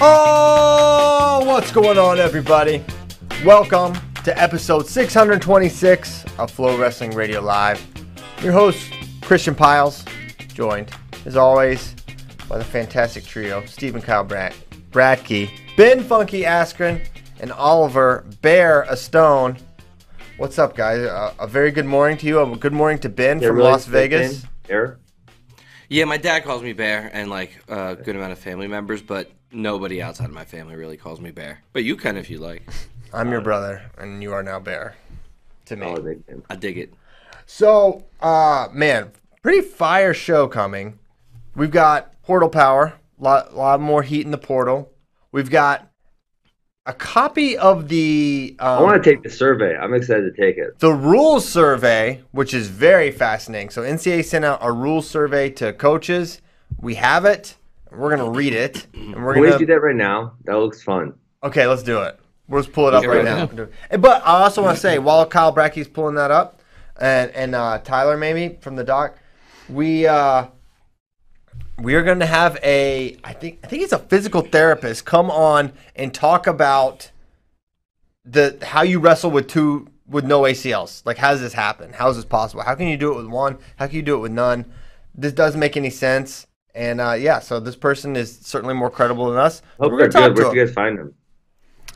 [0.00, 2.84] Oh, what's going on, everybody?
[3.44, 7.84] Welcome to episode 626 of FloWrestling Radio Live.
[8.40, 8.92] Your host,
[9.22, 10.04] Christian Pyles,
[10.54, 10.92] joined,
[11.26, 11.96] as always,
[12.48, 14.54] by the fantastic trio Stephen Kyle Brad-
[14.92, 17.04] Bradkey, Ben Funky Askren,
[17.40, 19.56] and Oliver Bear a Stone.
[20.36, 21.00] What's up, guys?
[21.00, 22.40] Uh, a very good morning to you.
[22.40, 24.40] A good morning to Ben Yeah, from really Las Vegas.
[24.42, 24.98] thick in Here.
[25.88, 29.28] Yeah, my dad calls me Bear, and like a good amount of family members, but
[29.52, 31.60] nobody outside of my family really calls me Bear.
[31.72, 32.62] But you can if you like.
[33.12, 34.94] I'm your brother, and you are now Bear
[35.66, 35.86] to me.
[35.86, 36.92] Oh, they- they- I dig it.
[37.46, 40.98] So, uh, man, pretty fire show coming.
[41.56, 44.92] We've got portal power, lot, lot more heat in the portal.
[45.32, 45.90] We've got
[46.84, 49.76] a copy of the I um, want to take the survey.
[49.76, 50.78] I'm excited to take it.
[50.78, 53.70] the rules survey, which is very fascinating.
[53.70, 56.40] So NCAA sent out a rules survey to coaches.
[56.80, 57.56] We have it.
[57.90, 60.34] We're gonna read it, and we're Can we gonna do that right now?
[60.44, 61.14] That looks fun.
[61.42, 62.18] Okay, let's do it.
[62.48, 63.68] We'll just pull it up right right now.
[63.98, 66.60] But I also want to say, while Kyle Brackey's pulling that up,
[66.98, 69.18] and and uh, Tyler maybe from the doc,
[69.68, 70.46] we uh,
[71.78, 75.30] we are going to have a I think I think it's a physical therapist come
[75.30, 77.10] on and talk about
[78.24, 81.04] the how you wrestle with two with no ACLs.
[81.04, 81.92] Like, how does this happen?
[81.92, 82.62] How is this possible?
[82.62, 83.58] How can you do it with one?
[83.76, 84.64] How can you do it with none?
[85.14, 86.46] This doesn't make any sense.
[86.78, 89.62] And uh, yeah, so this person is certainly more credible than us.
[89.80, 90.38] Hope We're they're good.
[90.38, 91.12] Where'd you guys find him?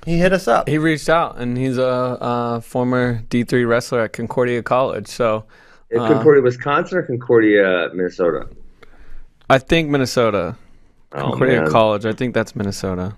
[0.05, 0.69] He hit us up.
[0.69, 5.07] He reached out, and he's a, uh former D3 wrestler at Concordia College.
[5.07, 5.45] So
[5.89, 8.49] Is Uh, Concordia, Wisconsin, or Concordia, Minnesota?
[9.49, 10.57] I think Minnesota,
[11.13, 12.05] Oh Concordia man, College.
[12.05, 13.15] I think that's Minnesota.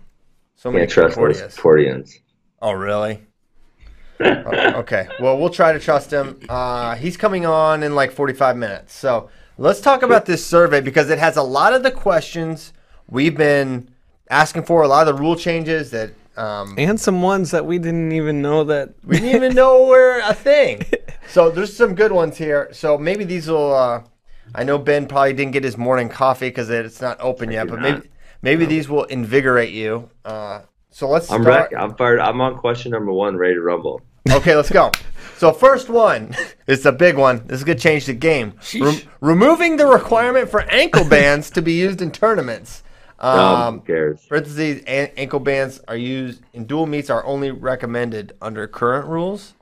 [0.57, 1.55] So many can't trust those Concordias.
[1.55, 2.21] Concordians.
[2.61, 3.23] Oh, really?
[4.21, 5.09] Oh, okay.
[5.19, 6.39] Well, we'll try to trust him.
[6.49, 8.95] Uh, he's coming on in like 45 minutes.
[8.95, 9.29] So
[9.59, 12.73] let's talk about this survey because it has a lot of the questions
[13.09, 13.89] we've been
[14.31, 17.79] asking for, a lot of the rule changes that um, And some ones that we
[17.79, 18.95] didn't even know that.
[19.05, 20.85] we didn't even know were a thing.
[21.29, 22.69] So there's some good ones here.
[22.73, 23.73] So maybe these will.
[23.75, 24.03] Uh,
[24.55, 27.81] I know Ben probably didn't get his morning coffee because it's not open yet, but
[27.81, 27.83] not.
[27.83, 28.11] maybe
[28.43, 30.11] maybe these will invigorate you.
[30.25, 31.73] Uh, so let's I'm start.
[31.73, 31.77] ready.
[31.77, 32.21] I'm fired.
[32.21, 34.03] I'm on question number one, ready to rumble.
[34.31, 34.91] Okay, let's go.
[35.37, 36.35] So first one,
[36.67, 37.47] it's a big one.
[37.47, 38.55] This is gonna change the game.
[38.79, 42.83] Rem- removing the requirement for ankle bands to be used in tournaments.
[43.21, 44.27] Um, Um, who cares?
[44.29, 49.55] parentheses, an- ankle bands are used in dual meets are only recommended under current rules.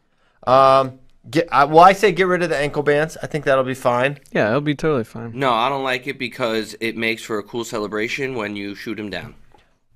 [0.47, 0.99] Um,
[1.31, 3.19] get, uh, well, I say get rid of the ankle bands.
[3.23, 4.19] I think that'll be fine.
[4.33, 5.39] Yeah, it'll be totally fine.
[5.39, 8.99] No, I don't like it because it makes for a cool celebration when you shoot
[8.99, 9.35] him down.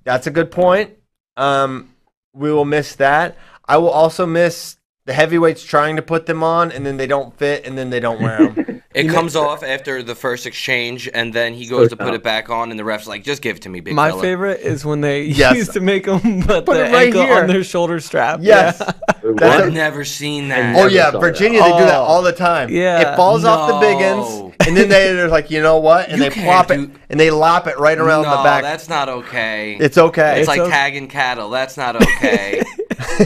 [0.03, 0.91] That's a good point.
[1.35, 1.89] Um,
[2.33, 3.37] we will miss that.
[3.67, 7.37] I will also miss the heavyweights trying to put them on and then they don't
[7.37, 8.73] fit and then they don't wear them.
[8.93, 12.15] It comes off after the first exchange, and then he goes to put dumb.
[12.15, 14.21] it back on, and the ref's like, "Just give it to me, big My fella."
[14.23, 15.55] favorite is when they Yes.
[15.55, 17.35] used to make them put, Put the it right ankle here.
[17.35, 18.39] on their shoulder strap.
[18.41, 18.77] yes.
[18.79, 18.91] Yeah.
[19.21, 19.65] Wait, that's what?
[19.67, 20.75] I've never seen that.
[20.75, 22.01] Oh yeah, saw Virginia they do that Oh.
[22.05, 22.71] all the time.
[22.71, 23.13] Yeah.
[23.13, 24.49] it falls off the big No.
[24.49, 26.09] ends, and then they, they're like, you know what?
[26.09, 28.63] And You they plop do- it and they lop it right around no, the back.
[28.63, 29.77] that's not okay.
[29.79, 30.39] It's okay.
[30.39, 31.51] It's like o- tagging cattle.
[31.51, 32.63] That's not okay.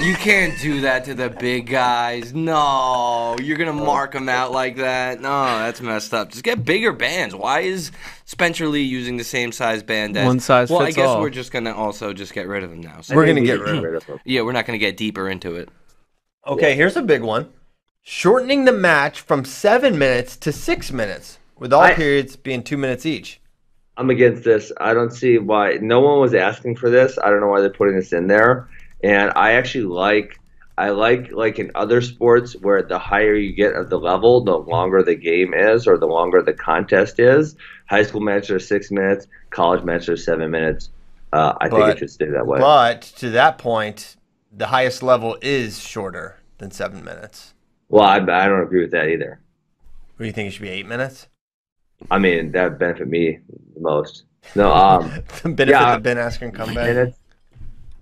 [0.02, 2.34] You can't do that to the big guys.
[2.34, 3.86] No, you're gonna oh.
[3.86, 5.22] mark them out like that.
[5.22, 6.32] No, that's messed up.
[6.32, 7.36] Just get bigger bands.
[7.36, 7.92] Why is
[8.26, 11.22] Spencer Lee using the same size band as One size Well, I guess all.
[11.22, 13.02] we're just gonna also just get rid of them now.
[13.02, 14.20] So, We're gonna think get rid of them.
[14.26, 15.70] yeah, we're not gonna get deeper into it.
[16.46, 17.50] okay, here's a big one:
[18.02, 22.78] shortening the match from seven minutes to six minutes, with all I- periods being two
[22.78, 23.40] minutes each.
[23.98, 24.72] I'm against this.
[24.80, 25.74] I don't see why.
[25.82, 27.20] No one was asking for this.
[27.22, 28.68] I don't know why they're putting this in there.
[29.04, 30.38] And I actually like.
[30.78, 34.58] I like like in other sports where the higher you get of the level, the
[34.58, 37.56] longer the game is, or the longer the contest is.
[37.88, 39.28] High school matches are six minutes.
[39.52, 40.90] College matches are seven minutes.
[41.34, 42.60] Uh, I think it should stay that way.
[42.60, 44.16] But to that point,
[44.52, 47.54] the highest level is shorter than seven minutes.
[47.90, 49.40] well, I, I don't agree with that either.
[50.16, 50.70] What do you think it should be?
[50.70, 51.28] Eight minutes?
[52.10, 53.40] I mean, that would benefit me
[53.76, 54.24] the most.
[54.56, 55.12] No, um,
[55.44, 55.96] The benefit Yeah.
[55.96, 56.88] of Ben Askren comeback.
[56.90, 57.18] it's,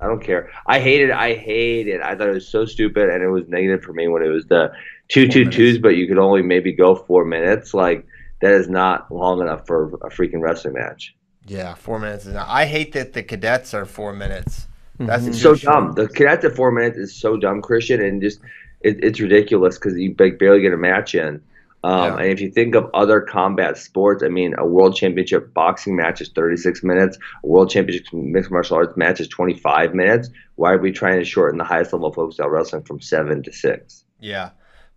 [0.01, 0.49] I don't care.
[0.65, 1.11] I hated.
[1.11, 2.01] I hated.
[2.01, 4.45] I thought it was so stupid, and it was negative for me when it was
[4.45, 4.71] the
[5.09, 5.57] two two minutes.
[5.57, 7.73] twos, but you could only maybe go four minutes.
[7.73, 8.05] Like
[8.41, 11.15] that is not long enough for a freaking wrestling match.
[11.45, 12.47] Yeah, four minutes is not.
[12.47, 14.67] I hate that the cadets are four minutes.
[14.99, 15.33] That's Mhm.
[15.35, 15.73] So short.
[15.73, 15.93] dumb.
[15.95, 18.39] The cadet at four minutes is so dumb, Christian, and just
[18.81, 21.41] it, it's ridiculous because you barely get a match in.
[21.83, 22.17] Um, Yeah.
[22.17, 26.21] And if you think of other combat sports, I mean, a world championship boxing match
[26.21, 27.17] is 36 minutes.
[27.43, 30.29] A world championship mixed martial arts match is 25 minutes.
[30.55, 33.43] Why are we trying to shorten the highest level of folk style wrestling from seven
[33.43, 34.03] to six?
[34.19, 34.49] Yeah.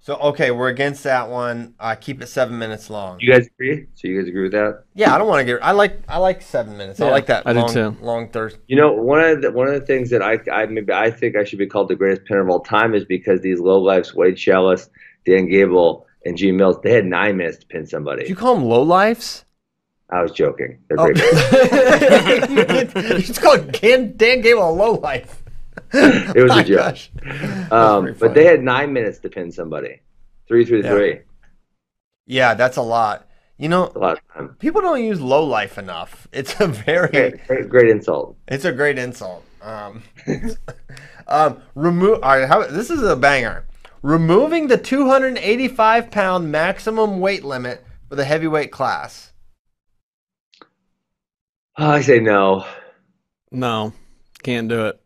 [0.05, 1.75] So okay, we're against that one.
[1.79, 3.21] Uh, keep it seven minutes long.
[3.21, 3.87] You guys agree?
[3.95, 4.83] So you guys agree with that?
[4.97, 5.63] Yeah, I don't want to get.
[5.63, 7.01] I like I like seven minutes.
[7.01, 7.97] I like that I do long too.
[8.01, 8.59] long thirst.
[8.67, 11.37] You know, one of the one of the things that I I maybe I think
[11.37, 14.13] I should be called the greatest pinner of all time is because these low lives,
[14.13, 14.91] Wade Schalles,
[15.25, 18.23] Dan Gable, and Gene Mills, they had nine minutes to pin somebody.
[18.23, 19.45] Did you call them low lives?
[20.11, 20.79] I was joking.
[20.89, 21.07] They're Oh.
[21.07, 21.17] great.
[23.25, 25.39] just called Dan, Dan Gable a low life.
[25.95, 26.99] It was a joke.
[27.73, 30.01] Um, but they had nine minutes to pin somebody.
[30.49, 30.91] Three through Yeah.
[30.91, 31.21] three.
[32.27, 33.27] Yeah, that's a lot.
[33.59, 34.49] You know, A lot of time.
[34.59, 36.27] people don't use low life enough.
[36.33, 38.37] It's a very Great, great, great insult.
[38.49, 39.45] It's a great insult.
[39.63, 40.03] Um,
[41.29, 42.23] um, remove.
[42.23, 43.65] All right, how, this is a banger.
[44.03, 49.33] Removing the 285 pound maximum weight limit for the heavyweight class.
[51.77, 52.67] I say no.
[53.51, 53.93] No,
[54.43, 55.01] can't do it.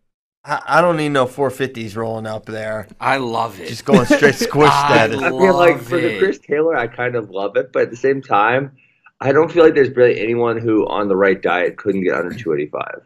[0.45, 2.89] I, I don't need no 450s rolling up there.
[3.01, 3.69] I love it.
[3.69, 5.21] Just going straight squish I status.
[5.23, 6.19] I mean, like Love for the.
[6.19, 8.73] Chris Taylor, I kind of love it, but at the same time,
[9.21, 12.35] I don't feel like there's really anyone who on the right diet couldn't get under
[12.35, 13.03] 285.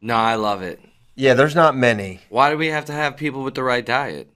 [0.00, 0.80] no, I love it.
[1.14, 2.20] Yeah, there's not many.
[2.28, 4.30] Why do we have to have people with the right diet?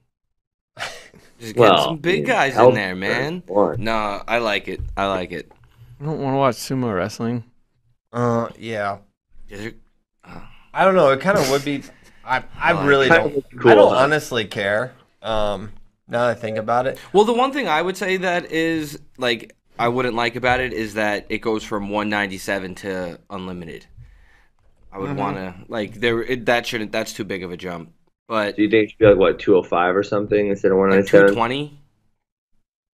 [1.41, 3.33] Just get some big I guys in there, man.
[3.35, 3.83] important.
[3.83, 4.79] No, I like it.
[4.95, 5.51] I like it.
[5.99, 7.43] I don't want to watch sumo wrestling.
[8.13, 8.99] Uh, yeah.
[9.49, 9.77] Is it-
[10.73, 11.09] I don't know.
[11.09, 11.83] It kind of would be.
[12.23, 13.43] I I Like, really don't.
[13.59, 13.97] cool, I don't huh?
[13.99, 14.93] honestly care.
[15.21, 15.71] Um,
[16.07, 18.97] now that I think about it, Well, the one thing I would say that is
[19.17, 23.85] like I wouldn't like about it is that it goes from 197 to unlimited.
[24.93, 27.91] I would want to like there it, that shouldn't that's too big of a jump.
[28.31, 30.83] But Do you think it should be like what 205 or something instead of oh
[30.83, 31.33] like 197?
[31.33, 31.77] 220,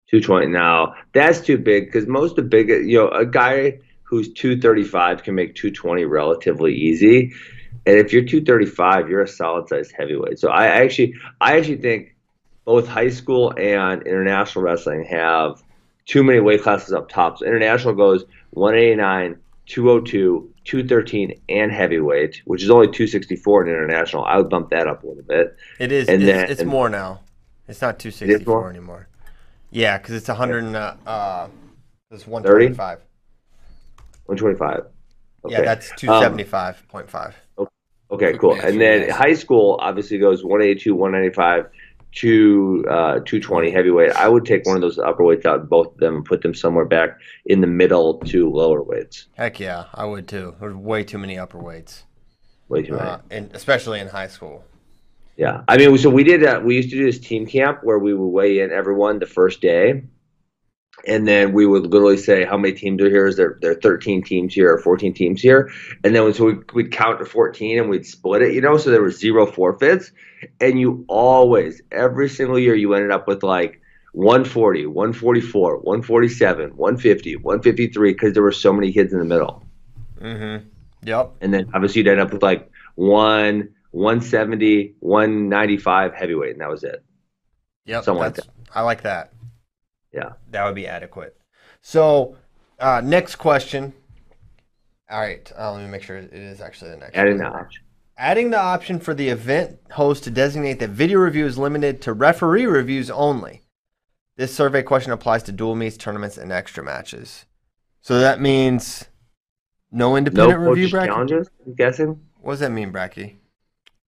[0.09, 0.47] 220.
[0.47, 5.21] No, that's too big because most of the big, you know, a guy who's 235
[5.21, 7.33] can make 220 relatively easy.
[7.85, 10.39] And if you're 235, you're a solid sized heavyweight.
[10.39, 12.15] So I actually, I actually think
[12.65, 15.61] both high school and international wrestling have
[16.07, 17.37] too many weight classes up top.
[17.37, 19.37] So international goes 189,
[19.67, 24.25] 202, 213, and heavyweight, which is only 264 in international.
[24.25, 25.55] I would bump that up a little bit.
[25.79, 26.07] it is.
[26.09, 27.21] And it's, then- it's more now.
[27.69, 28.69] It's not 264 more?
[28.69, 29.07] anymore.
[29.71, 30.63] Yeah, because it's 100.
[30.63, 31.47] and, Uh, uh,
[32.11, 32.99] it's 125.
[34.25, 34.85] 125.
[35.45, 35.53] Okay.
[35.55, 37.33] Yeah, that's Um, 275.5.
[38.09, 38.53] Okay, cool.
[38.61, 41.69] And then high school obviously goes 182, 195,
[42.21, 44.11] to uh, 220 heavyweight.
[44.11, 46.53] I would take one of those upper weights out, both of them, and put them
[46.53, 49.27] somewhere back in the middle to lower weights.
[49.35, 50.55] Heck yeah, I would too.
[50.59, 52.03] There's way too many upper weights,
[52.69, 53.03] Way too many.
[53.03, 54.63] uh, and especially in high school.
[55.35, 56.43] Yeah, I mean, so we did.
[56.43, 59.27] Uh, we used to do this team camp where we would weigh in everyone the
[59.27, 60.03] first day,
[61.05, 63.27] and then we would literally say how many teams are here.
[63.27, 65.69] Is there there are 13 teams here or 14 teams here?
[66.03, 68.55] And then so we, we'd count to 14 and we'd split it.
[68.55, 70.11] You know, so there were zero forfeits,
[70.59, 73.81] and you always every single year you ended up with like
[74.13, 79.63] 140, 144, 147, 150, 153 because there were so many kids in the middle
[80.21, 80.67] Mm-hmm.
[81.03, 81.33] Yep.
[81.41, 86.83] and then obviously you'd end up with like one 170 195 heavyweight and that was
[86.83, 87.03] it
[87.85, 88.03] Yep.
[88.03, 89.31] Something like that's- I like that.
[90.11, 90.33] Yeah.
[90.51, 91.37] That would be adequate.
[91.81, 92.35] So,
[92.79, 93.93] uh, next question.
[95.09, 95.49] All right.
[95.57, 97.15] Uh, let me make sure it is actually the next.
[97.15, 97.37] one.
[97.37, 97.83] the option
[98.19, 102.13] Adding the option for the event host to designate that video review is limited to
[102.13, 103.61] referee reviews only.
[104.37, 107.45] This survey question applies to dual meets, tournaments, and extra matches.
[108.01, 109.05] So that means
[109.91, 111.05] no no independent review, coaches Bracky?
[111.05, 113.35] challenges i'm guessing What does that mean, Bracky?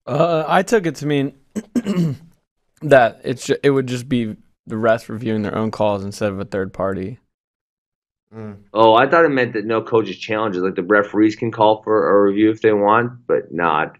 [0.07, 1.35] Uh, I took it to mean
[2.83, 4.37] that it's ju- it would just be
[4.67, 7.19] the rest reviewing their own calls instead of a third party.
[8.35, 8.59] Mm.
[8.75, 12.11] oh i thought it meant that no coaches challenges like the referees can call for
[12.11, 13.97] a review if they want but not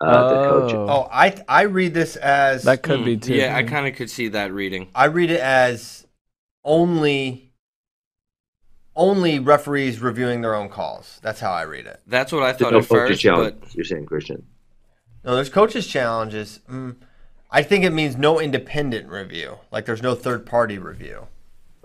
[0.00, 0.86] uh, the coaches Oh.
[0.88, 3.34] Oh, I I read this as That could be Hmm, too.
[3.34, 4.88] Yeah, I kind of could see that reading.
[4.94, 6.06] I read it as
[6.64, 7.52] only
[8.94, 11.18] only referees reviewing their own calls.
[11.22, 12.00] That's how I read it.
[12.06, 14.46] That's what I There's thought no at coaches first, challenges but you're saying christian
[15.24, 16.60] No, there's coaches challenges.
[16.70, 16.96] Mm,
[17.50, 19.58] I think it means no independent review.
[19.70, 21.28] Like there's no third party review.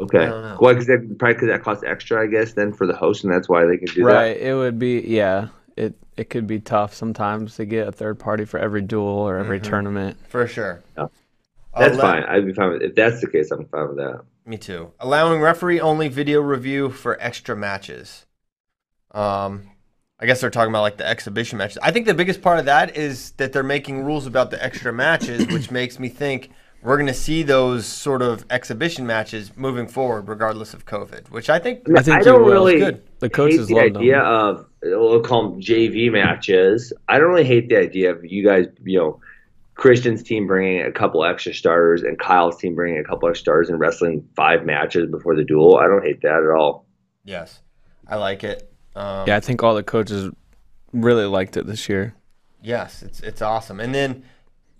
[0.02, 2.96] Okay I why because that probably because that costs extra i guess then for the
[2.96, 4.38] host and that's why they can do that right.
[4.38, 5.48] It would be yeah.
[5.78, 9.38] It it could be tough sometimes to get a third party for every duel or
[9.38, 9.64] every Mhm.
[9.64, 10.18] tournament.
[10.28, 10.82] For sure.
[10.98, 11.08] Yeah.
[11.78, 14.22] that's Allow- fine i'd be fine with if that's the case i'm fine with that
[14.46, 14.92] Me too.
[15.00, 18.26] Allowing referee only video review for extra matches.
[19.12, 19.70] Um,
[20.20, 21.78] I guess they're talking about like the exhibition matches.
[21.82, 24.92] I think the biggest part of that is that they're making rules about the extra
[24.92, 26.50] matches, which makes me think
[26.84, 31.30] we're going to see those sort of exhibition matches moving forward, regardless of COVID.
[31.30, 33.04] Which I think I think I don't really Good.
[33.20, 33.98] The hate coaches the love them.
[34.02, 36.92] idea of we'll call them JV matches.
[37.08, 39.20] I don't really hate the idea of you guys, you know,
[39.76, 43.70] Christian's team bringing a couple extra starters and Kyle's team bringing a couple extra starters
[43.70, 45.78] and wrestling five matches before the duel.
[45.78, 46.86] I don't hate that at all.
[47.24, 47.62] Yes,
[48.08, 48.72] I like it.
[48.96, 50.32] Um, Yeah, I think all the coaches
[50.94, 52.16] really liked it this year.
[52.64, 53.80] Yes, it's it's awesome.
[53.80, 54.22] And then y-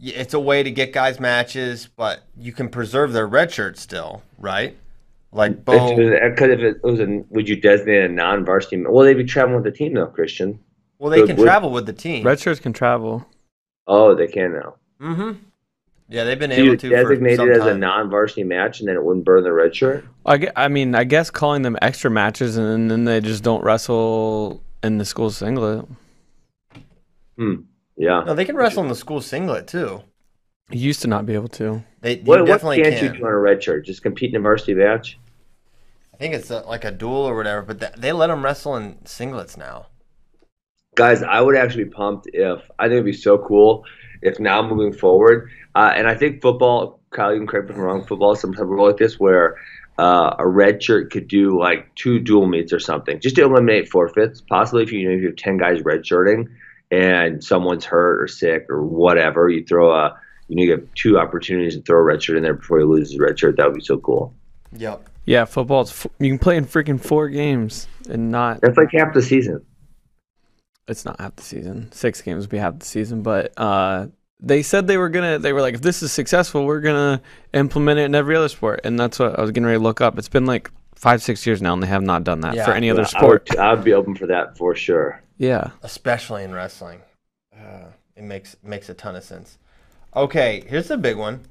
[0.02, 4.24] it's a way to get guys matches, but you can preserve their red shirt still,
[4.40, 4.76] right?
[5.32, 5.96] Like Bo.
[5.96, 6.12] Because
[6.52, 8.84] if it was a, would you designate a non-varsity?
[8.86, 10.60] Well, they'd be traveling with the team though, Christian.
[11.00, 12.26] Well, they Would- can would- travel with the team.
[12.26, 13.26] Red shirts can travel.
[13.88, 14.76] Oh, they can now.
[15.02, 15.32] Mm-hmm.
[16.10, 18.98] Yeah, they've been So you able to designate it as a non-varsity match, and then
[18.98, 20.04] it wouldn't burn the red shirt.
[20.26, 23.64] I, gue- I mean, I guess calling them extra matches and then they just don't
[23.64, 25.86] wrestle in the school singlet.
[28.02, 28.24] Yeah.
[28.26, 30.02] no, they can wrestle in the school singlet too.
[30.72, 31.84] You used to not be able to.
[32.02, 33.14] They you What, what can't can.
[33.14, 33.86] you do on a red shirt?
[33.86, 35.20] Just compete in a varsity match?
[36.12, 38.76] I think it's a, like a duel or whatever, but th- they let them wrestle
[38.76, 39.86] in singlets now.
[40.96, 43.86] Guys, I would actually be pumped if I think it'd be so cool
[44.24, 47.78] if now moving forward, uh, and I think football, Kyle, you can correct me if
[47.78, 49.58] I'm wrong, football is some type of rule like this where
[50.00, 53.90] uh, a red shirt could do like two dual meets or something, just to eliminate
[53.90, 54.42] forfeits.
[54.42, 56.50] Possibly if you, you know if you have ten guys red shirting
[56.92, 61.18] and someone's hurt or sick or whatever, you throw a you know you have two
[61.18, 63.56] opportunities to throw a red shirt in there before he loses his red shirt.
[63.58, 64.34] That would be so cool.
[64.74, 65.08] Yep.
[65.26, 68.60] Yeah, football's f- you can play in freaking four games and not.
[68.62, 69.64] That's like half the season.
[70.88, 71.92] It's not half the season.
[71.92, 74.08] Six games would be half the season, but uh,
[74.42, 75.38] they said they were gonna.
[75.40, 77.22] They were like, if this is successful, we're gonna
[77.54, 80.02] implement it in every other sport, and that's what I was getting ready to look
[80.02, 80.18] up.
[80.18, 82.66] It's been like five, six years now, and they have not done that Yeah.
[82.66, 83.48] for any other sport.
[83.52, 85.22] I would, I would be open for that for sure.
[85.42, 85.72] Yeah.
[85.82, 87.02] especially in wrestling.
[87.52, 89.58] Uh, it makes makes a ton of sense.
[90.16, 91.42] Okay, here's the big one: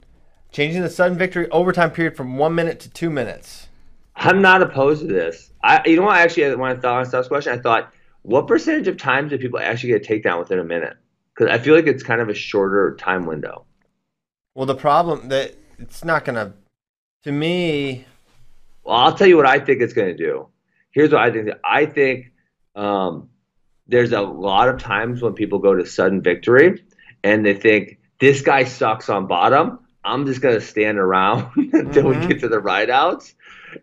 [0.53, 3.67] changing the sudden victory overtime period from one minute to two minutes.
[4.15, 5.51] I'm not opposed to this.
[5.65, 6.19] I, you know what?
[6.19, 7.93] Actually, when I thought on Steph's question, I thought,
[8.23, 10.97] what percentage of times do people actually get a takedown within a minute?
[11.35, 13.65] Because I feel like it's kind of a shorter time window.
[14.55, 16.53] Well, the problem that it's not gonna.
[17.25, 18.05] To me,
[18.85, 20.47] Well, I'll tell you what I think it's going to do.
[20.93, 21.51] Here's what I think.
[21.65, 22.33] I think
[22.77, 23.29] um,
[23.91, 26.83] there's a lot of times when people go to sudden victory
[27.25, 29.81] and they think this guy sucks on bottom.
[30.05, 32.21] I'm just going to stand around until Mhm.
[32.23, 33.35] we get to the ride outs,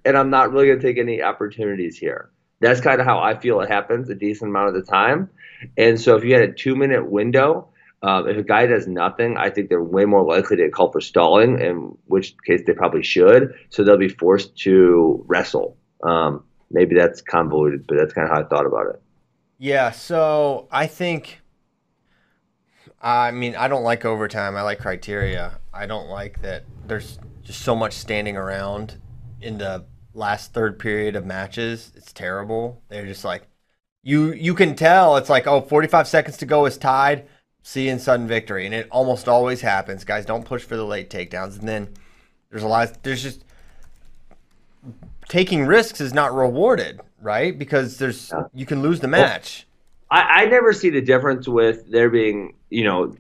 [0.05, 2.29] and I'm not really going to take any opportunities here.
[2.59, 5.29] That's kind of how I feel it happens a decent amount of the time.
[5.77, 7.69] And so if you had a two minute window,
[8.01, 11.01] um, if a guy does nothing, I think they're way more likely to call for
[11.01, 13.53] stalling, in which case they probably should.
[13.69, 15.77] So they'll be forced to wrestle.
[16.03, 19.01] Um, maybe that's convoluted, but that's kind of how I thought about it.
[19.57, 19.91] Yeah.
[19.91, 21.41] So I think.
[22.99, 24.55] I mean, I don't like overtime.
[24.55, 25.59] I like criteria.
[25.71, 26.63] I don't like that.
[26.87, 28.99] There's just so much standing around
[29.39, 31.91] in the last third period of matches.
[31.95, 32.81] It's terrible.
[32.89, 33.47] They're just like,
[34.03, 37.27] you you can tell it's like, oh, 45 seconds to go is tied.
[37.61, 40.05] See in sudden victory, and it almost always happens.
[40.05, 41.89] Guys don't push for the late takedowns, and then
[42.49, 43.03] there's a lot.
[43.03, 43.43] there's just
[45.27, 47.57] taking risks is not rewarded, right?
[47.57, 48.43] Because there's Yeah.
[48.53, 49.67] you can lose the match.
[50.09, 53.15] I, I never see the difference with there being, you know,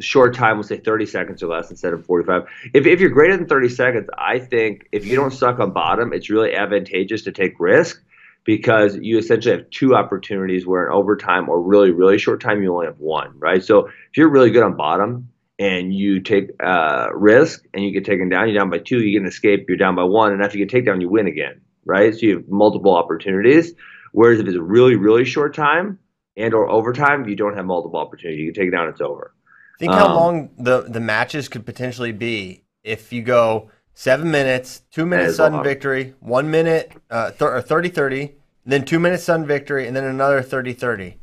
[0.00, 2.44] short time, we'll say 30 seconds or less instead of 45.
[2.72, 6.12] If, if you're greater than 30 seconds, I think if you don't suck on bottom,
[6.12, 8.02] it's really advantageous to take risk
[8.44, 12.72] because you essentially have two opportunities where in overtime or really, really short time, you
[12.72, 13.62] only have one, right?
[13.62, 15.28] So if you're really good on bottom
[15.58, 19.12] and you take uh, risk and you get taken down, you're down by two, you
[19.12, 21.26] get an escape, you're down by one, and after you get taken down, you win
[21.28, 22.12] again, right?
[22.14, 23.74] So you have multiple opportunities.
[24.12, 25.98] Whereas if it's a really, really short time
[26.36, 28.40] and or overtime, you don't have multiple opportunities.
[28.40, 29.34] You can take it down, it's over.
[29.78, 34.82] Think how Um, long the the matches could potentially be if you go seven minutes,
[34.90, 38.34] two minutes sudden victory, one minute, uh, th- or 30 30,
[38.66, 41.16] then two minutes sudden victory, and then another 30 30.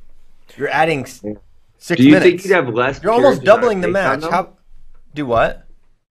[0.58, 1.38] You're adding six
[1.98, 2.26] Do you minutes.
[2.26, 3.02] think you'd have less?
[3.04, 4.24] You're almost periods without a doubling the match.
[4.24, 4.58] How?
[5.14, 5.68] Do what?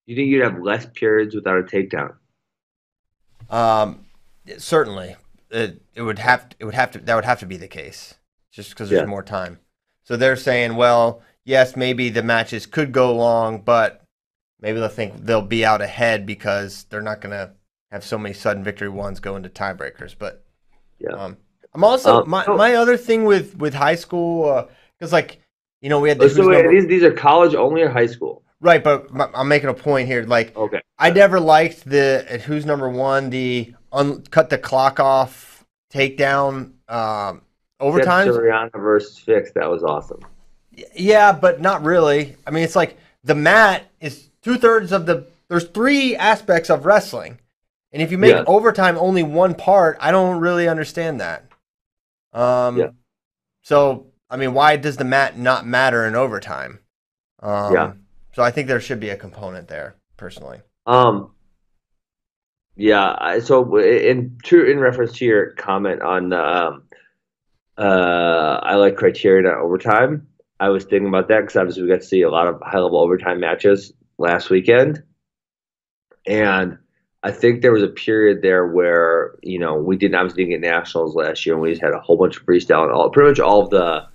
[0.06, 2.14] Do you think you'd have less periods without a takedown?
[3.50, 4.06] Um,
[4.58, 5.16] certainly,
[5.50, 8.14] it, it would have it would have to that would have to be the case,
[8.50, 9.06] just because there's Yeah.
[9.06, 9.58] more time.
[10.04, 14.02] So they're saying, well, yes, maybe the matches could go long, but
[14.60, 17.52] maybe they'll think they'll be out ahead because they're not gonna
[17.90, 20.14] have so many sudden victory ones go into tiebreakers.
[20.18, 20.44] But
[20.98, 21.10] Yeah.
[21.12, 21.36] um,
[21.74, 22.56] I'm also Um, my oh.
[22.56, 25.40] my other thing with with high school because like
[25.80, 27.90] you know we had the Oh, so wait, number- these these are college only or
[27.90, 28.42] high school?
[28.60, 30.56] Right, but I'm making a point here, like.
[30.56, 30.80] Okay.
[30.98, 37.42] I never liked the who's number one the un, cut the clock off takedown um,
[37.78, 38.28] overtime.
[38.28, 39.52] Suriano versus Fix.
[39.52, 40.20] That was awesome.
[40.94, 42.36] Yeah, but not really.
[42.46, 45.26] I mean, it's like the mat is two thirds of the.
[45.48, 47.38] There's three aspects of wrestling,
[47.92, 48.44] and if you make Yeah.
[48.46, 51.44] overtime only one part, I don't really understand that.
[52.32, 52.90] Um, Yeah.
[53.62, 56.80] So I mean, why does the mat not matter in overtime?
[57.40, 57.92] Um, Yeah.
[58.38, 60.60] So I think there should be a component there, personally.
[60.86, 61.32] Um.
[62.76, 63.40] Yeah.
[63.40, 66.84] So in true in reference to your comment on um,
[67.76, 70.28] uh, I like criteria overtime.
[70.60, 72.78] I was thinking about that because obviously we got to see a lot of high
[72.78, 75.02] level overtime matches last weekend,
[76.24, 76.78] and
[77.24, 80.70] I think there was a period there where you know we didn't obviously didn't get
[80.70, 83.30] nationals last year, and we just had a whole bunch of freestyle and all pretty
[83.30, 84.06] much all of the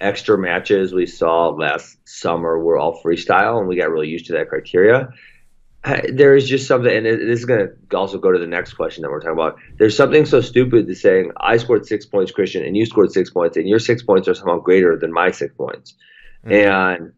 [0.00, 4.32] extra matches we saw last summer were all freestyle, and we got really used to
[4.34, 5.08] that criteria.
[6.12, 9.02] There is just something, and this is going to also go to the next question
[9.02, 9.58] that we're talking about.
[9.78, 13.30] There's something so stupid to saying I scored six points, Christian, and you scored six
[13.30, 15.94] points, and your six points are somehow greater than my six points.
[16.44, 16.52] Mm-hmm.
[16.52, 17.12] And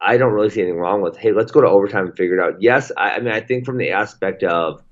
[0.00, 2.42] I don't really see anything wrong with, hey, let's go to overtime and figure it
[2.42, 2.60] out.
[2.60, 4.82] Yes, I, I mean, I think from the aspect of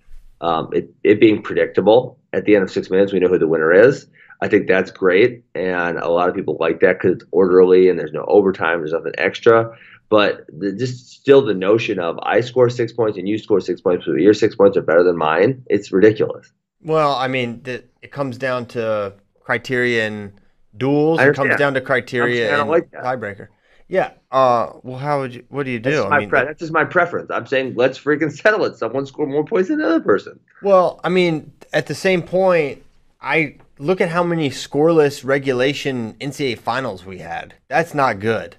[0.40, 3.48] um, it, it being predictable at the end of six minutes, we know who the
[3.48, 4.06] winner is.
[4.42, 7.96] I think that's great, and a lot of people like that because it's orderly and
[7.96, 9.78] there's no overtime, there's nothing extra.
[10.08, 13.80] But the, just still the notion of I score six points and you score six
[13.80, 16.50] points, but your six points are better than mine, it's ridiculous.
[16.82, 20.32] Well, I mean, it comes down to criteria and
[20.76, 21.20] duels.
[21.20, 23.46] It comes down to criteria and like tiebreaker.
[23.86, 24.10] Yeah.
[24.32, 24.72] Uh.
[24.82, 25.44] Well, how would you?
[25.50, 25.90] What do you do?
[25.90, 27.30] That's, I mean, pre- that's just my preference.
[27.30, 28.76] I'm saying let's freaking settle it.
[28.76, 30.40] Someone score more points than the other person.
[30.62, 32.82] Well, I mean, at the same point,
[33.22, 37.54] I look at how many scoreless regulation NCAA finals we had.
[37.68, 38.56] That's not good.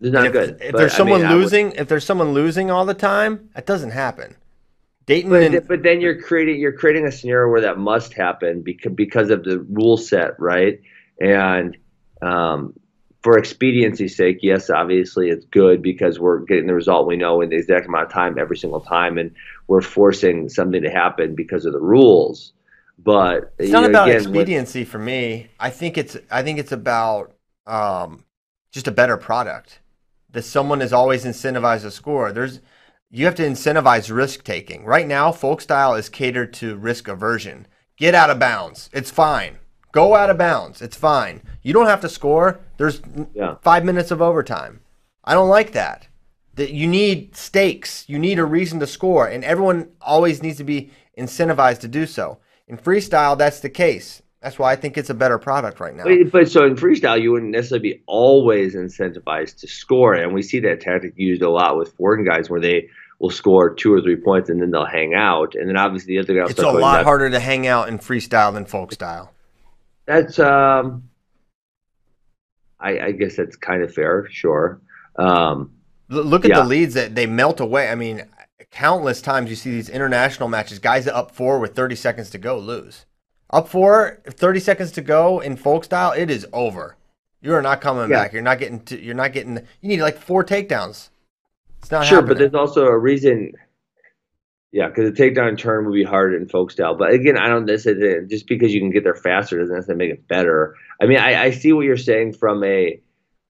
[0.00, 0.58] It's not if, good.
[0.62, 1.80] If there's someone I mean, losing, would...
[1.80, 4.36] if there's someone losing all the time, that doesn't happen.
[5.04, 5.68] Dayton, but, and...
[5.68, 9.44] but then you're creating you're creating a scenario where that must happen because because of
[9.44, 10.80] the rule set, right?
[11.20, 11.76] And
[12.22, 12.72] um,
[13.22, 17.50] for expediency's sake, yes, obviously it's good because we're getting the result we know in
[17.50, 19.32] the exact amount of time every single time, and
[19.68, 22.54] we're forcing something to happen because of the rules.
[23.02, 25.48] But it's not know, about again, expediency for me.
[25.58, 27.34] I think it's I think it's about
[27.66, 28.24] um,
[28.72, 29.80] just a better product.
[30.32, 32.32] That someone is always incentivized to score.
[32.32, 32.60] There's
[33.10, 34.84] you have to incentivize risk taking.
[34.84, 37.66] Right now, folk style is catered to risk aversion.
[37.96, 38.90] Get out of bounds.
[38.92, 39.58] It's fine.
[39.92, 40.80] Go out of bounds.
[40.80, 41.42] It's fine.
[41.62, 42.60] You don't have to score.
[42.76, 43.02] There's
[43.34, 43.56] yeah.
[43.62, 44.80] five minutes of overtime.
[45.24, 46.06] I don't like that.
[46.54, 48.04] That you need stakes.
[48.08, 52.06] You need a reason to score, and everyone always needs to be incentivized to do
[52.06, 52.38] so.
[52.70, 54.22] In freestyle, that's the case.
[54.40, 56.04] That's why I think it's a better product right now.
[56.30, 60.60] But, so in freestyle, you wouldn't necessarily be always incentivized to score, and we see
[60.60, 64.16] that tactic used a lot with foreign guys where they will score two or three
[64.16, 66.48] points and then they'll hang out, and then obviously the other guy.
[66.48, 69.32] It's a lot harder to hang out in freestyle than folk style.
[70.06, 71.10] That's um,
[72.78, 74.80] I, I guess that's kind of fair, sure.
[75.16, 75.72] Um,
[76.08, 76.60] Look at yeah.
[76.60, 77.88] the leads that they melt away.
[77.88, 78.22] I mean,
[78.70, 82.58] countless times you see these international matches, guys up four with 30 seconds to go
[82.58, 83.06] lose.
[83.50, 86.96] Up four, 30 seconds to go in folk style, it is over.
[87.42, 88.16] You are not coming yeah.
[88.16, 88.32] back.
[88.32, 91.08] You're not getting to, you're not getting you need like four takedowns.
[91.80, 92.28] It's not Sure, happening.
[92.28, 93.52] but there's also a reason
[94.72, 96.94] yeah, because the takedown turn would be harder in folk style.
[96.94, 100.18] But again, I don't necessarily just because you can get there faster doesn't necessarily make
[100.18, 100.76] it better.
[101.02, 103.00] I mean, I, I see what you're saying from a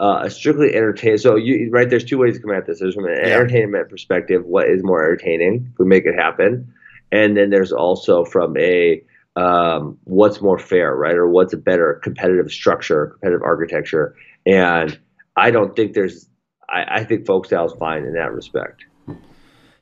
[0.01, 1.19] uh, a strictly entertaining.
[1.19, 2.81] So you right, there's two ways to come at this.
[2.81, 3.35] There's from an yeah.
[3.35, 6.73] entertainment perspective, what is more entertaining if we make it happen,
[7.13, 9.03] and then there's also from a
[9.37, 14.17] um, what's more fair, right, or what's a better competitive structure, competitive architecture.
[14.47, 14.99] And
[15.37, 16.29] I don't think there's.
[16.69, 18.85] I, I think folk style is fine in that respect.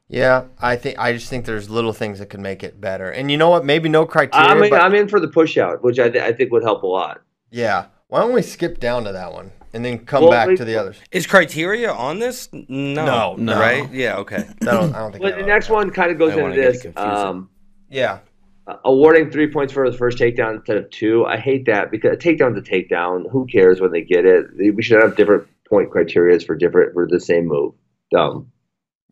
[0.08, 3.10] Yeah, I think I just think there's little things that could make it better.
[3.10, 3.64] And you know what?
[3.64, 4.48] Maybe no criteria.
[4.48, 4.80] I mean, but...
[4.80, 7.20] I'm in for the push out, which I, th- I think would help a lot.
[7.50, 7.86] Yeah.
[8.08, 9.52] Why don't we skip down to that one?
[9.72, 10.98] And then come well, back to the others.
[11.10, 12.48] Is criteria on this?
[12.52, 13.60] No, no, no.
[13.60, 13.90] right?
[13.92, 14.48] Yeah, okay.
[14.62, 15.24] I don't, I don't think.
[15.24, 16.86] Well, the next one kind of goes into this.
[16.96, 17.50] Um,
[17.90, 18.20] yeah.
[18.66, 21.24] Uh, awarding three points for the first takedown instead of two.
[21.26, 23.30] I hate that because a takedown's a takedown.
[23.30, 24.46] Who cares when they get it?
[24.56, 27.74] We should have different point criteria for different for the same move.
[28.10, 28.50] Dumb.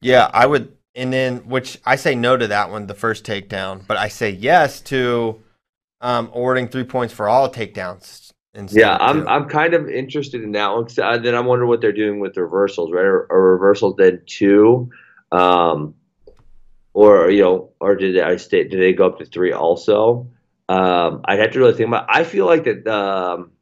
[0.01, 0.73] Yeah, I would.
[0.95, 4.31] And then, which I say no to that one, the first takedown, but I say
[4.31, 5.43] yes to
[6.01, 8.26] um, awarding three points for all takedowns
[8.71, 10.87] yeah, I'm I'm kind of interested in that one.
[10.99, 13.05] Uh, then I wonder what they're doing with reversals, right?
[13.05, 14.91] Or, or reversals then two,
[15.33, 15.95] um,
[16.95, 20.29] or you know, or did I state did they go up to three also?
[20.69, 22.07] Um, I'd have to really think about.
[22.09, 23.53] I feel like that um,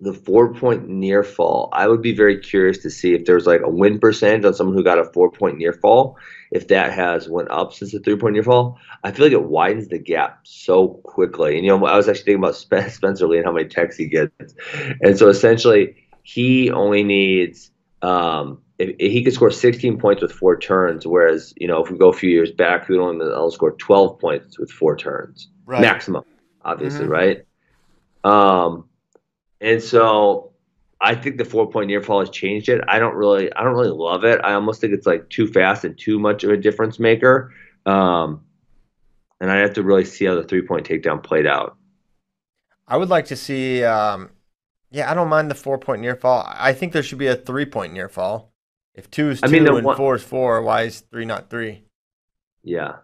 [0.00, 1.68] the four point near fall.
[1.72, 4.76] I would be very curious to see if there's like a win percentage on someone
[4.76, 6.18] who got a four point near fall,
[6.52, 9.44] if that has went up since the three point near fall, I feel like it
[9.44, 11.56] widens the gap so quickly.
[11.56, 12.56] And you know, I was actually thinking about
[12.92, 14.54] Spencer Lee and how many texts he gets,
[15.00, 17.70] and so essentially he only needs
[18.02, 21.90] um, if, if he could score 16 points with four turns, whereas you know if
[21.90, 25.48] we go a few years back, he would only score 12 points with four turns
[25.64, 25.80] right.
[25.80, 26.24] maximum,
[26.62, 27.12] obviously, mm-hmm.
[27.12, 27.46] right?
[28.24, 28.88] Um,
[29.60, 30.51] and so
[31.02, 32.80] I think the four point near fall has changed it.
[32.86, 34.40] I don't really, I don't really love it.
[34.44, 37.52] I almost think it's like too fast and too much of a difference maker.
[37.84, 38.44] Um,
[39.40, 41.76] and I have to really see how the three point takedown played out.
[42.86, 43.82] I would like to see.
[43.82, 44.30] Um,
[44.92, 46.46] yeah, I don't mind the four point near fall.
[46.46, 48.52] I think there should be a three point near fall.
[48.94, 51.50] If two is two I mean, and one- four is four, why is three not
[51.50, 51.82] three?
[52.62, 52.96] Yeah.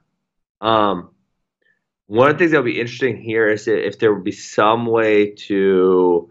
[0.60, 1.10] Um,
[2.06, 4.86] one of the things that would be interesting here is if there would be some
[4.86, 6.28] way to,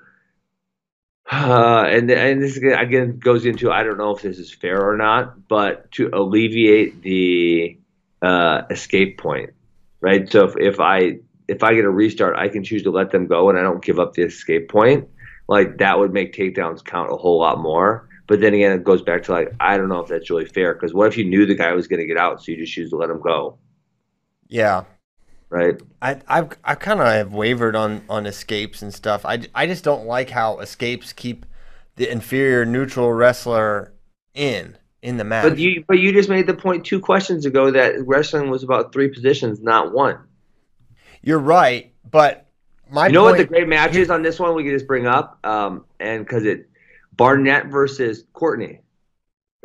[1.32, 4.98] uh, and and this again, goes into I don't know if this is fair or
[4.98, 7.78] not, but to alleviate the
[8.22, 9.52] uh, escape point,
[10.00, 10.32] right?
[10.32, 13.28] So if, if I if I get a restart, I can choose to let them
[13.28, 15.10] go and I don't give up the escape point.
[15.50, 18.08] Like that would make takedowns count a whole lot more.
[18.28, 20.74] But then again, it goes back to like I don't know if that's really fair
[20.74, 22.74] because what if you knew the guy was going to get out, so you just
[22.74, 23.58] choose to let him go,
[24.48, 24.84] Yeah,
[25.50, 25.80] right?
[26.02, 29.26] I I've I kind of have wavered on on escapes and stuff.
[29.26, 31.46] I I just don't like how escapes keep
[31.96, 33.94] the inferior neutral wrestler
[34.34, 35.50] in in the match.
[35.50, 38.94] But you but you just made the point two questions ago that wrestling was about
[38.94, 40.20] three positions, not one.
[41.22, 42.48] You're right, but
[42.90, 44.56] my you know point, what the great matches on this one?
[44.56, 46.70] We can just bring up, um, and because it
[47.14, 48.82] Barnett versus Courtney.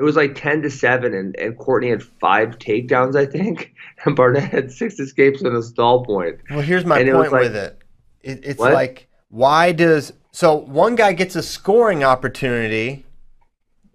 [0.03, 3.73] It was like ten to seven, and, and Courtney had five takedowns, I think,
[4.05, 6.41] and Barnett had six escapes and a stall point.
[6.51, 7.79] Well, here's my And it point like- with it.
[8.21, 8.73] it it's What?
[8.73, 13.05] like, why does so one guy gets a scoring opportunity,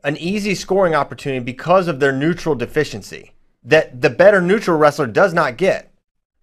[0.05, 3.33] an easy scoring opportunity because of their neutral deficiency
[3.65, 5.91] that the better neutral wrestler does not get.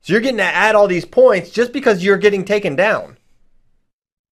[0.02, 3.16] So you're getting to add all these points just because you're getting taken down.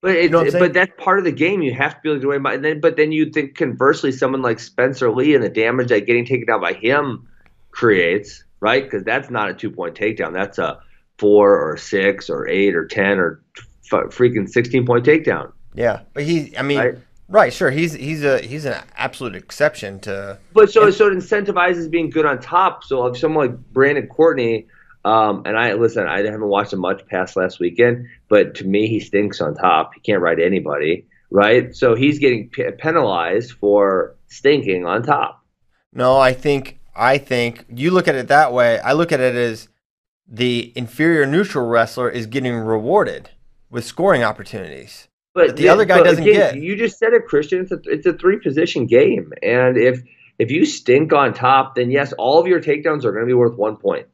[0.03, 0.65] But it's, know what I'm saying?
[0.65, 1.63] but that's part of the game.
[1.63, 2.55] You have to be able to do it.
[2.55, 6.07] And then, but then you think conversely, someone like Spencer Lee and the damage that
[6.07, 7.29] getting taken down by him
[7.71, 8.83] creates, right?
[8.85, 10.33] Because that's not a two point takedown.
[10.33, 10.81] That's a
[11.19, 13.43] four or six or eight or ten or
[13.93, 15.53] f- freaking sixteen point takedown.
[15.75, 17.53] Yeah, but he, I mean, right, Right.
[17.53, 20.39] sure, he's he's a he's an absolute exception to.
[20.53, 22.85] But so so it incentivizes being good on top.
[22.85, 24.67] So if someone like Brandon Courtney,
[25.05, 28.87] um, and I listen, I haven't watched him much past last weekend, but to me
[28.89, 29.93] he stinks on top.
[29.93, 31.77] He can't ride anybody, right?
[31.77, 35.45] So he's getting p- penalized for stinking on top.
[35.93, 38.81] No, I think I think you look at it that way.
[38.81, 39.69] I look at it as
[40.27, 43.29] the inferior neutral wrestler is getting rewarded
[43.69, 45.09] with scoring opportunities.
[45.35, 46.63] But the other guy doesn't again, get.
[46.63, 47.61] You just said it, Christian.
[47.61, 50.03] It's a it's a three position game, and if
[50.39, 53.35] if you stink on top, then yes, all of your takedowns are going to be
[53.35, 54.07] worth one point.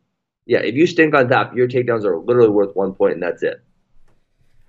[0.44, 3.44] Yeah, if you stink on top, your takedowns are literally worth one point, and that's
[3.44, 3.62] it.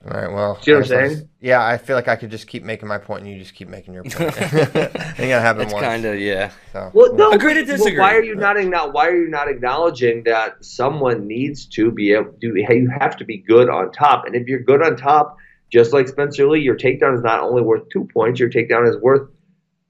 [0.05, 1.29] All right, well, See what I'm I guess saying?
[1.41, 3.67] Yeah, I feel like I could just keep making my point, and you just keep
[3.67, 4.21] making your point.
[4.41, 4.45] I
[4.87, 5.85] think that happened It's once.
[5.85, 6.51] kind of yeah.
[6.71, 6.89] so.
[6.93, 7.31] Well, no.
[7.31, 7.99] Agree to well, disagree.
[7.99, 12.13] why are you not acknow- Why are you not acknowledging that someone needs to be
[12.13, 12.53] able to?
[12.55, 15.35] You have to be good on top, and if you're good on top,
[15.69, 18.39] just like Spencer Lee, your takedown is not only worth two points.
[18.39, 19.29] Your takedown is worth.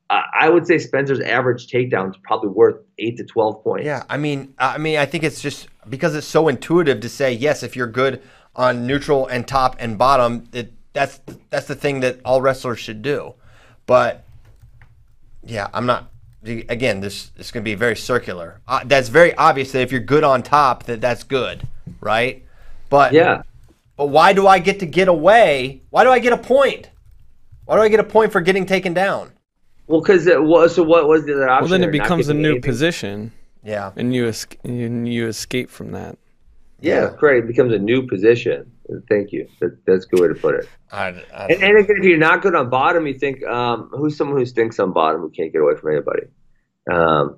[0.10, 3.86] Uh, I would say Spencer's average takedown is probably worth eight to twelve points.
[3.86, 7.32] Yeah, I mean, I mean, I think it's just because it's so intuitive to say
[7.32, 7.62] yes.
[7.62, 8.24] If you're good
[8.60, 13.02] on neutral and top and bottom, it, that's that's the thing that all wrestlers should
[13.02, 13.34] do.
[13.88, 14.26] But
[15.44, 16.12] yeah, I'm not.
[16.44, 18.60] Again, this this is going to be very circular.
[18.68, 21.66] Uh, that's very obvious that if you're good on top, that that's good,
[22.02, 22.46] right?
[22.90, 23.44] But Yeah.
[23.98, 25.82] but why do I get to get away?
[25.90, 26.90] Why do I get a point?
[27.66, 29.32] Why do I get a point for getting taken down?
[29.88, 30.76] Well, because it was.
[30.76, 31.70] So what was the other option?
[31.70, 32.62] Well, then it becomes a new anything?
[32.62, 33.32] position,
[33.64, 36.18] Yeah, and you es- and you escape from that.
[36.82, 37.44] Yeah, great.
[37.44, 38.72] It becomes a new position.
[39.08, 39.48] Thank you.
[39.60, 40.70] That, that's a good way to put it.
[40.92, 44.18] I, I, And, and again, if you're not good on bottom, you think um, who's
[44.18, 46.24] someone who stinks on bottom who can't get away from anybody?
[46.92, 47.38] Um,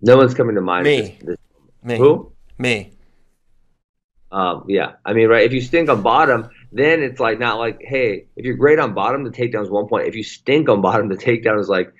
[0.00, 0.84] no one's coming to mind.
[0.84, 1.00] Me.
[1.00, 1.36] This- this-
[1.84, 2.32] me, who?
[2.58, 2.92] me.
[4.30, 5.44] Um, yeah, I mean, right.
[5.44, 8.94] If you stink on bottom, then it's like not like, hey, if you're great on
[8.94, 10.06] bottom, the takedown is one point.
[10.06, 11.92] If you stink on bottom, the takedown is like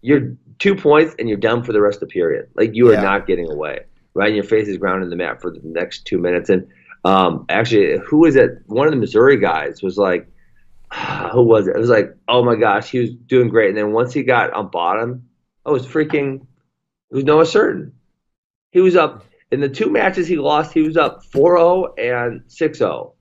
[0.00, 2.48] you're two points and you're done for the rest of the period.
[2.54, 3.00] Like you Yeah.
[3.00, 3.80] are not getting away,
[4.16, 4.28] right?
[4.28, 6.48] And your face is grounded in the mat for the next two minutes.
[6.48, 6.66] And
[7.04, 8.62] um, actually, who was it?
[8.66, 10.28] One of the Missouri guys was like,
[11.32, 11.76] who was it?
[11.76, 13.68] It was like, oh my gosh, he was doing great.
[13.68, 15.28] And then once he got on bottom,
[15.64, 16.46] I was freaking,
[17.10, 17.92] it was Noah Surtin.
[18.70, 23.12] He was up in the two matches he lost, he was up 4-0 and 6-0.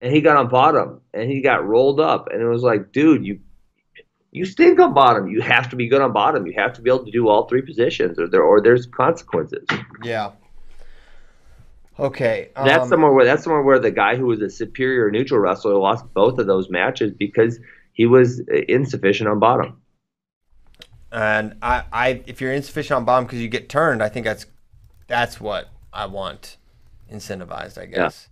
[0.00, 3.24] And he got on bottom and he got rolled up and it was like, dude,
[3.24, 3.40] you
[4.32, 5.28] you stink on bottom.
[5.28, 6.46] You have to be good on bottom.
[6.46, 9.66] You have to be able to do all three positions or there or there's consequences.
[10.02, 10.32] Yeah.
[11.98, 12.48] Okay.
[12.56, 15.74] that's um, somewhere where that's somewhere where the guy who was a superior neutral wrestler
[15.74, 17.60] lost both of those matches because
[17.92, 19.80] he was insufficient on bottom.
[21.12, 24.46] And I, I, if you're insufficient on bottom because you get turned, I think that's
[25.06, 26.56] that's what I want
[27.12, 27.76] incentivized.
[27.76, 28.28] I guess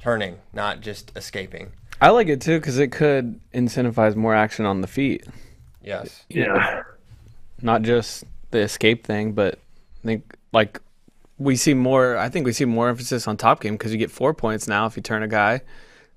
[0.00, 1.72] turning, not just escaping.
[2.00, 5.24] I like it too because it could incentivize more action on the feet,
[5.82, 6.24] Yes.
[6.28, 6.82] Yeah.
[7.62, 9.54] not just the escape thing, but
[10.02, 10.80] I think like
[11.38, 12.16] we see more.
[12.16, 14.86] I think we see more emphasis on top game because you get four points now
[14.86, 15.60] if you turn a guy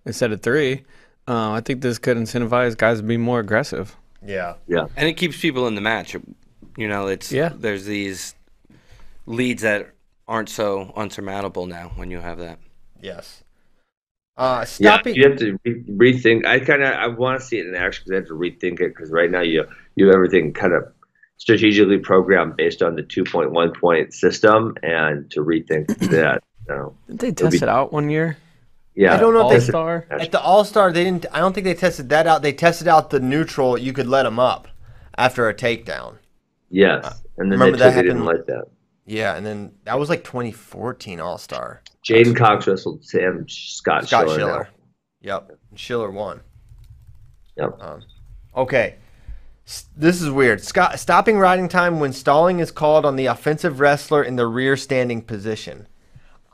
[0.06, 0.84] instead of three.
[1.28, 3.96] Uh, I think this could incentivize guys to be more aggressive.
[4.26, 4.56] Yeah.
[4.68, 4.88] Yeah.
[4.98, 6.16] And it keeps people in the match.
[6.78, 7.52] You know, it's Yeah.
[7.56, 8.36] There's these
[9.26, 9.92] leads that
[10.28, 12.60] aren't so unsurmountable now when you have that.
[13.02, 13.44] Yes.
[14.40, 16.46] Uh, Yeah, you have to re- rethink.
[16.46, 18.80] I kind of I want to see it in action because I have to rethink
[18.80, 20.84] it because right now you you have everything kind of
[21.38, 26.42] strategically programmed based on the 2.1 point system, and to rethink that.
[26.68, 28.38] So Did they It'll test be- it out one year?
[28.96, 30.06] yeah, I don't know if All they- star.
[30.10, 31.26] At the All Star, they didn't.
[31.34, 32.42] I don't think they tested that out.
[32.42, 33.78] They tested out the neutral.
[33.78, 34.70] You could let them up
[35.18, 36.16] after a takedown.
[36.70, 37.04] yes,
[37.38, 38.66] and then remember they, that said they didn't happened- like that.
[39.12, 41.82] Yeah, and then that was like 2014 All Star.
[42.08, 44.36] J'den Cox wrestled Sam Scott, Scott Schiller.
[44.38, 44.70] Schiller.
[45.22, 46.42] Yep, Schiller won.
[47.58, 47.82] Yep.
[47.82, 48.02] Um,
[48.56, 48.96] okay,
[49.66, 50.62] S- this is weird.
[50.62, 54.78] Scott, stopping riding time when stalling is called on the offensive wrestler in the rear
[54.78, 55.88] standing position.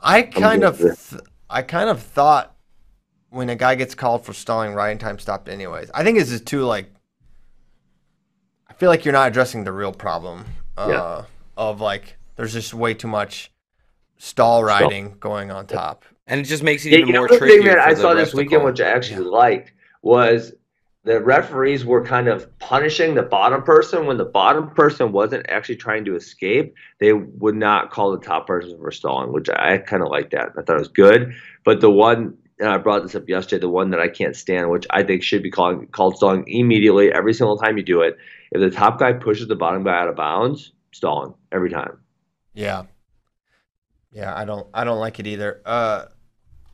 [0.00, 2.56] I kind of, th- I kind of thought
[3.28, 5.90] when a guy gets called for stalling, riding time stopped anyways.
[5.92, 6.90] I think this is too like.
[8.66, 10.44] I feel like you're not addressing the real problem
[10.76, 11.24] uh, Yeah.
[11.56, 13.50] of like there's just way too much
[14.18, 16.04] stall riding going on top.
[16.26, 17.40] And it just makes it Yeah, even you know more tricky.
[17.40, 17.68] the tricky.
[17.68, 19.72] thing that I saw this weekend, which I actually liked,
[20.02, 20.52] was
[21.04, 25.76] the referees were kind of punishing the bottom person when the bottom person wasn't actually
[25.76, 26.74] trying to escape.
[26.98, 30.48] They would not call the top person for stalling, which I kind of liked that.
[30.58, 31.32] I thought it was good.
[31.64, 34.70] But the one and I brought this up yesterday, the one that I can't stand,
[34.70, 38.16] which I think should be called called stalling immediately every single time you do it.
[38.50, 41.98] If the top guy pushes the bottom guy out of bounds, stalling every time.
[42.56, 42.84] Yeah.
[44.12, 45.60] Yeah, I don't I don't like it either.
[45.64, 46.06] Uh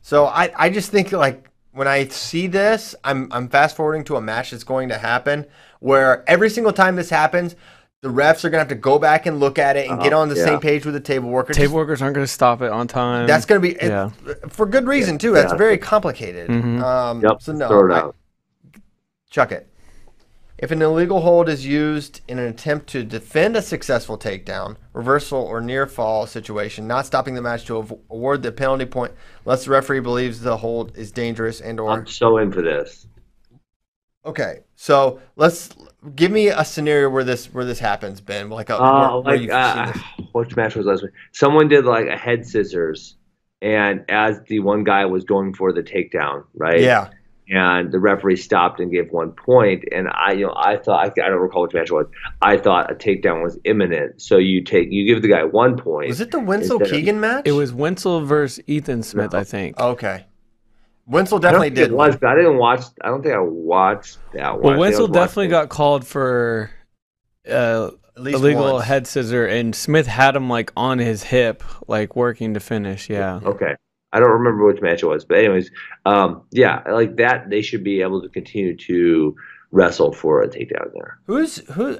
[0.01, 4.15] so I I just think like when I see this, I'm I'm fast forwarding to
[4.15, 5.45] a match that's going to happen
[5.79, 7.55] where every single time this happens,
[8.01, 10.21] the refs are gonna have to go back and look at it and get Uh-huh,
[10.21, 10.45] on the yeah.
[10.45, 11.55] same page with the table workers.
[11.57, 13.27] Table workers aren't going to stop it on time.
[13.27, 14.09] That's gonna be it- Yeah.
[14.49, 15.31] for good reason too.
[15.33, 15.57] That's Yeah.
[15.57, 16.49] very complicated.
[16.49, 16.81] Mhm.
[16.81, 17.41] Um, Yep.
[17.41, 18.79] so no, throw it I-
[19.29, 19.67] chuck it.
[20.57, 25.39] If an illegal hold is used in an attempt to defend a successful takedown, reversal,
[25.39, 27.77] or near fall situation, not stopping the match to
[28.09, 29.13] award the penalty point
[29.45, 33.07] unless the referee believes the hold is dangerous and or I'm so in for this.
[34.25, 34.59] okay.
[34.75, 35.69] So let's
[36.15, 38.49] give me a scenario where this where this happens, Ben.
[38.49, 39.93] Like a Uh, where, where like you've uh,
[40.33, 41.11] which match was last week?
[41.31, 43.17] Someone did like a head scissors,
[43.61, 46.81] and as the one guy was going for the takedown, right?
[46.81, 47.09] Yeah,
[47.49, 51.21] And the referee stopped and gave one point, and I, you know, I thought I,
[51.23, 52.07] I don't recall which match it was.
[52.41, 56.07] I thought a takedown was imminent, so you take you give the guy one point.
[56.07, 57.43] was it the Winslow Instead of- Keegan match?
[57.45, 59.39] It was Wenzel versus Ethan Smith, No.
[59.39, 59.77] I think.
[59.79, 60.25] okay.
[61.05, 61.89] Winslow I don't definitely think did.
[61.91, 62.81] It was, but I didn't watch.
[63.01, 64.61] I don't think I watched that one.
[64.63, 66.71] well, I Wenzel definitely got called for
[67.45, 68.85] uh, At least illegal once.
[68.85, 73.09] head scissor, and Smith had him like on his hip, like working to finish.
[73.09, 73.41] Yeah.
[73.43, 73.75] Okay.
[74.13, 75.71] I don't remember which match it was, but anyways,
[76.05, 79.35] um, yeah, like that, they should be able to continue to
[79.71, 81.19] wrestle for a takedown there.
[81.25, 81.99] Who's who?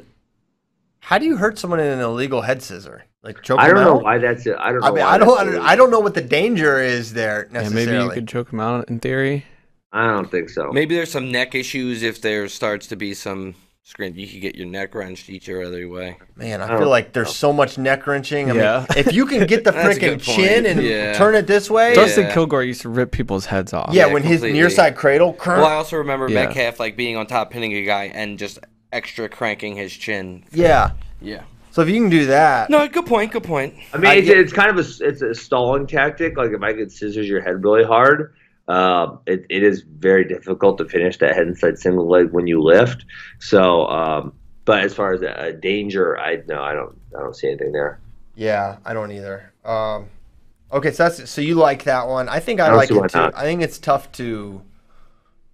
[1.00, 3.04] How do you hurt someone in an illegal head scissor?
[3.24, 4.04] Like choke I don't know out?
[4.04, 4.56] why that's it.
[4.58, 4.88] I don't know.
[4.88, 5.66] I mean, why I don't, that's I don't.
[5.66, 7.92] I don't know what the danger is there Yeah, necessarily.
[7.98, 9.46] maybe you could choke him out in theory.
[9.92, 10.72] I don't think so.
[10.72, 14.14] Maybe there's some neck issues if there starts to be some screen.
[14.16, 16.18] You could get your neck wrenched each other way.
[16.38, 18.50] Man, I I feel like there's so much neck wrenching.
[18.50, 18.86] I Yeah.
[18.90, 21.14] mean, if you can get the That's freaking chin and Yeah.
[21.14, 22.34] turn it this way, Dustin Yeah.
[22.34, 23.90] Kilgore used to rip people's heads off.
[23.94, 24.60] yeah, Yeah, when his completely.
[24.60, 26.46] near side cradle, Well, I also remember Yeah.
[26.46, 28.60] Metcalf like being on top, pinning a guy, and just
[28.94, 30.44] extra cranking his chin.
[30.54, 30.92] yeah.
[31.22, 31.42] Yeah.
[31.72, 33.32] So if you can do that, No, good point.
[33.32, 33.74] Good point.
[33.94, 36.38] I mean, I it's, get- it's kind of a it's a stalling tactic.
[36.38, 38.34] Like if I could scissors your head really hard,
[38.68, 42.62] um, it, it is very difficult to finish that head inside single leg when you
[42.62, 43.06] lift.
[43.40, 44.34] So, um,
[44.66, 47.72] but as far as a, a danger, I no, I don't I don't see anything
[47.72, 48.00] there.
[48.36, 49.52] yeah, I don't either.
[49.66, 50.08] Um,
[50.72, 52.30] okay, so that's so you like that one.
[52.30, 53.18] I think I, I like it too.
[53.18, 53.36] not.
[53.36, 54.62] I think it's tough to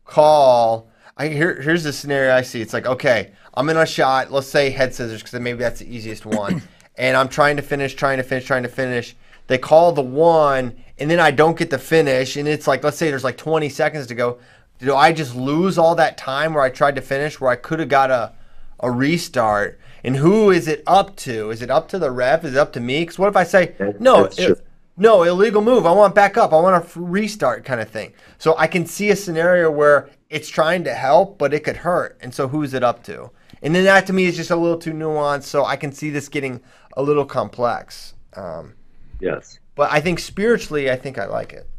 [0.06, 0.88] call.
[1.18, 2.62] I here, here's the scenario I see.
[2.62, 4.32] It's like okay, I'm in a shot.
[4.32, 6.62] Let's say head scissors because maybe that's the easiest one.
[6.96, 9.16] and I'm trying to finish, trying to finish, trying to finish.
[9.50, 12.98] They call the one, and then I don't get the finish, and it's like let's
[12.98, 14.38] say there's like 20 seconds to go.
[14.78, 17.80] Do I just lose all that time where I tried to finish, where I could
[17.80, 18.34] have got a
[18.80, 19.80] a restart?
[20.04, 21.50] And who is it up to?
[21.50, 22.46] Is it up to the ref?
[22.46, 23.02] Is it up to me?
[23.02, 24.26] Because what if I say no?
[24.40, 24.66] it-
[24.98, 25.86] no, illegal move.
[25.86, 26.52] I want back up.
[26.54, 28.14] I want a restart kind of thing.
[28.38, 32.18] So I can see a scenario where it's trying to help, but it could hurt.
[32.22, 33.32] And so who's it up to?
[33.62, 35.44] And then that to me is just a little too nuanced.
[35.44, 36.60] So I can see this getting
[36.98, 38.14] a little complex.
[38.36, 38.74] Um,
[39.20, 39.60] Yes.
[39.76, 41.70] but I think spiritually, I think I like it.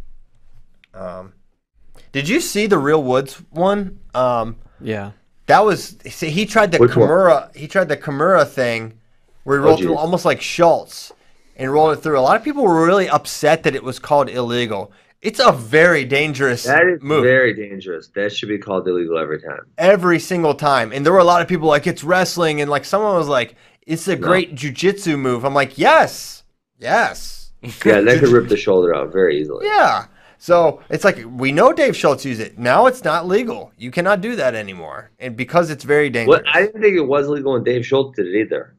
[0.94, 1.32] Um,
[2.12, 4.00] Did you see the Real Woods one?
[4.14, 5.12] Um, Yeah.
[5.46, 7.08] that was see, he tried the Which one?
[7.08, 7.54] Kimura.
[7.56, 8.94] He tried the Kimura thing,
[9.44, 9.86] where he rolled geez.
[9.86, 11.12] through almost like Schultz,
[11.56, 12.18] and rolled it through.
[12.18, 14.92] A lot of people were really upset that it was called illegal.
[15.22, 18.08] It's a very dangerous That is move very dangerous.
[18.14, 19.66] That should be called illegal every time.
[19.76, 20.92] every single time.
[20.92, 23.54] And there were a lot of people like it's wrestling, and like someone was like,
[23.86, 26.39] "It's a great jujitsu move." I'm like, "Yes,
[26.80, 27.36] yes."
[27.84, 29.66] Yeah, that could rip the shoulder out very easily.
[29.66, 30.06] Yeah.
[30.38, 32.58] So it's like we know Dave Schultz used it.
[32.58, 33.70] Now it's not legal.
[33.76, 36.40] You cannot do that anymore, and because it's very dangerous.
[36.42, 38.74] Well, I didn't think it was legal when Dave Schultz did it either.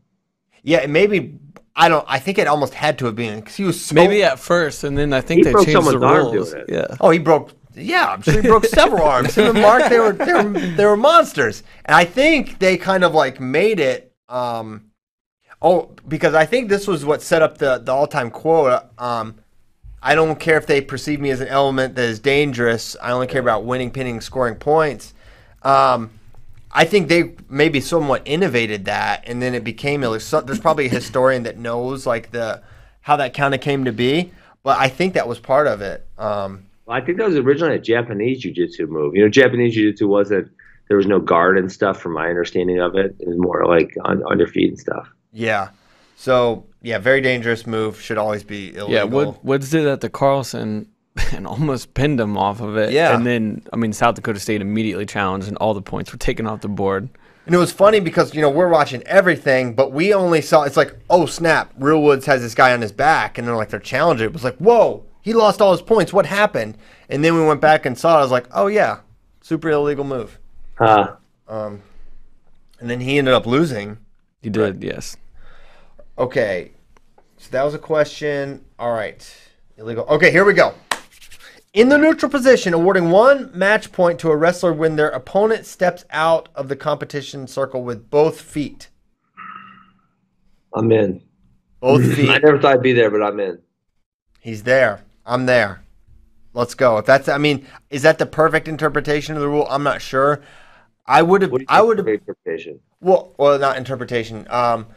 [0.63, 1.37] yeah, maybe
[1.75, 2.03] I don't.
[2.07, 4.83] I think it almost had to have been because he was so, Maybe at first,
[4.83, 6.55] and then I think they changed the rules.
[6.67, 6.87] Yeah.
[6.99, 7.51] Oh, he broke.
[7.75, 9.35] Yeah, I'm sure he broke several arms.
[9.35, 13.03] Him and Mark, they were they were they were monsters, and I think they kind
[13.03, 14.11] of like made it.
[14.27, 14.90] Um,
[15.61, 18.83] oh, because I think this was what set up the the all time quote.
[18.97, 19.35] Um,
[20.03, 22.95] I don't care if they perceive me as an element that is dangerous.
[23.01, 25.13] I only care about winning, pinning, scoring points.
[25.61, 26.09] Um,
[26.71, 30.01] I think they maybe somewhat innovated that, and then it became.
[30.01, 32.63] there's probably a historian that knows like the
[33.01, 34.31] how that kind of came to be,
[34.63, 36.07] but I think that was part of it.
[36.17, 39.15] Um, Well, I think that was originally a Japanese jiu-jitsu move.
[39.15, 40.51] You know, Japanese jiu-jitsu wasn't
[40.87, 43.15] there was no guard and stuff from my understanding of it.
[43.19, 45.09] It was more like on, on your feet and stuff.
[45.31, 45.69] Yeah.
[46.15, 47.99] So yeah, very dangerous move.
[47.99, 48.89] Should always be illegal.
[48.91, 50.87] Yeah, Wood, Woods did that to Carlson
[51.33, 52.91] and almost pinned him off of it.
[52.91, 53.15] Yeah.
[53.15, 56.47] And then, I mean, South Dakota State immediately challenged, and all the points were taken
[56.47, 57.09] off the board.
[57.45, 60.63] And it was funny because you know we're watching everything, but we only saw.
[60.63, 61.73] It's like, oh snap!
[61.77, 64.25] Real Woods has this guy on his back, and they're like they're challenging.
[64.25, 66.13] It was like, whoa, he lost all his points.
[66.13, 66.77] What happened?
[67.09, 68.19] And then we went back and saw it.
[68.19, 68.99] I was like, oh yeah,
[69.41, 70.39] super illegal move.
[70.75, 71.15] Huh.
[71.47, 71.81] Um,
[72.79, 73.97] and then he ended up losing.
[74.41, 75.17] He did, yes.
[76.17, 76.71] Okay,
[77.37, 78.63] so that was a question.
[78.77, 79.35] All right,
[79.77, 80.05] illegal.
[80.05, 80.73] Okay, here we go.
[81.73, 86.03] In the neutral position, awarding one match point to a wrestler when their opponent steps
[86.09, 88.89] out of the competition circle with both feet.
[90.75, 91.21] I'm in.
[91.79, 92.29] Both feet.
[92.29, 93.59] I never thought I'd be there, but I'm in.
[94.41, 95.03] He's there.
[95.25, 95.81] I'm there.
[96.53, 96.97] Let's go.
[96.97, 99.65] If that's, I mean, is that the perfect interpretation of the rule?
[99.69, 100.41] I'm not sure.
[101.05, 101.51] I would have.
[101.51, 102.07] What do you I would have.
[102.07, 102.79] interpretation?
[102.99, 104.45] Well, well, not interpretation.
[104.49, 104.87] Um,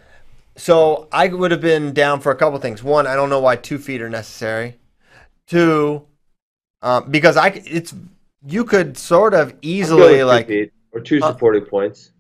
[0.57, 2.83] so I would have been down for a couple things.
[2.83, 4.79] One, I don't know why two feet are necessary.
[5.47, 6.07] Two,
[6.83, 7.95] um, because I it's
[8.47, 12.13] you could sort of easily two like feet or two Uh, supporting points.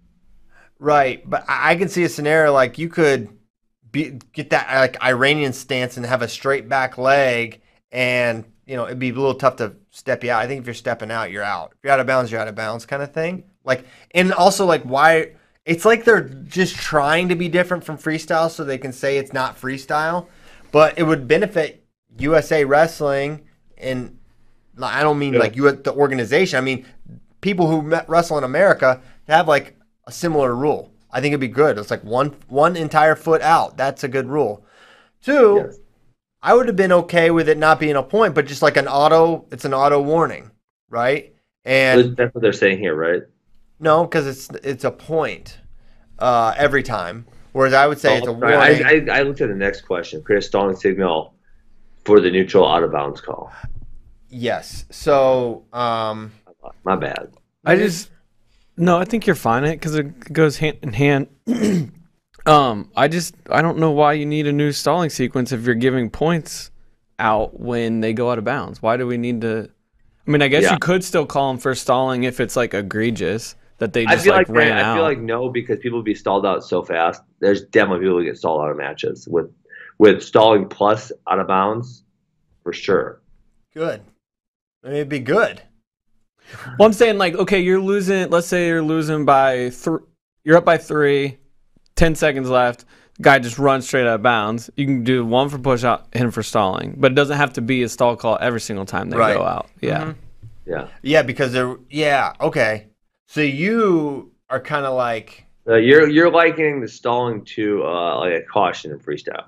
[0.78, 3.28] right, but I, I can see a scenario like you could
[3.92, 8.86] be get that like Iranian stance and have a straight back leg, and you know
[8.86, 10.42] it'd be a little tough to step you out.
[10.42, 11.72] I think if you're stepping out, you're out.
[11.74, 13.44] If you're out of bounds, you're out of bounds, kind of thing.
[13.64, 15.34] Like, and also like why
[15.64, 19.32] it's like they're just trying to be different from freestyle so they can say it's
[19.32, 20.26] not freestyle,
[20.72, 21.84] but it would benefit
[22.18, 23.46] USA Wrestling
[23.78, 24.18] and
[24.82, 25.40] I don't mean Yeah.
[25.40, 26.58] like you at the organization.
[26.58, 26.86] I mean
[27.40, 30.90] people who met wrestle in America have like a similar rule.
[31.10, 31.78] I think it'd be good.
[31.78, 33.76] It's like one one entire foot out.
[33.76, 34.64] That's a good rule.
[35.22, 35.78] Two, Yes.
[36.42, 38.86] I would have been okay with it not being a point, but just like an
[38.88, 39.46] auto.
[39.50, 40.50] It's an auto warning,
[40.90, 41.34] right?
[41.64, 43.22] And That's what they're saying here, right?
[43.80, 45.58] No, because it's it's a point
[46.18, 47.26] uh, every time.
[47.52, 48.56] Whereas I would say it's a Oh, sorry.
[48.56, 48.84] warning.
[49.08, 50.22] I, I, I looked at the next question.
[50.22, 51.34] Chris stalling signal
[52.04, 53.52] for the neutral out of bounds call.
[54.28, 54.84] yes.
[54.90, 56.32] So um,
[56.84, 57.32] My bad.
[57.64, 58.10] I just
[58.76, 61.28] no, I think you're fine because it goes hand in hand.
[62.46, 65.74] um, I just I don't know why you need a new stalling sequence if you're
[65.76, 66.70] giving points
[67.18, 68.82] out when they go out of bounds.
[68.82, 69.70] Why do we need to?
[70.26, 70.72] I mean, I guess Yeah.
[70.72, 74.32] you could still call them for stalling if it's like egregious that they I feel
[74.32, 74.94] like, like, ran I out.
[74.96, 77.22] feel like no because people would be stalled out so fast.
[77.40, 79.50] There's definitely people who get stalled out of matches with
[79.98, 82.02] with stalling plus out of bounds
[82.62, 83.20] for sure.
[83.74, 84.00] good.
[84.82, 85.62] I mean, it'd be good.
[86.78, 88.28] Well, I'm saying like, okay, you're losing.
[88.30, 90.00] Let's say you're losing by three.
[90.44, 91.38] You're up by three.
[91.96, 92.84] Ten seconds left.
[93.20, 94.68] Guy just runs straight out of bounds.
[94.76, 97.60] You can do one for push out, him for stalling, but it doesn't have to
[97.60, 99.36] be a stall call every single time they Right.
[99.36, 99.68] go out.
[99.80, 100.04] Yeah.
[100.06, 100.14] Mhm.
[100.66, 100.88] Yeah.
[101.02, 102.88] Yeah, because they're yeah okay.
[103.34, 108.32] So you are kind of like Uh, you're you're likening the stalling to uh, like
[108.34, 109.46] a caution in freestyle.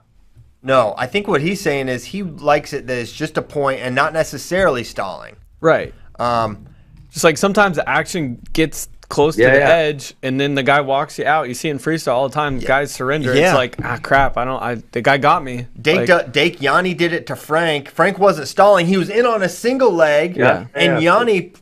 [0.60, 0.92] no.
[0.98, 3.94] I think what he's saying is he likes it that it's just a point and
[3.94, 5.36] not necessarily stalling.
[5.60, 5.94] Right.
[6.18, 6.66] Um,
[7.12, 9.70] Just like sometimes the action gets close Yeah, to the yeah.
[9.88, 11.46] edge, and then the guy walks you out.
[11.46, 13.32] You see in freestyle all the time, guys surrender.
[13.36, 13.50] Yeah.
[13.50, 14.36] It's like ah crap.
[14.36, 14.60] I don't.
[14.60, 15.66] I the guy got me.
[15.80, 17.88] Dake Like, do- Dake Yanni did it to Frank.
[17.90, 18.86] Frank wasn't stalling.
[18.86, 20.36] He was in on a single leg.
[20.36, 20.66] Yeah.
[20.74, 21.18] And Yeah.
[21.18, 21.52] Yanni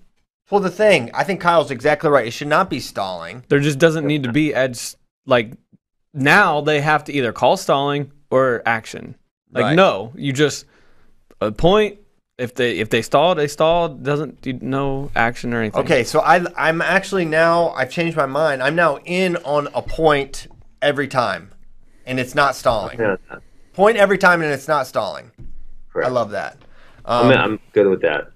[0.48, 1.10] pulled the thing.
[1.14, 2.26] I think Kyle's exactly right.
[2.26, 3.44] It should not be stalling.
[3.48, 4.94] there just doesn't need to be edge.
[5.26, 5.52] Like
[6.12, 9.16] now they have to either call stalling or action.
[9.52, 9.76] Like Right.
[9.76, 10.66] no, you just
[11.40, 11.98] a point.
[12.36, 13.88] if they if they stall, they stall.
[13.88, 15.80] Doesn't do no action or anything.
[15.84, 18.60] Okay, so I I'm actually now I've changed my mind.
[18.62, 20.48] I'm now in on a point
[20.82, 21.52] every time,
[22.06, 22.98] and it's not stalling.
[22.98, 23.16] Yeah,
[23.72, 25.30] Point every time, and it's not stalling.
[25.92, 26.08] correct.
[26.08, 26.56] I love that.
[27.04, 28.32] I'm, Um, I'm good with that.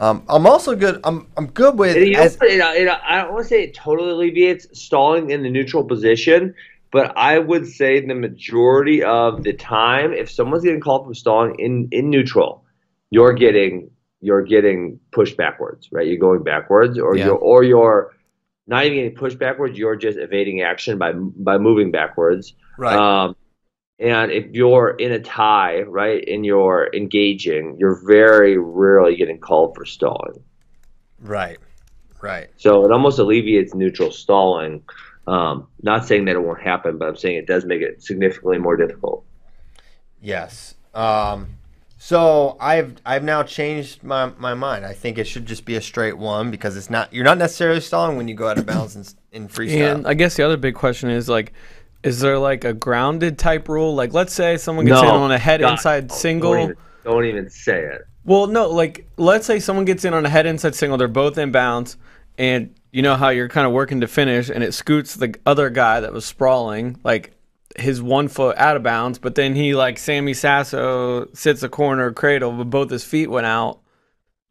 [0.00, 1.00] Um, I'm also good.
[1.04, 4.10] I'm I'm good with It, as, it, it, I don't want to say it totally
[4.10, 6.54] alleviates stalling in the neutral position,
[6.90, 11.54] but I would say the majority of the time, if someone's getting called for stalling
[11.58, 12.64] in, in neutral,
[13.10, 13.90] you're getting
[14.22, 16.06] you're getting pushed backwards, right?
[16.06, 17.26] You're going backwards, or Yeah.
[17.26, 18.14] you're or you're
[18.66, 19.78] not even getting pushed backwards.
[19.78, 22.54] You're just evading action by by moving backwards.
[22.78, 22.96] right.
[22.96, 23.36] Um,
[24.00, 29.76] and if you're in a tie, right, and you're engaging, you're very rarely getting called
[29.76, 30.42] for stalling.
[31.20, 31.58] right.
[32.22, 32.50] Right.
[32.58, 34.82] So it almost alleviates neutral stalling.
[35.26, 38.58] Um, not saying that it won't happen, but I'm saying it does make it significantly
[38.58, 39.24] more difficult.
[40.20, 40.74] Yes.
[40.92, 41.56] Um,
[41.96, 44.84] so I've I've now changed my, my mind.
[44.84, 47.80] I think it should just be a straight one because it's not you're not necessarily
[47.80, 49.94] stalling when you go out of bounds in, in freestyle.
[49.94, 51.52] And I guess the other big question is like,
[52.02, 53.94] is there like a grounded type rule?
[53.94, 56.52] Like, let's say someone gets in on a head God, inside don't- single.
[56.52, 58.02] Don't even, don't even say it.
[58.24, 61.38] Well, no, like let's say someone gets in on a head inside single, they're both
[61.38, 61.96] in bounds,
[62.36, 65.70] and you know how you're kind of working to finish, and it scoots the other
[65.70, 67.32] guy that was sprawling, like
[67.76, 72.12] his one foot out of bounds, but then he like Sammy Sasso sits a corner
[72.12, 73.80] cradle, but both his feet went out.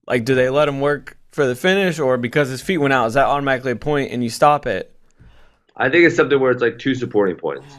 [0.08, 3.06] Like, do they let him work for the finish, or because his feet went out,
[3.08, 4.96] is that automatically a point and you stop it?
[5.80, 7.76] I think it's something where it's like two supporting points,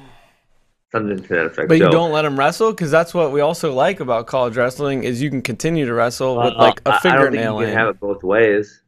[0.91, 1.69] something to that effect.
[1.69, 5.05] But you don't let him wrestle because that's what we also like about college wrestling
[5.05, 7.59] is you can continue to wrestle with uh, like I- a I don't think you
[7.59, 7.75] can in.
[7.75, 8.83] have it both ways.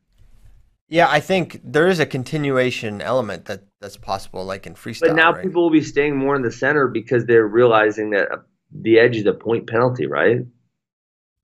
[0.89, 5.09] yeah, I think there is a continuation element that that's possible, like in freestyle.
[5.09, 5.43] But now right?
[5.43, 8.37] people will be staying more in the center because they're realizing that uh,
[8.73, 10.39] the edge is a point penalty, right?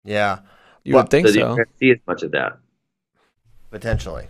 [0.04, 0.38] yeah,
[0.84, 2.58] you Well, would think so you can't see as much of that.
[3.70, 4.28] potentially.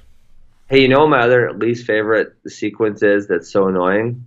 [0.69, 4.27] Hey, you know what my other least favorite sequence is that's so annoying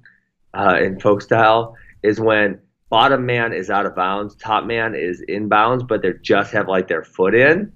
[0.56, 5.22] uh, in folk style is when bottom man is out of bounds, top man is
[5.22, 7.72] in bounds, but they just have like their foot in.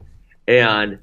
[0.48, 0.98] And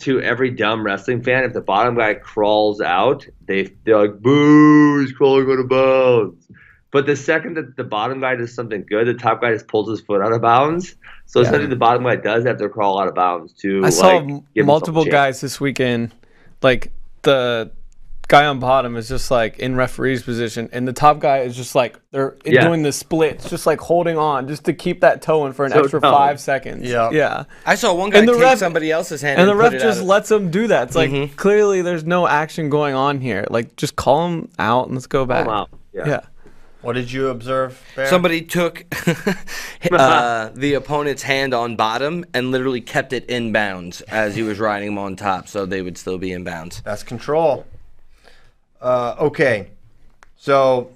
[0.00, 5.00] to every dumb wrestling fan, if the bottom guy crawls out, they they're like, "Boo!
[5.00, 6.48] He's crawling out of bounds."
[6.90, 9.90] But the second that the bottom guy does something good, the top guy just pulls
[9.90, 10.96] his foot out of bounds.
[11.26, 11.48] So Yeah.
[11.48, 13.82] essentially, the bottom guy does have to crawl out of bounds to.
[13.84, 16.12] I saw like, give multiple guys this weekend.
[16.64, 16.90] Like
[17.22, 17.70] the
[18.26, 21.74] guy on bottom is just like in referee's position, and the top guy is just
[21.74, 22.66] like they're Yeah.
[22.66, 25.72] doing the splits, just like holding on, just to keep that toe in for an
[25.72, 26.12] So extra dumb.
[26.14, 26.88] five seconds.
[26.88, 27.10] Yeah.
[27.12, 27.44] yeah.
[27.66, 30.00] I saw one guy And the take ref- somebody else's hand And the ref just
[30.00, 30.84] of- lets him do that.
[30.88, 31.36] It's like Mhm.
[31.36, 33.44] clearly there's no action going on here.
[33.50, 35.46] Like just call him out and let's go back.
[35.46, 35.68] Out.
[35.92, 36.06] Yeah.
[36.08, 36.20] Yeah.
[36.84, 37.82] What did you observe?
[37.96, 38.06] Bear?
[38.08, 38.84] Somebody took
[39.90, 44.58] uh, the opponent's hand on bottom and literally kept it in bounds as he was
[44.58, 46.82] riding him on top, so they would still be in bounds.
[46.82, 47.64] That's control.
[48.82, 49.68] Uh, okay,
[50.36, 50.90] so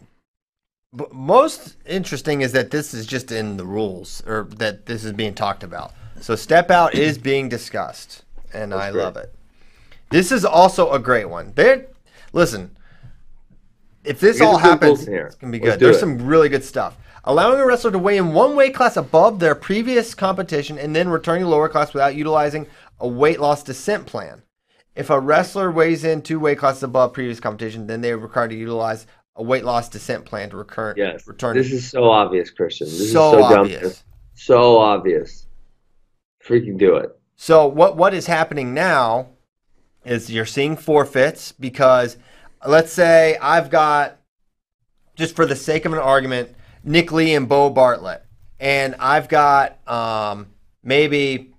[0.94, 5.14] b- most interesting is that this is just in the rules, or that this is
[5.14, 5.94] being talked about.
[6.20, 9.04] So step out is being discussed, and I great.
[9.04, 9.34] love it.
[10.10, 11.54] This is also a great one.
[11.54, 11.86] There,
[12.34, 12.76] listen.
[14.08, 15.80] If this all happens, it's gonna be Let's good.
[15.80, 16.00] There's it.
[16.00, 16.96] some really good stuff.
[17.24, 21.08] Allowing a wrestler to weigh in one weight class above their previous competition and then
[21.10, 22.66] returning to lower class without utilizing
[23.00, 24.42] a weight loss descent plan.
[24.96, 28.48] If a wrestler weighs in two weight classes above previous competition, then they are required
[28.50, 29.06] to utilize
[29.36, 31.26] a weight loss descent plan to recur- Yes.
[31.26, 31.56] return.
[31.56, 32.86] This is so obvious, Christian.
[32.88, 33.60] This so, is so dumb.
[33.60, 34.04] obvious.
[34.34, 35.46] So obvious.
[36.44, 37.10] Freaking do it.
[37.36, 39.28] So what what is happening now
[40.04, 42.16] is you're seeing forfeits because
[42.66, 44.16] let's say I've got
[45.16, 46.54] just for the sake of an argument,
[46.84, 48.24] Nick Lee and Beau Bartlett,
[48.60, 50.46] and I've got um,
[50.82, 51.52] maybe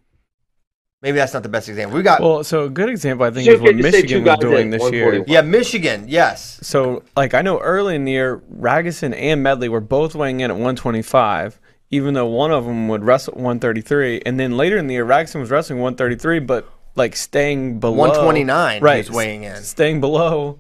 [1.02, 1.98] maybe that's not the best example.
[1.98, 4.24] We got Well, so a good example I think is what can you say Michigan
[4.24, 5.24] two was doing this year.
[5.28, 9.80] yeah Michigan, yes, So, like, I know early in the year, Ragusin and Medley were
[9.82, 11.60] both weighing in at 125,
[11.92, 14.22] even though one of them would wrestle 133.
[14.26, 18.80] And then later in the year, Ragusin was wrestling 133, but like staying below 129
[18.80, 19.56] he Right, was weighing in.
[19.64, 20.60] staying below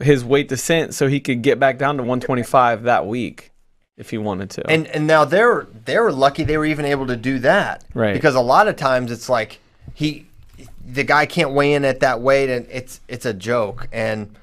[0.00, 3.52] his weight descent, so he could get back down to 125 that week
[3.96, 4.70] if he wanted to.
[4.70, 7.84] And and now they're they were lucky they were even able to do that.
[7.94, 8.14] Right.
[8.14, 9.60] Because a lot of times it's like
[9.94, 10.26] he
[10.86, 13.88] the guy can't weigh in at that weight and it's it's a joke.
[13.92, 14.36] And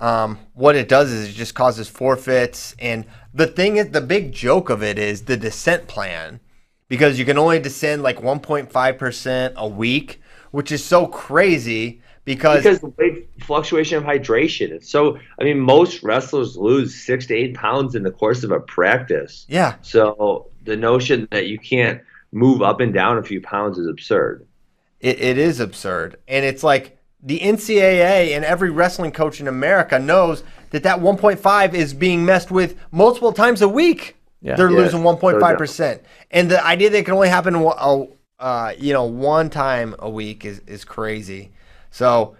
[0.00, 3.04] um, what it does is it just causes forfeits and
[3.34, 6.40] the thing is the big joke of it is the descent plan
[6.88, 12.80] because you can only descend like 1.5% a week, which is so crazy because, Because
[12.80, 14.70] the weight fluctuation of hydration.
[14.70, 18.50] It's so I mean most wrestlers lose six to eight pounds in the course of
[18.50, 19.46] a practice.
[19.48, 22.00] yeah, So the notion that you can't
[22.32, 24.46] move up and down a few pounds is absurd.
[25.00, 29.98] It, it is absurd, and it's like the NCAA and every wrestling coach in America
[29.98, 34.16] knows that that 1.5 is being messed with multiple times a week.
[34.42, 34.56] Yeah.
[34.56, 38.06] They're Yes, losing 1.5 percent, and the idea that it can only happen wa- uh,
[38.42, 41.50] uh, you know one time a week is is crazy.
[41.98, 42.36] So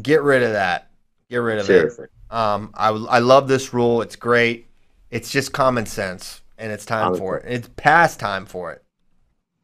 [0.00, 0.88] get rid of that.
[1.28, 2.06] Get rid of Seriously.
[2.06, 2.34] it.
[2.34, 4.00] Um, I I love this rule.
[4.00, 4.66] It's great.
[5.10, 7.44] It's just common sense, and it's time Common for it.
[7.46, 8.82] It's past time for it.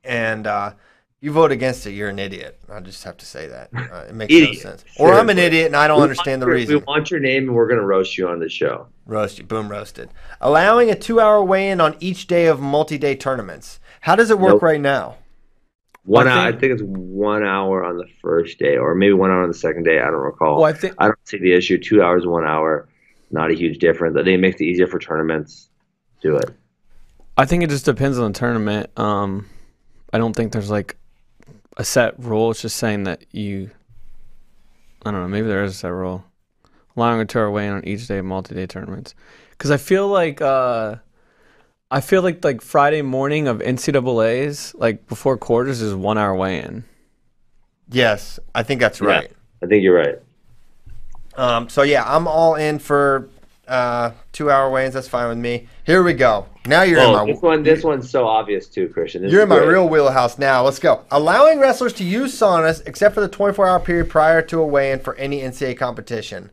[0.04, 0.74] And uh,
[1.22, 2.60] you vote against it, you're an idiot.
[2.70, 3.70] I just have to say that.
[3.74, 4.56] Uh, it makes Idiot.
[4.56, 4.84] no sense.
[4.98, 6.76] Or I'm an idiot and I don't We understand the your- reason.
[6.76, 8.88] We want your name and we're going to roast you on the show.
[9.06, 9.44] Roast you.
[9.44, 10.10] Boom, roasted.
[10.40, 13.80] Allowing a two hour weigh in on each day of multi day tournaments.
[14.02, 14.62] How does it work Nope.
[14.62, 15.16] right now?
[16.04, 19.12] One I hour, I think- think it's one hour on the first day, or maybe
[19.12, 19.98] one hour on the second day.
[20.00, 20.56] I don't recall.
[20.56, 21.78] Well, I think I don't see the issue.
[21.78, 22.88] Two hours, one hour,
[23.30, 24.16] not a huge difference.
[24.16, 25.68] I think it makes it easier for tournaments.
[26.22, 26.50] To do it.
[27.36, 28.90] I think it just depends on the tournament.
[28.98, 29.46] Um,
[30.12, 30.96] I don't think there's like
[31.76, 32.50] a set rule.
[32.50, 33.70] It's just saying that you.
[35.04, 35.28] I don't know.
[35.28, 36.24] Maybe there is a set rule,
[36.96, 39.14] allowing a tour weigh in on each day of multi-day tournaments.
[39.50, 40.96] Because I feel like uh,
[41.90, 46.84] I feel like like Friday morning of NCAA's like before quarters is one hour weigh-in.
[47.90, 49.06] Yes, I think that's Yeah.
[49.08, 49.32] right.
[49.62, 50.18] I think you're right.
[51.36, 53.28] Um, so yeah, I'm all in for
[53.66, 54.94] uh, two hour weigh ins.
[54.94, 55.68] That's fine with me.
[55.84, 56.46] Here we go.
[56.66, 59.22] Now you're in Oh, my this one, this one's so obvious too, Christian.
[59.22, 60.62] This You're in my real wheelhouse now.
[60.64, 61.04] Let's go.
[61.10, 64.92] Allowing wrestlers to use saunas except for the 24 hour period prior to a weigh
[64.92, 66.50] in for any NCAA competition.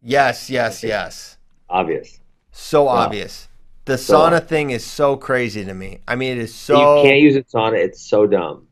[0.00, 1.36] Yes, yes, yes.
[1.70, 2.18] obvious.
[2.50, 3.48] So obvious.
[3.84, 4.48] The So sauna obvious.
[4.48, 6.00] thing is so crazy to me.
[6.06, 6.74] I mean, it is so.
[6.74, 7.74] you can't use a sauna.
[7.74, 8.68] It's so dumb.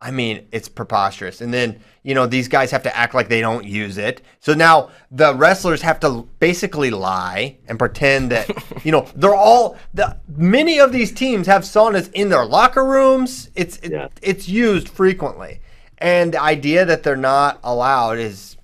[0.00, 1.40] I mean, it's preposterous.
[1.40, 4.22] And then, you know, these guys have to act like they don't use it.
[4.38, 8.48] So now the wrestlers have to basically lie and pretend that,
[8.84, 13.50] you know, they're all the many of these teams have saunas in their locker rooms.
[13.56, 14.08] It's it, Yeah.
[14.22, 15.60] it's used frequently.
[15.98, 18.56] And the idea that they're not allowed is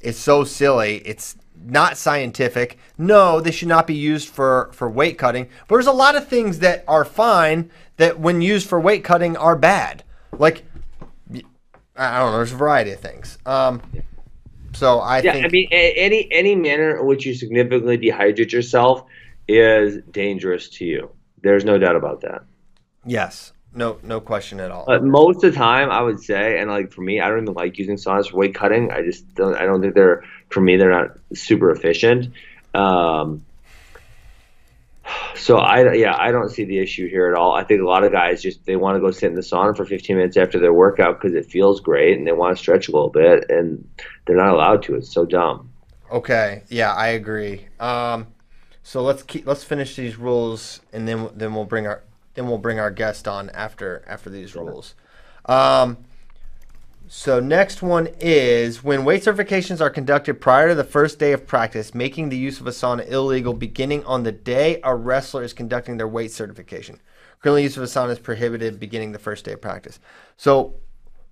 [0.00, 0.96] is so silly.
[1.04, 1.36] It's
[1.70, 2.78] not scientific.
[2.96, 5.48] No, they should not be used for for weight cutting.
[5.66, 9.36] But there's a lot of things that are fine that when used for weight cutting
[9.36, 10.04] are bad.
[10.38, 10.64] Like
[11.96, 13.38] I don't know, there's a variety of things.
[13.46, 13.82] Um
[14.74, 19.04] so I Yeah, think I mean, any any manner in which you significantly dehydrate yourself
[19.48, 21.10] is dangerous to you.
[21.42, 22.42] There's no doubt about that.
[23.04, 23.52] yes.
[23.74, 24.86] No no question at all.
[24.86, 27.54] But most of the time, I would say, and like for me, I don't even
[27.54, 28.90] like using saunas for weight cutting.
[28.90, 29.54] I just don't.
[29.54, 30.76] I don't think they're for me.
[30.76, 32.32] They're not super efficient.
[32.74, 33.44] Um,
[35.34, 37.54] so I yeah, I don't see the issue here at all.
[37.54, 39.76] I think a lot of guys just they want to go sit in the sauna
[39.76, 42.88] for 15 minutes after their workout because it feels great and they want to stretch
[42.88, 43.88] a little bit, and
[44.26, 44.96] they're not allowed to.
[44.96, 45.70] It's so dumb.
[46.10, 47.66] Okay, yeah, I agree.
[47.78, 48.28] Um,
[48.82, 52.02] so let's keep let's finish these rules, and then then we'll bring our
[52.34, 54.94] then we'll bring our guest on after after these rules.
[55.46, 55.98] Um,
[57.08, 61.46] so next one is when weight certifications are conducted prior to the first day of
[61.46, 65.52] practice, making the use of a sauna illegal beginning on the day a wrestler is
[65.52, 67.00] conducting their weight certification.
[67.42, 70.00] Currently, use of a sauna is prohibited beginning the first day of practice.
[70.36, 70.74] So,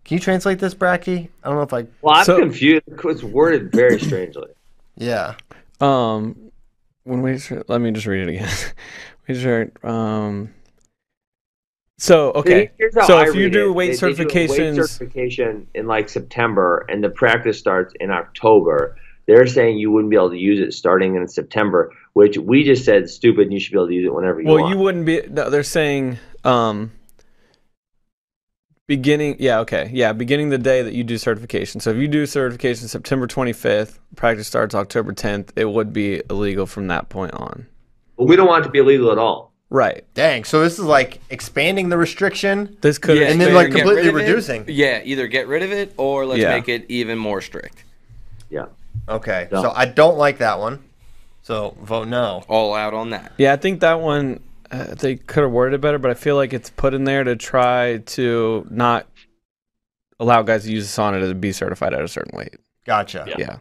[0.04, 1.28] can you translate this, Bracky?
[1.42, 1.86] I don't know if I.
[2.00, 2.84] Well, I'm So- confused.
[2.86, 4.48] It's worded very strangely.
[4.98, 5.34] Yeah.
[5.78, 6.50] Um,
[7.04, 8.48] when we let me just read it again.
[9.28, 9.84] we start.
[9.84, 10.54] Um.
[11.98, 12.70] So okay.
[13.06, 17.02] So I if you do weight They- they do weight certification in like September, and
[17.02, 18.96] the practice starts in October.
[19.26, 22.84] They're saying you wouldn't be able to use it starting in September, which we just
[22.84, 23.44] said stupid.
[23.44, 24.64] and You should be able to use it whenever you Well, want.
[24.64, 25.22] Well, you wouldn't be.
[25.30, 26.92] No, they're saying um.
[28.88, 31.80] Beginning, yeah, okay, yeah, beginning the day that you do certification.
[31.80, 36.66] So if you do certification September 25th, practice starts October 10th, it would be illegal
[36.66, 37.66] from that point on.
[38.16, 39.52] But we don't want it to be illegal at all.
[39.68, 40.04] Right.
[40.14, 40.44] Dang.
[40.44, 42.76] So this is like expanding the restriction.
[42.80, 44.64] This could and then, like, completely rid of it- reducing.
[44.68, 46.54] Yeah, either get rid of it or let's Yeah.
[46.54, 47.82] make it even more strict.
[48.48, 48.66] Yeah.
[49.08, 49.48] Okay.
[49.50, 49.62] No.
[49.62, 50.84] So I don't like that one.
[51.42, 52.44] So vote no.
[52.48, 53.32] All out on that.
[53.38, 54.40] Yeah, I think that one
[54.70, 57.22] uh, they could have worded it better, but I feel like it's put in there
[57.24, 59.06] to try to not
[60.18, 62.56] allow guys to use the sauna to be certified at a certain weight.
[62.84, 63.26] Gotcha.
[63.36, 63.58] Yeah.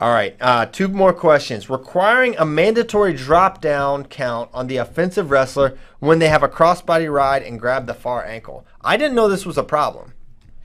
[0.00, 0.36] All right.
[0.40, 1.68] Uh, two more questions.
[1.68, 7.12] Requiring a mandatory drop down count on the offensive wrestler when they have a crossbody
[7.12, 8.64] ride and grab the far ankle.
[8.80, 10.12] I didn't know this was a problem.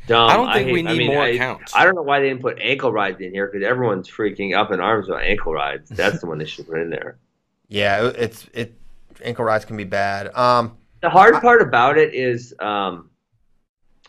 [0.05, 0.29] Dumb.
[0.29, 1.73] I don't think we hate- need mean, more I, counts.
[1.75, 4.71] I don't know why they didn't put ankle rides in here because everyone's freaking up
[4.71, 5.89] in arms about ankle rides.
[5.89, 7.17] That's the one they should put in there.
[7.69, 8.75] Yeah, it's it.
[9.23, 10.35] Ankle rides can be bad.
[10.35, 13.09] Um, The hard part about it is, um,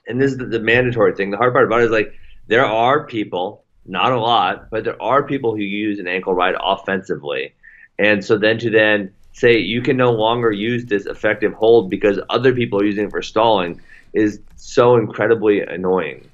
[0.07, 1.31] and this is the, the mandatory thing.
[1.31, 2.12] The hard part about it is like
[2.47, 6.55] there are people, not a lot, but there are people who use an ankle ride
[6.62, 7.55] offensively,
[7.99, 12.18] and so then to then say you can no longer use this effective hold because
[12.30, 13.80] other people are using it for stalling
[14.12, 16.28] is so incredibly annoying.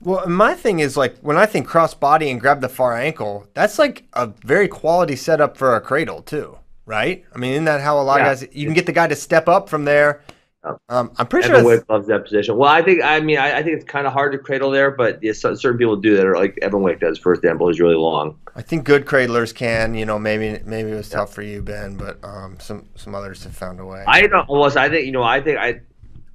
[0.00, 3.46] Well, my thing is like when I think cross body and grab the far ankle,
[3.54, 7.24] that's like a very quality setup for a cradle too, right?
[7.34, 8.32] I mean, isn't that how a lot Yeah.
[8.32, 10.22] of guys you can get the guy to step up from there?
[10.64, 10.72] Yeah.
[10.88, 11.56] Um, I'm pretty sure.
[11.56, 11.76] Evan sure.
[11.78, 12.56] Wick loves that position.
[12.56, 14.90] Well, I think I mean I, I think it's kind of hard to cradle there,
[14.90, 16.26] but yes, cer- certain people do that.
[16.26, 18.38] Are like Evan Wick does, for example, is really long.
[18.54, 19.94] I think good cradlers can.
[19.94, 23.42] You know, maybe maybe it was tough for you, Ben, but um, some some others
[23.44, 24.04] have found a way.
[24.06, 24.48] I don't.
[24.76, 25.22] I think you know.
[25.22, 25.80] I think I.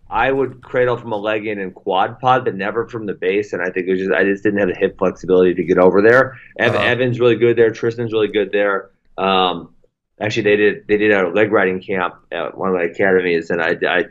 [0.09, 3.51] I would cradle from a leg in and quad pod, but never from the base.
[3.51, 5.77] And I think it was just I just didn't have the hip flexibility to get
[5.77, 6.37] over there.
[6.59, 6.83] Ev- Uh-huh.
[6.85, 7.71] Evan's really good there.
[7.71, 8.91] Tristan's really good there.
[9.17, 9.73] Um,
[10.21, 13.61] actually, they did they did a leg riding camp at one of the academies, and
[13.61, 14.05] I I,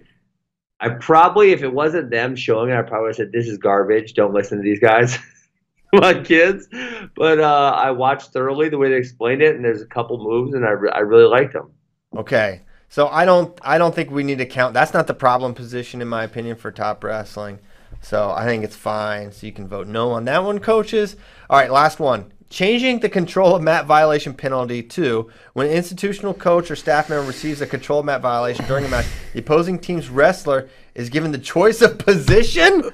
[0.81, 4.15] I probably if it wasn't them showing it, I probably said this is garbage.
[4.15, 5.19] Don't listen to these guys.
[5.93, 6.69] My kids,
[7.15, 10.53] but uh, I watched thoroughly the way they explained it, and there's a couple moves,
[10.53, 11.71] and I, re- I really liked them.
[12.15, 12.63] Okay.
[12.89, 14.75] So I don't I don't think we need to count.
[14.75, 17.59] That's not the problem position in my opinion for top wrestling.
[18.01, 19.33] So I think it's fine.
[19.33, 21.17] So you can vote no on that one, coaches.
[21.51, 22.33] All right, last one.
[22.49, 27.27] Changing the control of mat violation penalty to when an institutional coach or staff member
[27.27, 31.33] receives a control of mat violation during a match, the opposing team's wrestler is given
[31.33, 32.85] the choice of position.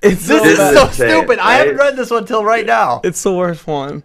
[0.00, 0.74] It's This so is bad.
[0.76, 1.38] so insane, stupid.
[1.40, 3.00] I haven't read this one till right now.
[3.02, 4.04] It's the worst one.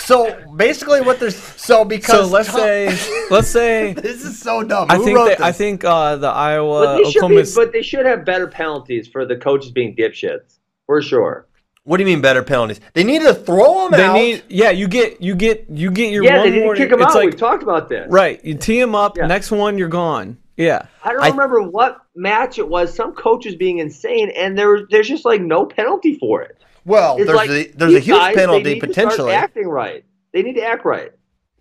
[0.00, 2.98] So basically, what there's so So because let's Tom- say,
[3.30, 4.86] let's say, this is so dumb.
[4.90, 7.42] I Who think wrote that, I think uh, the But Iowa they, Oklahoma.
[7.42, 11.46] be, but they should have better penalties for the coaches being dipshits, for sure.
[11.88, 12.80] What do you mean better penalties?
[12.92, 14.12] They need to throw them they out.
[14.14, 16.82] need, yeah, you get, you get, you get your Yeah, one they need to warning.
[16.82, 17.14] kick them it's out.
[17.14, 18.06] like We've talked about this.
[18.10, 19.16] right, you tee them up.
[19.16, 19.26] Yeah.
[19.26, 20.36] Next one, you're gone.
[20.58, 22.94] Yeah, I don't I- remember what match it was.
[22.94, 26.58] Some coaches being insane, and there there's just like no penalty for it.
[26.84, 29.32] well, It's there's like a, there's a huge guys, they penalty need to start potentially.
[29.32, 30.04] acting right.
[30.34, 31.12] They need to act right.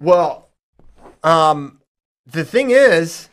[0.01, 0.49] Well,
[1.23, 1.79] um,
[2.25, 3.29] the thing is,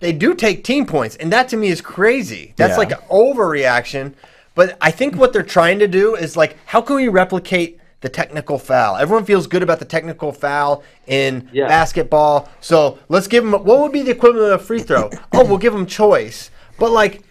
[0.00, 2.54] they do take team points, and that to me is crazy.
[2.56, 2.78] That's Yeah.
[2.78, 4.14] like an overreaction.
[4.58, 8.08] But I think what they're trying to do is like, how can we replicate the
[8.08, 8.96] technical foul?
[8.96, 11.68] Everyone feels good about the technical foul in Yeah.
[11.68, 13.52] basketball, so let's give them.
[13.52, 15.10] What would be the equivalent of a free throw?
[15.32, 16.50] oh, we'll give them choice.
[16.76, 17.22] But like,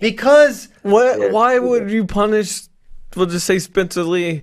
[0.00, 1.20] because what?
[1.20, 1.28] Yeah.
[1.30, 2.62] Why would you punish?
[3.14, 4.42] We'll just say Spencer Lee,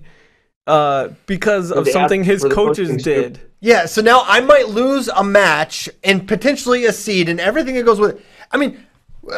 [0.66, 3.36] uh, because of something his coaches did.
[3.36, 3.50] scoop.
[3.60, 7.84] Yeah, so now I might lose a match and potentially a seed and everything that
[7.84, 8.24] goes with it.
[8.50, 8.82] I mean,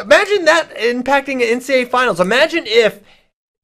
[0.01, 2.19] imagine that impacting the NCAA finals.
[2.19, 2.99] Imagine if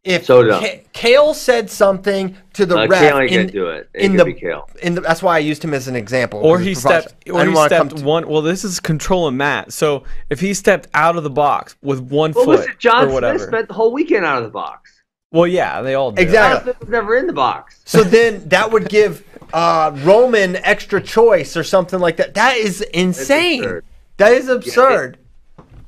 [0.06, 0.64] if So dumb.
[0.64, 3.90] Ka- Kael said something to the Uh, ref Kael ain't in, gonna do it.
[3.94, 4.66] It in the, be Kael.
[4.78, 6.40] in the that's why I used him as an example.
[6.42, 8.28] Or he stepped, I or didn't he stepped to- one.
[8.28, 9.74] Well, this is controlling Matt.
[9.74, 13.14] So if he stepped out of the box with one Well, foot listen, John or
[13.14, 13.38] whatever.
[13.40, 14.90] Smith spent the whole weekend out of the box.
[15.34, 16.22] well, yeah, they all did.
[16.24, 16.56] Exactly.
[16.56, 17.82] John Smith was never in the box.
[17.86, 22.36] So then that would give uh, Roman extra choice or something like that.
[22.36, 23.64] That is insane.
[23.64, 23.86] absurd.
[24.18, 25.18] that is absurd.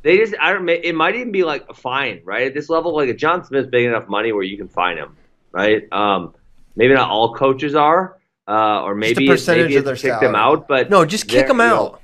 [0.04, 0.68] They just, I don't.
[0.68, 2.48] It might even be like a fine, right?
[2.48, 5.16] At this level, like a John Smith's big enough money where you can fine him,
[5.52, 5.84] right?
[5.94, 6.34] Um,
[6.76, 10.34] maybe not all coaches are, uh, or maybe it's- percentage maybe of their kick them
[10.34, 12.02] out, but no, just kick them you know, out.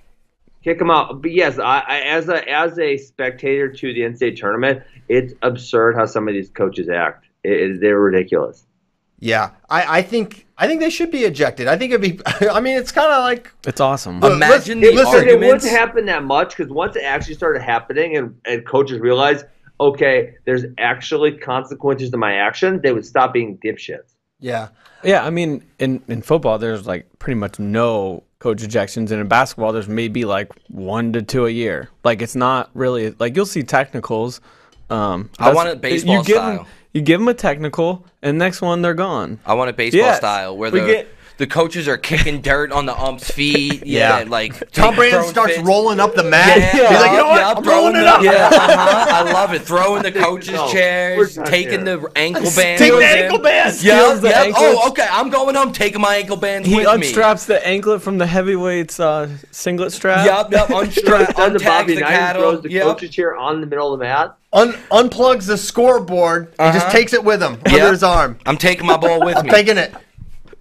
[0.64, 1.24] kick them out.
[1.24, 5.95] But yes, I, I as a as a spectator to the NCAA tournament, it's absurd
[5.95, 7.26] how some of these coaches act.
[7.43, 8.66] It, it- they're ridiculous.
[9.20, 11.68] Yeah, I, I think I think they should be ejected.
[11.68, 12.20] I think it'd be.
[12.49, 14.20] I mean, it's kind of like It's awesome.
[14.20, 17.61] Look, Imagine listen- the listen, It wouldn't happen that much because once it actually started
[17.61, 19.45] happening and, and coaches realized,
[19.80, 24.13] okay, there's actually consequences to my action, they would stop being dipshits.
[24.39, 24.70] yeah.
[25.03, 29.28] Yeah, I mean, in in football, there's like pretty much no coach ejections, and in
[29.28, 31.89] basketball, there's maybe like one to two a year.
[32.03, 34.41] Like it's not really like you'll see technicals.
[34.89, 36.57] Um, I want it baseball you give style.
[36.57, 36.65] Them,
[36.98, 39.39] you give them a technical, and next one they're gone.
[39.45, 40.18] I want a baseball Yes.
[40.18, 41.08] style where We the get-
[41.38, 43.84] the coaches are kicking dirt on the ump's feet.
[43.88, 44.26] Yeah, Yeah.
[44.30, 45.68] like Tom Brands throwing starts fits.
[45.68, 46.58] rolling up the mat.
[46.58, 47.40] Yeah, He's like, you know what?
[47.40, 48.22] yeah, I'm throwing rolling it the- up.
[48.24, 49.06] Yeah, uh-huh.
[49.28, 49.62] I love it.
[49.62, 51.98] Throwing the coaches' No, chairs, taking there.
[51.98, 52.56] the ankle bands.
[52.56, 53.84] Take the ankle bands.
[53.84, 54.52] Yeah, Steals yeah.
[54.56, 55.08] Oh, okay.
[55.10, 55.72] I'm going home.
[55.72, 57.12] Taking my ankle bands He with me.
[57.12, 60.26] unstraps the anklet from the heavyweights uh, singlet strap.
[60.26, 60.68] Yep, yep.
[60.70, 62.42] Unstra- Does the untags Bobby the Knight cattle.
[62.42, 62.84] throws the Yep.
[62.84, 64.36] coach's chair on the middle of the mat?
[64.54, 66.92] Un- unplugs the scoreboard and just Uh-huh.
[66.98, 67.74] takes it with him Yep.
[67.74, 68.40] under his arm.
[68.46, 69.40] I'm taking my ball with him.
[69.40, 69.52] I'm me.
[69.52, 69.94] taking it.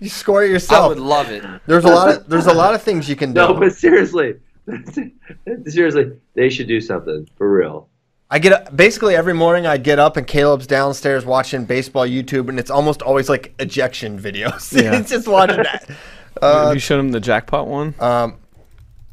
[0.06, 0.88] You score it I yourself.
[0.90, 1.42] would love it.
[1.66, 3.40] There's a lot of there's a lot of things you can do.
[3.40, 4.34] No, but seriously,
[5.66, 7.88] seriously, they should do something for real.
[8.30, 9.66] I get up, basically every morning.
[9.66, 14.18] I get up and Caleb's downstairs watching baseball YouTube, and it's almost always like ejection
[14.18, 14.72] videos.
[14.82, 14.98] Yeah.
[14.98, 15.84] it's just watching that.
[15.88, 15.98] Have
[16.42, 17.94] Uh, you showed him the jackpot one?
[18.00, 18.38] um,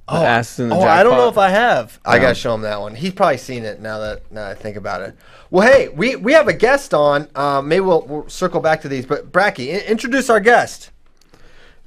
[0.07, 0.97] The ass in the oh, jackpot.
[0.97, 1.99] I don't know if I have.
[2.03, 2.93] I gotta show him that one.
[2.93, 5.15] He's probably seen it now that now that I think about it.
[5.49, 7.29] Well, hey, we we have a guest on.
[7.35, 9.05] Uh, maybe we'll, we'll circle back to these.
[9.05, 10.91] But Bracky, in- introduce our guest.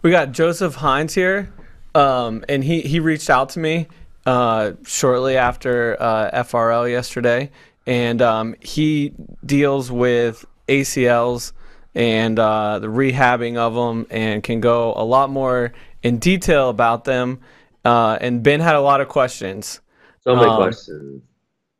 [0.00, 1.52] We got Joseph Hines here.
[1.96, 3.88] Um, and he he reached out to me
[4.26, 7.50] uh, shortly after uh, FRL yesterday,
[7.86, 9.14] and um, he
[9.46, 11.52] deals with ACLs
[11.94, 17.04] and uh, the rehabbing of them, and can go a lot more in detail about
[17.04, 17.40] them.
[17.86, 19.80] Uh, and Ben had a lot of questions,
[20.20, 21.22] So many Um, questions.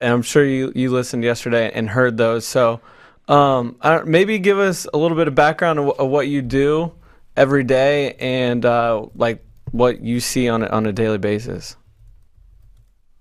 [0.00, 2.46] and I'm sure you you listened yesterday and heard those.
[2.46, 2.80] So
[3.28, 6.42] um, I don't, maybe give us a little bit of background of, of what you
[6.42, 6.92] do
[7.36, 11.76] every day and uh, like what you see on a, on a daily basis.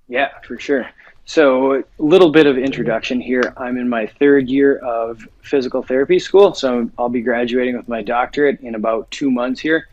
[0.07, 0.87] Yeah, for sure.
[1.27, 3.51] So, a little bit of introduction here.
[3.57, 8.03] I'm in my third year of physical therapy school, so I'll be graduating with my
[8.03, 9.87] doctorate in about two months here.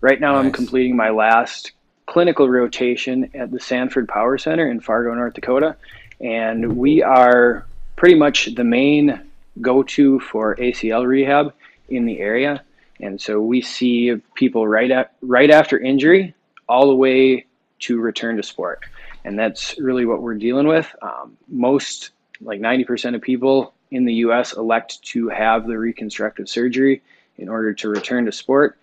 [0.00, 1.72] Right now, I'm completing my last
[2.08, 5.76] clinical rotation at the Sanford Power Center in Fargo, North Dakota,
[6.20, 9.20] and we are pretty much the main
[9.60, 11.52] go-to for ACL rehab
[11.88, 12.62] in the area.
[13.00, 16.34] And so we see people right at right after injury,
[16.68, 17.46] all the way
[17.80, 18.84] to return to sport
[19.28, 20.94] and that's really what we're dealing with.
[21.02, 27.02] Um, most, like 90% of people in the U.S., elect to have the reconstructive surgery
[27.36, 28.78] in order to return to sport,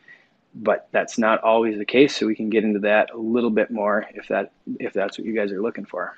[0.56, 2.16] but that's not always the case.
[2.16, 5.28] So we can get into that a little bit more if that if that's what
[5.28, 6.18] you guys are looking for.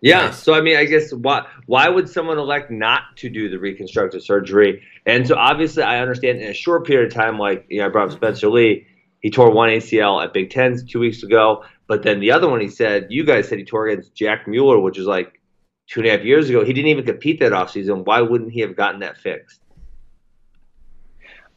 [0.00, 0.30] Yeah.
[0.30, 4.22] So I mean, I guess why why would someone elect not to do the reconstructive
[4.22, 4.82] surgery?
[5.04, 7.88] And so obviously, I understand in a short period of time, like you know, I
[7.88, 8.86] brought up Spencer Lee.
[9.20, 12.60] He tore one ACL at Big Tens two weeks ago, but then the other one,
[12.60, 15.40] he said, you guys said he tore against Jack Mueller, which is like
[15.88, 16.64] two and a half years ago.
[16.64, 18.04] He didn't even compete that offseason.
[18.04, 19.60] Why wouldn't he have gotten that fixed?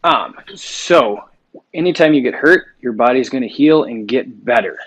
[0.03, 1.25] Um, so
[1.73, 4.79] anytime you get hurt, your body's going to heal and get better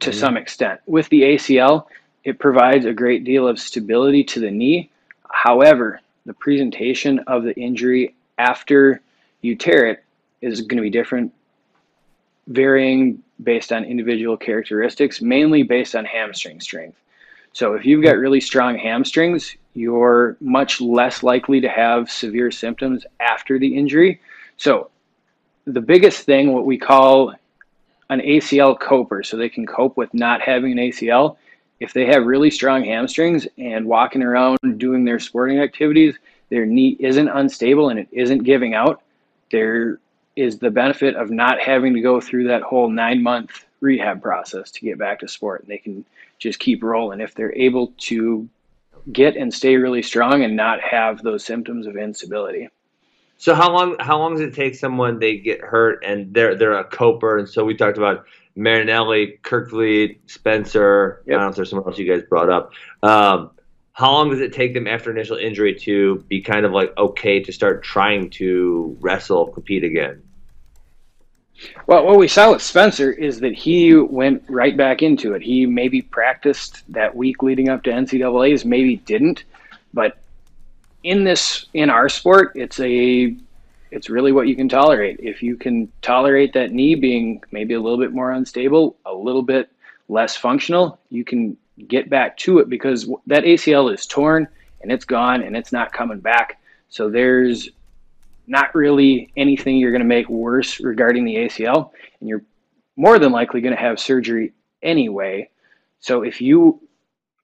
[0.00, 0.80] to some extent.
[0.86, 1.86] With the ACL,
[2.24, 4.90] it provides a great deal of stability to the knee.
[5.30, 9.00] However, the presentation of the injury after
[9.40, 10.04] you tear it
[10.40, 11.32] is going to be different,
[12.46, 16.98] varying based on individual characteristics, mainly based on hamstring strength.
[17.52, 23.04] So if you've got really strong hamstrings, you're much less likely to have severe symptoms
[23.20, 24.20] after the injury.
[24.56, 24.90] So
[25.64, 27.34] the biggest thing, what we call
[28.10, 31.36] an ACL coper, so they can cope with not having an ACL.
[31.80, 36.16] If they have really strong hamstrings and walking around doing their sporting activities,
[36.48, 39.02] their knee isn't unstable and it isn't giving out,
[39.52, 40.00] there
[40.34, 44.70] is the benefit of not having to go through that whole nine month rehab process
[44.70, 45.62] to get back to sport.
[45.62, 46.04] And they can
[46.38, 48.48] just keep rolling if they're able to
[49.12, 52.68] get and stay really strong and not have those symptoms of instability.
[53.36, 56.78] So how long how long does it take someone they get hurt and they're they're
[56.78, 57.38] a coper?
[57.38, 58.26] And so we talked about
[58.56, 61.22] Marinelli, Kerkvliet, Spencer.
[61.26, 61.34] I Yep.
[61.34, 62.72] don't know if there's someone else you guys brought up.
[63.02, 63.50] Um,
[63.92, 67.40] how long does it take them after initial injury to be kind of like okay
[67.40, 70.22] to start trying to wrestle, compete again?
[71.86, 75.42] Well, what we saw with Spencer is that he went right back into it.
[75.42, 79.44] He maybe practiced that week leading up to NCAA's, maybe didn't,
[79.92, 80.18] but
[81.02, 83.34] in this in our sport, it's a
[83.90, 85.18] it's really what you can tolerate.
[85.20, 89.42] If you can tolerate that knee being maybe a little bit more unstable, a little
[89.42, 89.70] bit
[90.08, 91.56] less functional, you can
[91.86, 94.48] get back to it because that ACL is torn
[94.82, 96.60] and it's gone and it's not coming back.
[96.90, 97.70] So there's
[98.48, 101.90] not really anything you're going to make worse regarding the ACL,
[102.20, 102.42] and you're
[102.96, 105.48] more than likely going to have surgery anyway.
[106.00, 106.80] So if you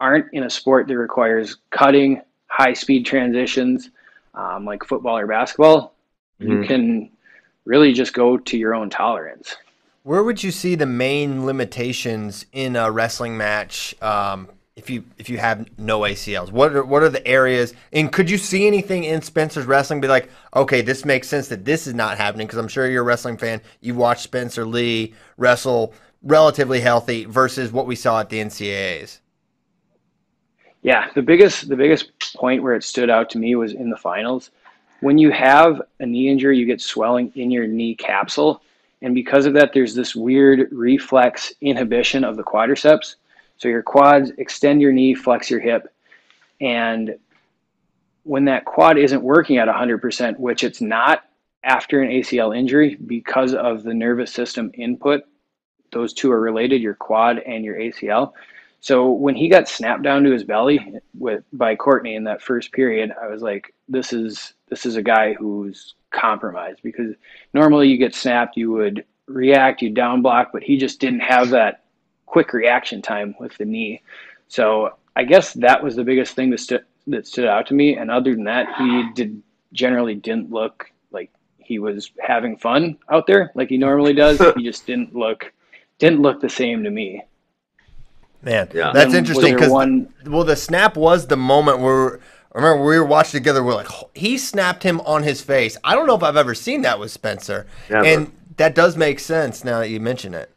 [0.00, 3.90] aren't in a sport that requires cutting, high speed transitions,
[4.34, 5.94] um, like football or basketball,
[6.40, 6.66] you Mhm.
[6.66, 7.10] can
[7.64, 9.56] really just go to your own tolerance.
[10.02, 15.30] Where would you see the main limitations in a wrestling match um, if you if
[15.30, 16.50] you have no ACLs?
[16.50, 17.74] What are what are the areas?
[17.92, 20.00] And could you see anything in Spencer's wrestling?
[20.00, 23.02] Be like, okay, this makes sense that this is not happening because I'm sure you're
[23.02, 23.60] a wrestling fan.
[23.80, 29.20] You've watched Spencer Lee wrestle relatively healthy versus what we saw at the NCAA's.
[30.82, 33.96] Yeah, the biggest the biggest point where it stood out to me was in the
[33.96, 34.50] finals.
[35.00, 38.62] When you have a knee injury, you get swelling in your knee capsule,
[39.02, 43.16] and because of that, there's this weird reflex inhibition of the quadriceps.
[43.56, 45.92] So your quads extend your knee, flex your hip,
[46.60, 47.16] and
[48.24, 51.24] when that quad isn't working at 100%, which it's not
[51.62, 55.22] after an ACL injury because of the nervous system input,
[55.92, 58.32] those two are related, your quad and your ACL.
[58.80, 62.72] So when he got snapped down to his belly with by Courtney in that first
[62.72, 67.14] period, I was like, this is this is a guy who's compromised because
[67.54, 71.50] normally you get snapped, you would react, you down block, but he just didn't have
[71.50, 71.83] that
[72.34, 74.02] quick reaction time with the knee.
[74.48, 77.96] So I guess that was the biggest thing that stood that stood out to me.
[77.96, 79.40] And other than that, he did
[79.72, 84.40] generally didn't look like he was having fun out there like he normally does.
[84.56, 85.52] he just didn't look
[86.00, 87.22] didn't look the same to me.
[88.42, 88.90] Man, Yeah.
[88.92, 92.18] that's Then interesting because one- well, the snap was the moment where
[92.52, 93.62] I remember we were watching together.
[93.62, 95.76] We're like, he snapped him on his face.
[95.84, 98.04] I don't know if I've ever seen that with Spencer, Never.
[98.04, 100.50] and that does make sense now that you mention it.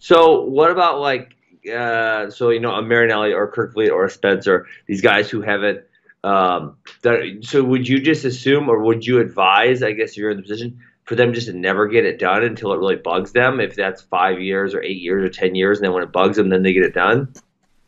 [0.00, 1.36] So what about like
[1.72, 5.82] uh, so you know a Marinelli or Kerkvliet or a Spencer, these guys who haven't
[6.24, 10.30] um, done, so would you just assume or would you advise, I guess if you're
[10.30, 13.32] in the position, for them just to never get it done until it really bugs
[13.32, 16.12] them, if that's five years or eight years or ten years, and then when it
[16.12, 17.32] bugs them, then they get it done?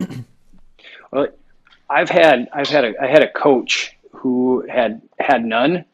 [1.13, 1.27] Well,
[1.91, 5.85] I've had I've had a I had a coach who had had none.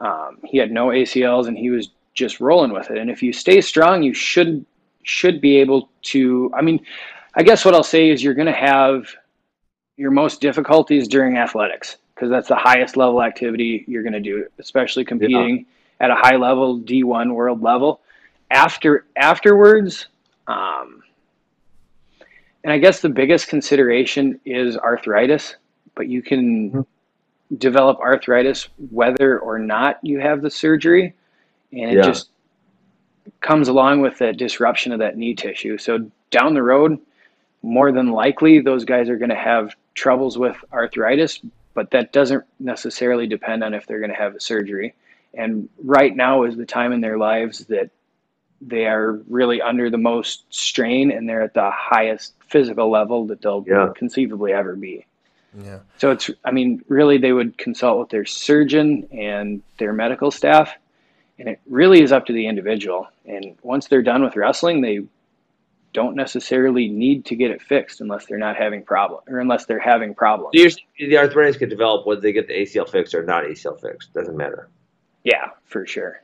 [0.00, 2.98] Um, he had no ACLs and he was just rolling with it.
[2.98, 4.66] And if you stay strong, you should
[5.04, 6.52] should be able to.
[6.54, 6.84] I mean,
[7.34, 9.06] I guess what I'll say is you're going to have
[9.96, 14.46] your most difficulties during athletics because that's the highest level activity you're going to do,
[14.58, 15.66] especially competing
[16.00, 18.00] at a high level D1 world level.
[18.50, 20.08] After afterwards,
[20.46, 21.02] um,
[22.62, 25.56] and I guess the biggest consideration is arthritis,
[25.94, 26.84] but you can
[27.58, 31.14] develop arthritis whether or not you have the surgery,
[31.72, 32.02] and it Yeah.
[32.02, 32.30] just
[33.44, 35.76] comes along with that disruption of that knee tissue.
[35.76, 36.98] So down the road,
[37.62, 41.40] more than likely, those guys are going to have troubles with arthritis,
[41.74, 44.94] but that doesn't necessarily depend on if they're going to have a surgery.
[45.34, 47.90] And right now is the time in their lives that
[48.62, 53.42] they are really under the most strain and they're at the highest physical level that
[53.42, 53.92] they'll Yeah.
[53.94, 55.04] conceivably ever be.
[55.62, 55.80] Yeah.
[55.98, 60.72] So it's, I mean, really, they would consult with their surgeon and their medical staff,
[61.38, 63.08] and it really is up to the individual.
[63.26, 65.00] And once they're done with wrestling, they
[65.92, 69.78] don't necessarily need to get it fixed unless they're not having problem or unless they're
[69.78, 70.50] having problems.
[70.54, 73.80] So you're the arthritis could develop whether they get the ACL fixed or not ACL
[73.80, 74.12] fixed.
[74.12, 74.68] Doesn't matter.
[75.22, 76.20] Yeah, for sure.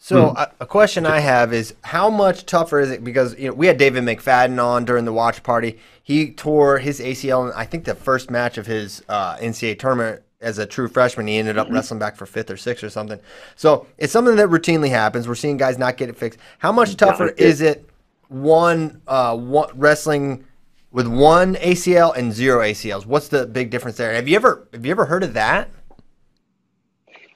[0.00, 3.54] So a, a question I have is how much tougher is it because you know
[3.54, 5.78] we had David McFadden on during the watch party.
[6.02, 10.22] He tore his ACL in I think the first match of his uh, NCAA tournament
[10.40, 11.26] as a true freshman.
[11.26, 13.18] He ended up wrestling back for fifth or sixth or something.
[13.56, 15.26] So it's something that routinely happens.
[15.26, 16.38] We're seeing guys not get it fixed.
[16.58, 17.44] How much tougher Yeah.
[17.46, 17.88] is it
[18.28, 20.44] one uh, one wrestling
[20.92, 23.06] with one ACL and zero ACLs?
[23.06, 24.12] What's the big difference there?
[24.14, 25.70] Have you ever have you ever heard of that?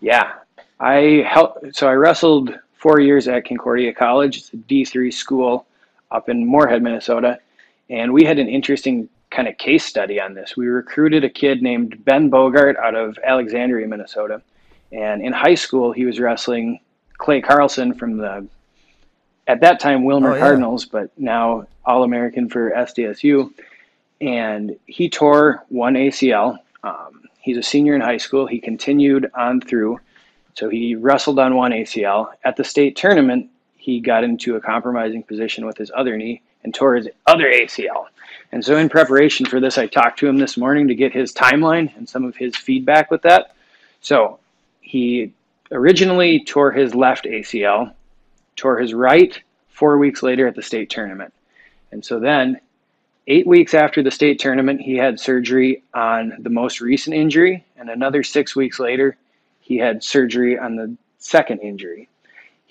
[0.00, 0.32] Yeah,
[0.80, 1.74] I helped.
[1.76, 4.38] So I wrestled four years at Concordia College.
[4.38, 5.66] It's a D three school
[6.10, 7.38] up in Moorhead, Minnesota,
[7.88, 10.56] and we had an interesting kind of case study on this.
[10.56, 14.42] We recruited a kid named Ben Bogart out of Alexandria, Minnesota,
[14.92, 16.78] and in high school he was wrestling
[17.18, 18.46] Clay Carlson from the
[19.48, 20.40] at that time Willmar Oh, yeah.
[20.40, 23.52] Cardinals, but now All American for SDSU.
[24.20, 26.58] And he tore one ACL.
[26.84, 28.46] Um, he's a senior in high school.
[28.46, 29.98] He continued on through.
[30.54, 32.28] So he wrestled on one ACL.
[32.44, 36.72] At the state tournament, he got into a compromising position with his other knee and
[36.72, 38.06] tore his other ACL.
[38.52, 41.32] And so, in preparation for this, I talked to him this morning to get his
[41.32, 43.54] timeline and some of his feedback with that.
[44.02, 44.38] So,
[44.80, 45.32] he
[45.70, 47.94] originally tore his left ACL,
[48.56, 49.40] tore his right
[49.70, 51.32] four weeks later at the state tournament.
[51.92, 52.60] And so then,
[53.26, 57.88] eight weeks after the state tournament, he had surgery on the most recent injury, and
[57.88, 59.16] another six weeks later,
[59.60, 62.08] he had surgery on the second injury.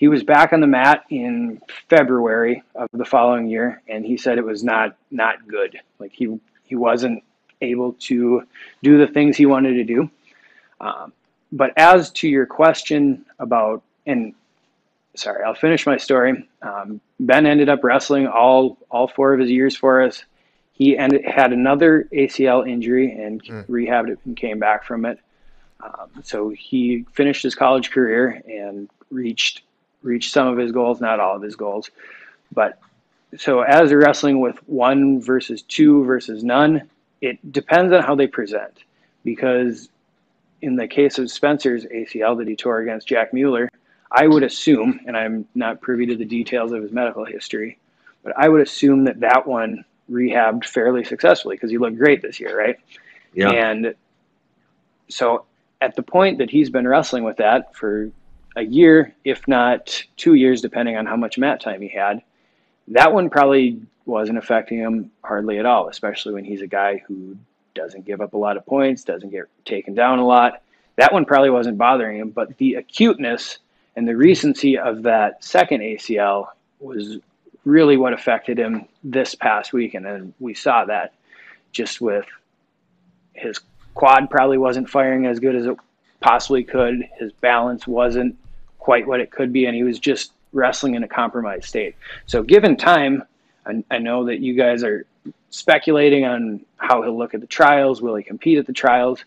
[0.02, 4.36] He was back on the mat in February of the following year, and he said
[4.36, 5.78] it was not not good.
[6.00, 7.22] Like he he wasn't
[7.60, 8.42] able to
[8.82, 10.10] do the things he wanted to do.
[10.80, 11.12] Um,
[11.52, 14.34] but as to your question about and
[15.14, 16.48] sorry, I'll finish my story.
[16.62, 20.24] Um, ben ended up wrestling all all four of his years for us.
[20.72, 25.20] He ended, had another ACL injury and rehabbed it and came back from it.
[25.80, 29.62] Um, so he finished his college career and reached
[30.02, 31.90] reached some of his goals, not all of his goals.
[32.52, 32.78] But
[33.36, 36.88] so as you're wrestling with one versus two versus none,
[37.20, 38.84] it depends on how they present.
[39.24, 39.88] Because
[40.60, 43.68] in the case of Spencer's ACL that he tore against Jack Mueller,
[44.10, 47.78] I would assume, and I'm not privy to the details of his medical history,
[48.22, 52.38] but I would assume that that one rehabbed fairly successfully because he looked great this
[52.38, 52.76] year, right?
[53.32, 53.50] Yeah.
[53.50, 53.94] And
[55.08, 55.46] so
[55.80, 58.10] at the point that he's been wrestling with that for
[58.56, 62.22] a year, if not two years, depending on how much mat time he had,
[62.88, 67.36] that one probably wasn't affecting him hardly at all, especially when he's a guy who
[67.74, 70.62] doesn't give up a lot of points, doesn't get taken down a lot.
[70.96, 73.58] That one probably wasn't bothering him, but the acuteness
[73.96, 76.48] and the recency of that second ACL
[76.80, 77.18] was
[77.64, 80.06] really what affected him this past weekend.
[80.06, 81.14] And then we saw that
[81.70, 82.26] just with
[83.32, 83.60] his
[83.94, 85.76] quad probably wasn't firing as good as it
[86.20, 87.08] possibly could.
[87.18, 88.36] His balance wasn't
[88.82, 91.94] quite what it could be, and he was just wrestling in a compromised state.
[92.26, 93.22] So, given time,
[93.64, 95.06] I, I know that you guys are
[95.50, 98.02] speculating on how he'll look at the trials.
[98.02, 99.24] Will he compete at the trials?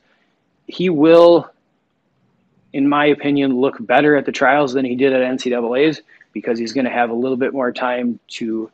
[0.67, 1.49] He will,
[2.73, 6.01] in my opinion, look better at the trials than he did at NCAA's
[6.33, 8.69] because he's going to have a little bit more time to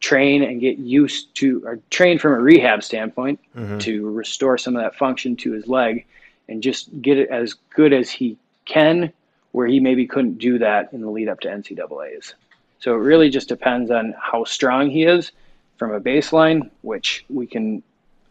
[0.00, 3.78] train and get used to, or train from a rehab standpoint Mhm.
[3.80, 6.06] to restore some of that function to his leg
[6.48, 9.12] and just get it as good as he can,
[9.52, 12.34] where he maybe couldn't do that in the lead up to NCAA's.
[12.80, 15.30] So it really just depends on how strong he is
[15.78, 17.82] from a baseline, which we can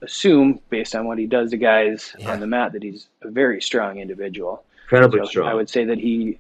[0.01, 2.32] assume based on what he does to guys Yeah.
[2.34, 4.63] on the mat that he's a very strong individual.
[4.86, 5.47] Incredibly So strong.
[5.47, 6.38] I would say that he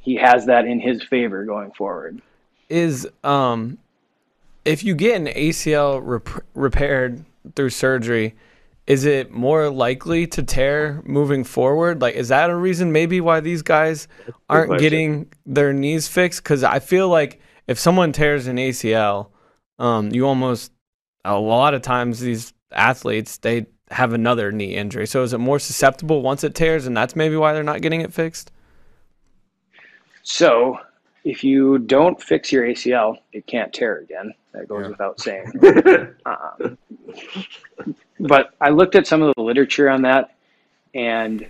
[0.00, 2.20] he has that in his favor going forward.
[2.68, 3.78] is um
[4.64, 7.24] if you get an ACL rep- repaired
[7.56, 8.34] through surgery,
[8.88, 12.00] is it more likely to tear moving forward?
[12.00, 14.08] Like, is that a reason maybe why these guys
[14.48, 16.42] aren't getting their knees fixed?
[16.42, 19.28] Because I feel like if someone tears an ACL,
[19.78, 20.72] um, you almost
[21.26, 25.06] a lot of times these athletes they have another knee injury.
[25.06, 28.00] So is it more susceptible once it tears, and that's maybe why they're not getting
[28.00, 28.50] it fixed?
[30.22, 30.78] So
[31.24, 34.32] if you don't fix your ACL, it can't tear again.
[34.52, 34.88] That goes Yeah.
[34.88, 35.52] without saying.
[36.24, 36.78] Um,
[38.20, 40.34] but I looked at some of the literature on that,
[40.94, 41.46] and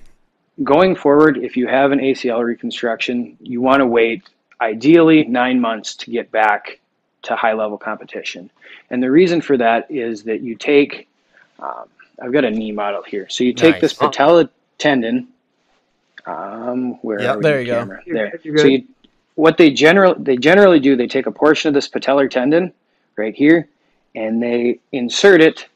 [0.64, 4.22] going forward, if you have an ACL reconstruction, you want to wait
[4.60, 6.80] ideally nine months to get back
[7.22, 8.50] to high level competition.
[8.90, 11.08] And the reason for that is that you take,
[11.60, 11.84] um,
[12.20, 13.28] I've got a knee model here.
[13.28, 13.80] So you take Nice.
[13.80, 14.48] this patella
[14.78, 15.28] tendon.
[16.26, 17.78] Um, where Yep, are we there in you go.
[17.78, 18.02] camera?
[18.04, 18.40] You're There.
[18.42, 18.84] you're So you,
[19.36, 22.72] what they generally they generally do, they take a portion of this patellar tendon
[23.16, 23.68] right here,
[24.14, 25.68] and they insert it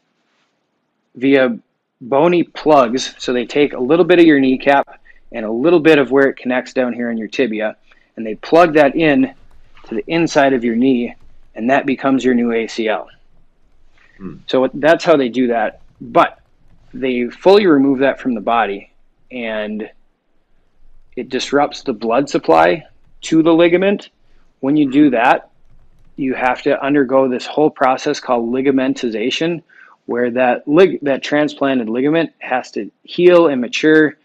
[1.15, 1.59] via
[2.01, 3.15] bony plugs.
[3.19, 5.01] So they take a little bit of your kneecap
[5.33, 7.77] and a little bit of where it connects down here in your tibia,
[8.17, 9.35] and they plug that in
[9.89, 11.15] to the inside of your knee,
[11.55, 13.07] and that becomes your new ACL.
[14.19, 14.37] Hmm.
[14.47, 15.81] So that's how they do that.
[16.01, 16.41] But
[16.93, 18.93] they fully remove that from the body,
[19.31, 19.91] and
[21.17, 22.85] it disrupts the blood supply
[23.23, 24.11] to the ligament.
[24.61, 25.51] When you do that,
[26.17, 29.63] you have to undergo this whole process called ligamentization,
[30.07, 34.17] where that lig- that transplanted ligament has to heal and mature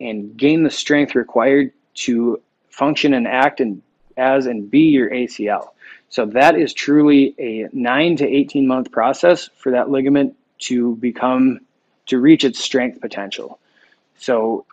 [0.00, 2.40] and gain the strength required to
[2.70, 3.82] function and act and
[4.16, 5.68] as and be your ACL.
[6.08, 11.60] So that is truly a 9 to 18 month process for that ligament to become
[12.06, 13.58] to reach its strength potential.
[14.18, 14.66] So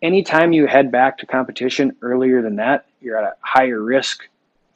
[0.00, 4.28] anytime you head back to competition earlier than that, you're at a higher risk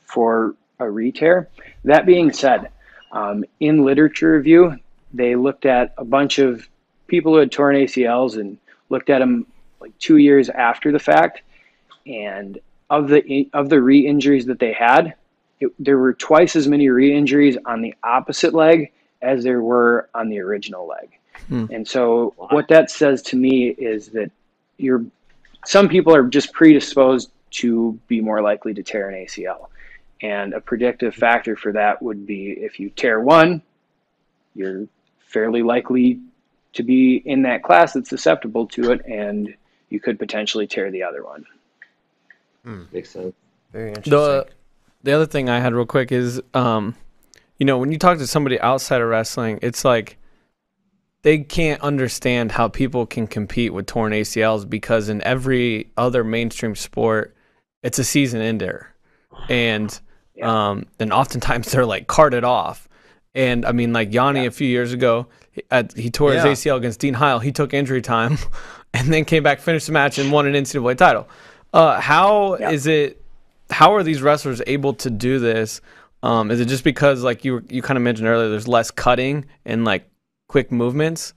[0.05, 1.49] for a re-tear.
[1.85, 2.71] That being said,
[3.13, 4.79] um, in literature review,
[5.13, 6.69] they looked at a bunch of
[7.07, 9.47] people who had torn ACLs and looked at them
[9.81, 11.43] like two years after the fact,
[12.07, 12.59] and
[12.91, 15.15] of the of the re-injuries that they had,
[15.61, 18.93] it, there were twice as many re-injuries on the opposite leg
[19.23, 21.19] as there were on the original leg.
[21.49, 21.67] Hmm.
[21.71, 24.31] And so, what that says to me is that
[24.79, 25.05] you're
[25.65, 29.69] some people are just predisposed to be more likely to tear an ACL.
[30.23, 33.63] And a predictive factor for that would be if you tear one,
[34.55, 34.87] you're
[35.19, 36.21] fairly likely
[36.73, 39.55] to be in that class that's susceptible to it, and
[39.91, 41.45] you could potentially tear the other one.
[42.93, 43.35] Makes sense.
[43.73, 44.13] Very interesting.
[44.13, 44.47] The
[45.03, 46.97] the other thing I had real quick is, um,
[47.59, 50.19] you know, when you talk to somebody outside of wrestling, it's like
[51.23, 56.75] they can't understand how people can compete with torn ACLs because in every other mainstream
[56.75, 57.37] sport,
[57.83, 58.95] it's a season ender,
[59.49, 60.01] and
[60.37, 60.69] Yeah.
[60.71, 62.89] um, and oftentimes they're like carted off.
[63.35, 64.49] And I mean, like Yianni Yeah.
[64.49, 66.47] a few years ago, he, at, he tore Yeah.
[66.47, 67.39] his ACL against Dean Heil.
[67.39, 68.39] He took injury time,
[68.95, 71.29] and then came back, finished the match, and won an NCAA title.
[71.73, 73.21] Uh, how is it?
[73.71, 75.81] How are these wrestlers able to do this?
[76.23, 79.45] Um, is it just because, like you you kind of mentioned earlier, there's less cutting
[79.67, 80.09] and like
[80.49, 81.35] quick movements?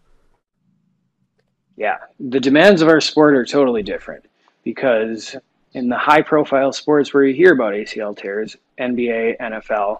[1.76, 4.26] Yeah, the demands of our sport are totally different
[4.64, 5.36] because
[5.74, 10.00] in the high profile sports where you hear about ACL tears, NBA, NFL,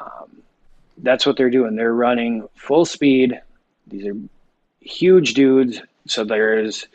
[0.00, 0.42] um,
[0.98, 1.76] that's what they're doing.
[1.76, 3.40] They're running full speed.
[3.86, 4.16] These are
[4.80, 5.80] huge dudes.
[6.06, 6.86] So there's,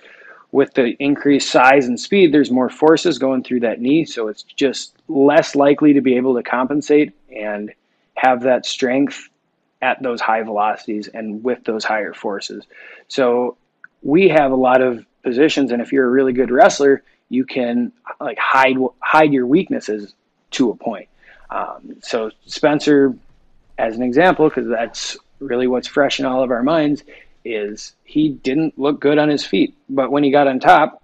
[0.51, 4.05] with the increased size and speed, there's more forces going through that knee.
[4.05, 7.71] So it's just less likely to be able to compensate and
[8.15, 9.29] have that strength
[9.81, 12.65] at those high velocities and with those higher forces.
[13.07, 13.57] So
[14.01, 17.91] we have a lot of positions, and if you're a really good wrestler, you can
[18.19, 20.13] like hide hide your weaknesses
[20.51, 21.09] to a point.
[21.49, 23.15] Um, so Spencer,
[23.77, 27.03] as an example, because that's really what's fresh in all of our minds,
[27.45, 31.01] is he didn't look good on his feet, but when he got on top,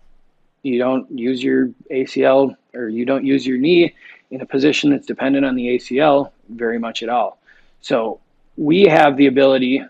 [0.64, 3.94] you don't use your ACL or you don't use your knee
[4.32, 7.38] in a position that's dependent on the ACL very much at all.
[7.82, 8.20] So
[8.58, 9.84] we have the ability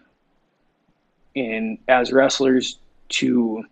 [1.36, 2.78] in as wrestlers
[3.10, 3.64] to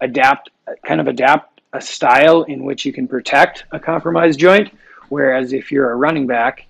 [0.00, 0.50] adapt
[0.84, 4.72] kind of adapt a style in which you can protect a compromised joint
[5.08, 6.66] whereas if you're a running back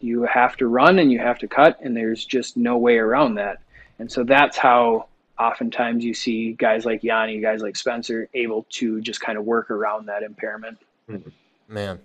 [0.00, 3.34] you have to run and you have to cut and there's just no way around
[3.34, 3.58] that
[3.98, 5.06] and so that's how
[5.38, 9.70] oftentimes you see guys like yianni guys like spencer able to just kind of work
[9.70, 10.78] around that impairment
[11.08, 11.16] hmm.
[11.68, 12.00] Man,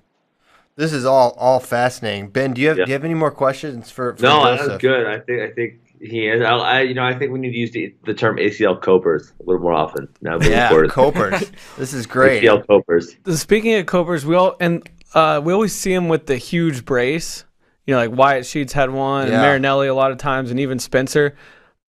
[0.77, 2.29] this is all all fascinating.
[2.29, 2.85] Ben, do you have Yeah.
[2.85, 4.15] do you have any more questions for?
[4.15, 4.67] for No, Joseph?
[4.67, 5.05] that's good.
[5.05, 6.41] I think I think he is.
[6.41, 9.33] I, I you know I think we need to use the, the term ACL copers
[9.39, 10.39] a little more often now.
[10.39, 10.89] Yeah, forward.
[10.89, 11.51] Copers.
[11.77, 12.43] this is great.
[12.43, 13.15] ACL copers.
[13.35, 17.45] Speaking of Copers, we all and uh, we always see him with the huge brace.
[17.85, 19.33] You know, like Wyatt Sheets had one, Yeah.
[19.33, 21.35] and Marinelli a lot of times, and even Spencer.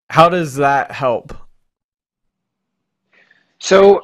[0.09, 1.33] How does that help?
[3.59, 4.01] So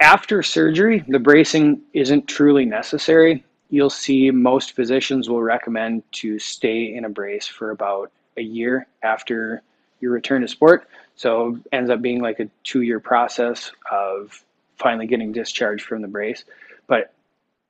[0.00, 3.44] after surgery, the bracing isn't truly necessary.
[3.70, 8.86] You'll see most physicians will recommend to stay in a brace for about a year
[9.02, 9.62] after
[10.00, 10.88] your return to sport.
[11.16, 14.42] So ends up being like a two-year process of
[14.76, 16.44] finally getting discharged from the brace.
[16.86, 17.12] But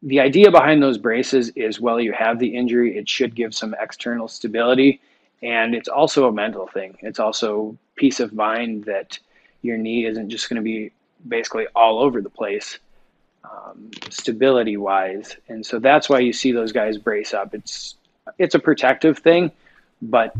[0.02, 3.74] the idea behind those braces is while you have the injury, it should give some
[3.80, 5.00] external stability.
[5.42, 6.96] And it's also a mental thing.
[7.00, 9.18] It's also peace of mind that
[9.62, 10.92] your knee isn't just going to be
[11.28, 12.78] basically all over the place
[13.44, 17.94] um, stability wise and so that's why you see those guys brace up it's
[18.38, 19.50] it's a protective thing
[20.02, 20.34] but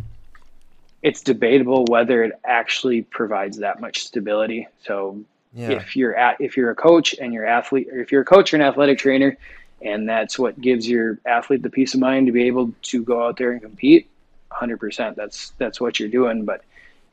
[1.03, 5.21] it's debatable whether it actually provides that much stability so
[5.55, 5.71] Yeah.
[5.73, 8.53] if you're at if you're a coach and your athlete or if you're a coach
[8.53, 9.37] or an athletic trainer
[9.83, 13.27] and that's what gives your athlete the peace of mind to be able to go
[13.27, 14.09] out there and compete
[14.51, 16.63] 100% that's that's what you're doing but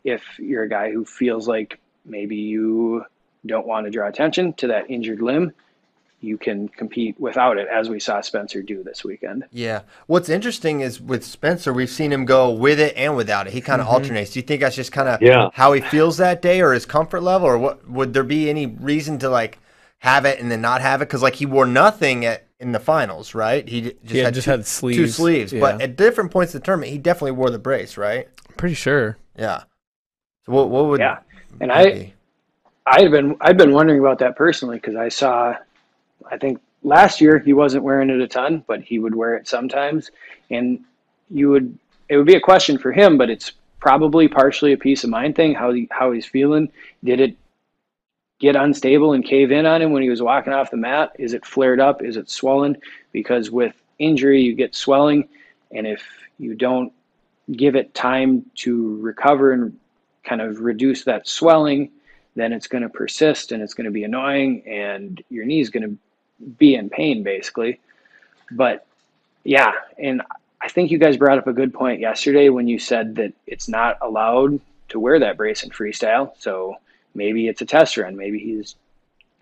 [0.03, 3.05] if you're a guy who feels like maybe you
[3.45, 5.53] don't want to draw attention to that injured limb
[6.23, 9.81] you can compete without it as we saw Spencer do this weekend Yeah.
[10.07, 13.53] What's interesting is with Spencer, we've seen him go with it and without it.
[13.53, 13.95] He kind of mm-hmm.
[13.95, 14.31] alternates.
[14.31, 15.49] Do you think that's just kind of Yeah.
[15.53, 17.89] how he feels that day, or his comfort level, or what?
[17.89, 19.59] Would there be any reason to like
[19.99, 21.07] have it and then not have it?
[21.07, 23.67] Because like he wore nothing at in the finals, right?
[23.67, 24.59] He d- just Yeah, had just two, had
[24.93, 25.15] two sleeves.
[25.15, 28.29] sleeves, but at different points of the tournament, he definitely wore the brace, right?
[28.57, 29.17] Pretty sure.
[29.37, 29.63] Yeah.
[30.45, 30.69] So what?
[30.69, 30.99] What would?
[30.99, 31.19] yeah
[31.59, 32.13] and that I?
[32.85, 35.55] I've been I've been wondering about that personally because I saw
[36.31, 39.47] I think last year he wasn't wearing it a ton but he would wear it
[39.47, 40.11] sometimes.
[40.49, 40.83] And
[41.29, 41.77] you would
[42.09, 45.35] it would be a question for him but it's probably partially a peace of mind
[45.35, 46.71] thing how he, how he's feeling.
[47.03, 47.37] Did it
[48.39, 51.13] get unstable and cave in on him when he was walking off the mat?
[51.19, 52.01] Is it flared up?
[52.01, 52.77] Is it swollen?
[53.11, 55.27] Because with injury you get swelling
[55.71, 56.03] and if
[56.39, 56.91] you don't
[57.51, 59.77] give it time to recover and
[60.23, 61.91] kind of reduce that swelling
[62.35, 65.83] then it's going to persist and it's going to be annoying and your knee's going
[65.83, 65.97] to
[66.57, 67.79] be in pain basically
[68.51, 68.85] but
[69.43, 70.21] yeah and
[70.61, 73.67] i think you guys brought up a good point yesterday when you said that it's
[73.67, 74.59] not allowed
[74.89, 76.75] to wear that brace in freestyle so
[77.15, 78.75] maybe it's a test run maybe he's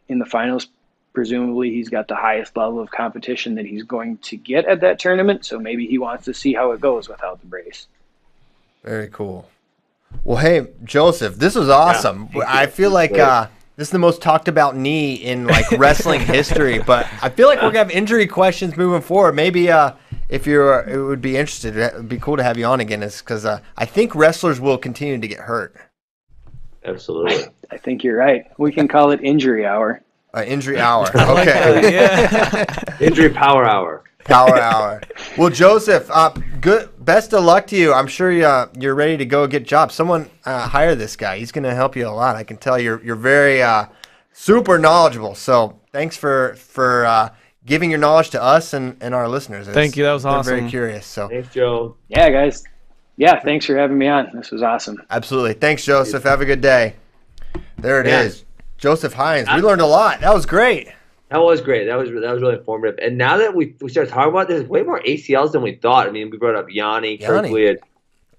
[0.09, 0.67] in the finals
[1.13, 4.99] presumably he's got the highest level of competition that he's going to get at that
[4.99, 7.87] tournament so maybe he wants to see how it goes without the brace
[8.83, 9.47] Very cool.
[10.23, 12.27] Well, hey, Joseph, this was awesome.
[12.27, 12.43] thank you.
[12.45, 13.47] I feel like uh,
[13.81, 16.77] this is the most talked about knee in like wrestling history.
[16.77, 19.33] But I feel like we're gonna have injury questions moving forward.
[19.33, 19.93] Maybe uh,
[20.29, 21.75] if you're, it would be interested.
[21.75, 24.59] It would be cool to have you on again, is because uh, I think wrestlers
[24.61, 25.75] will continue to get hurt.
[26.85, 27.45] Absolutely.
[27.71, 30.01] i think you're right we can call it injury hour
[30.33, 31.07] Uh, injury hour.
[31.15, 31.93] Okay.
[31.93, 32.65] yeah.
[32.99, 34.03] Injury power hour.
[34.25, 35.01] Power hour.
[35.37, 36.29] Well, Joseph, uh,
[36.59, 36.89] good.
[37.03, 37.93] Best of luck to you.
[37.93, 39.95] I'm sure you, uh, you're ready to go get jobs.
[39.95, 41.37] Someone uh, hire this guy.
[41.39, 42.35] He's going to help you a lot.
[42.35, 43.85] I can tell you're you're very uh,
[44.33, 45.35] super knowledgeable.
[45.35, 47.29] So thanks for for uh,
[47.65, 49.67] giving your knowledge to us and, and our listeners.
[49.67, 50.03] It's- Thank you.
[50.03, 50.49] That was awesome.
[50.51, 51.05] they're Very curious.
[51.05, 51.95] So Thanks, Joe.
[52.07, 52.63] Yeah, guys.
[53.17, 54.29] Yeah, thanks for having me on.
[54.33, 55.01] This was awesome.
[55.09, 55.53] absolutely.
[55.53, 56.23] Thanks, Joseph.
[56.23, 56.95] Have a good day.
[57.77, 58.63] There it is, Yeah.
[58.77, 59.47] Joseph Hines.
[59.53, 60.21] We learned a lot.
[60.21, 60.89] That was great.
[61.31, 61.85] That was great.
[61.85, 62.99] That was that was really informative.
[63.01, 65.75] And now that we we started talking about this, there's way more ACLs than we
[65.75, 66.07] thought.
[66.07, 67.25] I mean, we brought up Yianni, Yianni.
[67.25, 67.79] Kirkwood.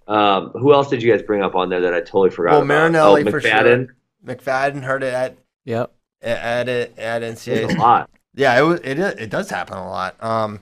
[0.06, 2.50] Um, who else did you guys bring up on there that I totally forgot?
[2.52, 2.68] Well, about?
[2.68, 3.86] Marinelli oh, for McFadden.
[3.86, 3.96] sure.
[4.26, 5.92] McFadden heard it at Yep.
[6.20, 7.78] at at, at There's a NCAA.
[7.78, 8.10] lot.
[8.34, 10.22] Yeah, it was, it is- it does happen a lot.
[10.22, 10.60] Um,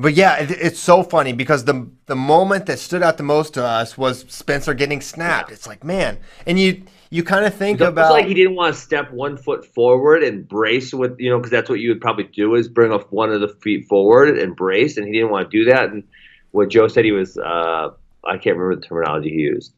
[0.00, 3.54] but yeah, it, it's so funny because the the moment that stood out the most
[3.54, 5.50] to us was Spencer getting snapped.
[5.50, 8.76] It's like man, and you you kind of think It's about like he didn't want
[8.76, 12.00] to step one foot forward and brace with you know because that's what you would
[12.00, 15.30] probably do is bring up one of the feet forward and brace, and he didn't
[15.30, 15.90] want to do that.
[15.90, 16.04] And
[16.52, 17.90] what Joe said he was, uh,
[18.24, 19.72] I can't remember the terminology he used.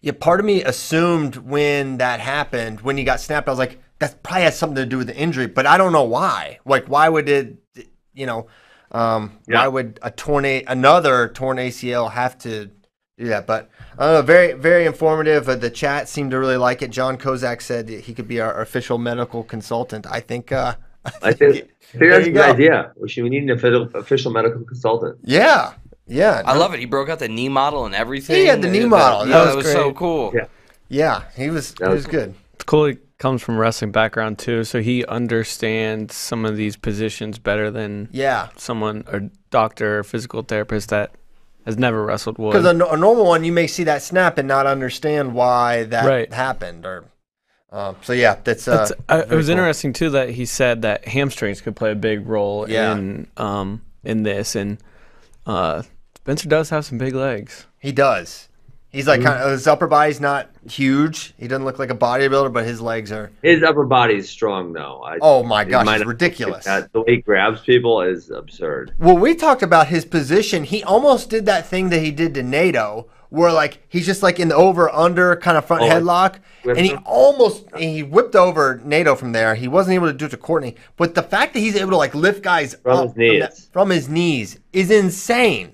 [0.00, 0.12] yeah.
[0.12, 4.22] Part of me assumed when that happened, when he got snapped, I was like, that
[4.22, 6.60] probably has something to do with the injury, but I don't know why.
[6.64, 7.56] Like, why would it?
[8.12, 8.46] You know,
[8.94, 9.60] um, Yeah.
[9.60, 12.70] why would a torn A- another torn ACL have to
[13.18, 13.46] do that?
[13.46, 13.68] But
[13.98, 14.22] I don't know.
[14.22, 15.48] Very very informative.
[15.48, 16.90] Uh, the chat seemed to really like it.
[16.90, 20.06] John Kozak said he could be our official medical consultant.
[20.10, 20.52] I think.
[20.52, 22.42] Uh, I think, I think There that's a good go.
[22.52, 22.92] idea.
[22.96, 25.18] We should we need an official, official medical consultant.
[25.22, 25.74] Yeah,
[26.06, 26.42] yeah.
[26.46, 26.80] I love it.
[26.80, 28.36] He broke out the knee model and everything.
[28.36, 29.26] He had the knee That- model.
[29.28, 30.32] Yeah, That that was was so cool.
[30.34, 30.46] Yeah.
[30.88, 31.70] Yeah, he was.
[31.70, 32.34] He That was was- good.
[32.54, 32.86] It's cool.
[32.86, 38.06] He comes from wrestling background too, so he understands some of these positions better than
[38.12, 41.12] Yeah, someone or doctor or physical therapist that
[41.64, 42.50] has never wrestled would.
[42.52, 46.04] because a, a normal one, you may see that snap and not understand why that
[46.06, 46.30] Right.
[46.30, 46.84] happened.
[46.84, 47.06] Or
[47.72, 48.68] um, so yeah, that's.
[48.68, 49.52] Uh, That's, I, it was cool.
[49.52, 52.92] interesting too that he said that hamstrings could play a big role Yeah.
[52.92, 54.76] in um in this, and
[55.46, 55.82] uh,
[56.16, 57.66] Spencer does have some big legs.
[57.80, 58.50] He does.
[58.94, 59.28] He's like Mm-hmm.
[59.28, 61.34] kind of his upper body's not huge.
[61.36, 63.32] He doesn't look like a bodybuilder, but his legs are.
[63.42, 65.02] His upper body is strong though.
[65.04, 66.64] I, Oh my it gosh, might it's ridiculous.
[66.64, 68.94] that- the way he grabs people is absurd.
[68.98, 70.62] Well, we talked about his position.
[70.64, 74.38] He almost did that thing that he did to NATO, where like he's just like
[74.38, 77.00] in the over under kind of front Oh, headlock, and he him?
[77.04, 79.56] almost he whipped over NATO from there.
[79.56, 81.96] He wasn't able to do it to Courtney, but the fact that he's able to
[81.96, 83.40] like lift guys From up his knees.
[83.40, 85.72] that- from his knees is insane.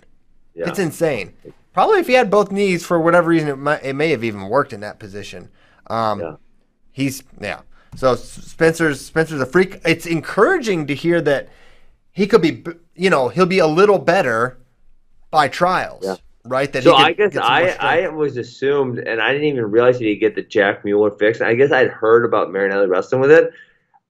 [0.55, 0.69] Yeah.
[0.71, 1.35] It's insane.
[1.73, 4.49] Probably if he had both knees for whatever reason, it, might, it may have even
[4.49, 5.51] worked in that position.
[5.87, 6.37] Um, Yeah.
[6.93, 7.61] He's yeah.
[7.97, 9.81] So Spencer's Spencer's a freak.
[9.85, 11.49] It's encouraging to hear that
[12.13, 12.65] he could be,
[12.95, 14.59] you know, he'll be a little better
[15.31, 16.17] by trials, Yeah.
[16.45, 16.71] right?
[16.73, 18.05] That So I guess get some more I.
[18.05, 21.41] I was assumed, and I didn't even realize he'd get the Jack Mueller fix.
[21.41, 23.53] I guess I'd heard about Marinelli wrestling with it.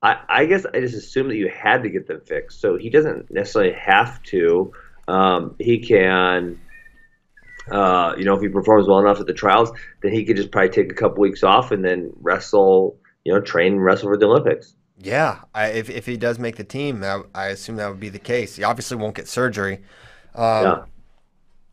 [0.03, 2.61] I, I guess I just assumed that you had to get them fixed.
[2.61, 4.73] So he doesn't necessarily have to.
[5.07, 6.59] Um, he can,
[7.71, 9.71] uh, you know, if he performs well enough at the trials,
[10.03, 13.41] then he could just probably take a couple weeks off and then wrestle, you know,
[13.41, 14.75] train and wrestle for the Olympics.
[14.99, 18.11] Yeah, I, if if he does make the team, I, I assume that would be
[18.11, 18.57] the case.
[18.57, 19.81] He obviously won't get surgery.
[20.35, 20.85] Um, Yeah.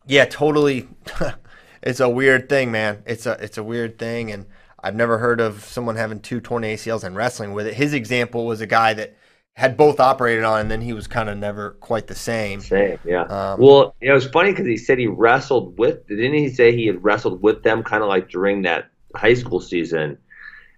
[0.06, 0.88] yeah, totally.
[1.82, 3.02] it's a weird thing, man.
[3.06, 4.46] It's a it's a weird thing, and
[4.82, 7.74] I've never heard of someone having two torn ACLs and wrestling with it.
[7.74, 9.16] His example was a guy that
[9.58, 12.60] had both operated on, and then he was kind of never quite the same.
[12.60, 13.22] Same, yeah.
[13.22, 16.06] Um, well, it was funny because he said he wrestled with.
[16.06, 19.60] Didn't he say he had wrestled with them, kind of like during that high school
[19.60, 20.16] season?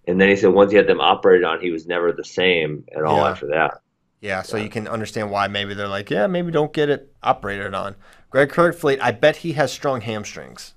[0.08, 2.86] And then he said once he had them operated on, he was never the same
[2.96, 3.28] at all Yeah.
[3.30, 3.82] after that.
[4.22, 7.74] Yeah, so you can understand why maybe they're like, yeah, maybe don't get it operated
[7.74, 7.96] on.
[8.30, 10.72] Greg Kerkvliet, I bet he has strong hamstrings.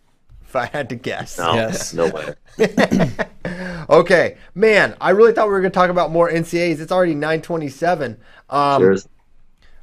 [0.54, 1.40] If I had to guess.
[1.40, 1.94] No, Yes.
[1.96, 2.36] no way.
[3.90, 6.80] okay, man, I really thought we were going to talk about more NCAs.
[6.80, 8.18] It's already 927.
[8.52, 9.08] Um, There's,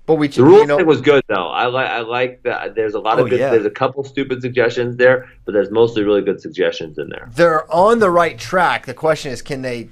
[0.06, 1.48] but we, the rule you know, thing was good though.
[1.48, 2.76] I like I like that.
[2.76, 3.40] There's a lot of Oh, good.
[3.40, 3.50] yeah.
[3.50, 7.28] There's a couple stupid suggestions there, but there's mostly really good suggestions in there.
[7.34, 8.86] they're on the right track.
[8.86, 9.88] The question is, can they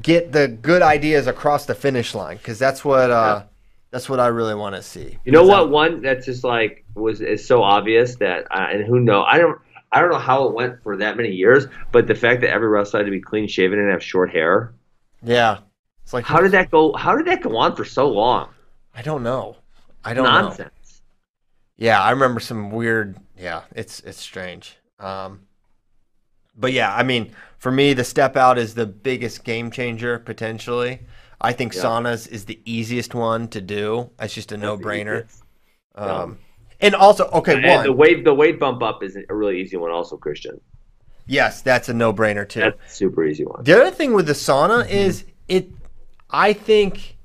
[0.00, 2.36] get the good ideas across the finish line?
[2.36, 3.42] Because that's what uh,
[3.90, 5.18] that's what I really want to see.
[5.24, 5.58] You know what?
[5.58, 9.22] I- One that's just like was is so obvious that, uh, and who know?
[9.24, 9.60] I don't.
[9.92, 12.68] I don't know how it went for that many years, but the fact that every
[12.68, 14.72] wrestler had to be clean shaven and have short hair.
[15.22, 15.58] Yeah,
[16.02, 16.92] it's like How did that go?
[16.94, 18.50] How did that go on for so long?
[18.94, 19.56] I don't know.
[20.04, 20.42] I don't know.
[20.42, 21.02] Nonsense.
[21.76, 23.16] Yeah, I remember some weird.
[23.38, 24.76] Yeah, it's it's strange.
[24.98, 25.40] Um,
[26.56, 31.00] but yeah, I mean, for me, the step out is the biggest game changer potentially.
[31.40, 31.82] I think Yeah.
[31.82, 34.10] saunas is the easiest one to do.
[34.20, 35.26] It's just a no brainer.
[35.94, 36.38] Um,
[36.80, 39.76] and also, okay, And one, the weight the weight bump up is a really easy
[39.76, 40.60] one, also Christian.
[41.26, 42.60] yes, that's a no brainer too.
[42.60, 43.62] That's a super easy one.
[43.64, 44.92] The other thing with the sauna mm-hmm.
[44.92, 45.68] is it.
[46.30, 47.16] I think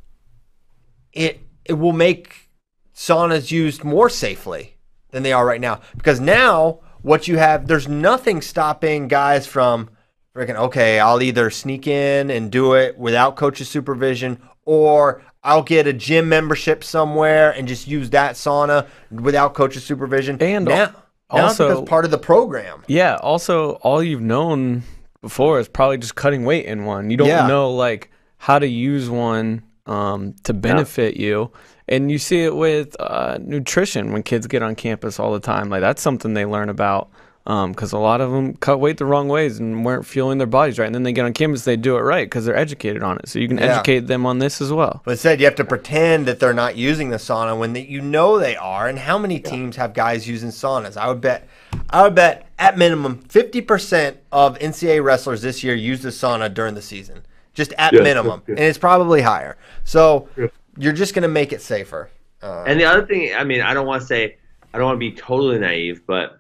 [1.13, 2.49] it it will make
[2.93, 4.77] saunas used more safely
[5.11, 9.89] than they are right now because now what you have there's nothing stopping guys from
[10.35, 15.87] freaking okay I'll either sneak in and do it without coach's supervision or I'll get
[15.87, 20.85] a gym membership somewhere and just use that sauna without coach's supervision And now, now
[21.31, 23.17] it's also- because part of the program Yeah.
[23.21, 24.83] Also, all you've known
[25.21, 27.09] before is probably just cutting weight in one.
[27.11, 27.47] You don't Yeah.
[27.47, 31.51] know like how to use one um, to benefit you.
[31.87, 35.69] And you see it with uh, nutrition when kids get on campus all the time.
[35.69, 37.09] Like that's something they learn about
[37.45, 40.79] because a lot of them cut weight the wrong ways and weren't fueling their bodies
[40.79, 40.87] right.
[40.87, 43.29] And then they get on campus, they do it right because they're educated on it.
[43.29, 43.65] So you can Yeah.
[43.75, 45.01] educate them on this as well.
[45.05, 48.01] But instead, you have to pretend that they're not using the sauna when they, you
[48.01, 48.87] know they are.
[48.87, 50.97] And how many teams have guys using saunas?
[50.97, 51.47] I would bet,
[51.91, 56.51] I would bet at minimum fifty percent of NCAA wrestlers this year use the sauna
[56.51, 57.21] during the season,
[57.53, 58.55] just at Yeah, minimum, yeah.
[58.55, 59.55] and it's probably higher.
[59.83, 60.47] So Yeah.
[60.79, 62.09] you're just going to make it safer.
[62.41, 64.37] Uh, And the other thing, I mean, I don't want to say,
[64.73, 66.39] I don't want to be totally naive, but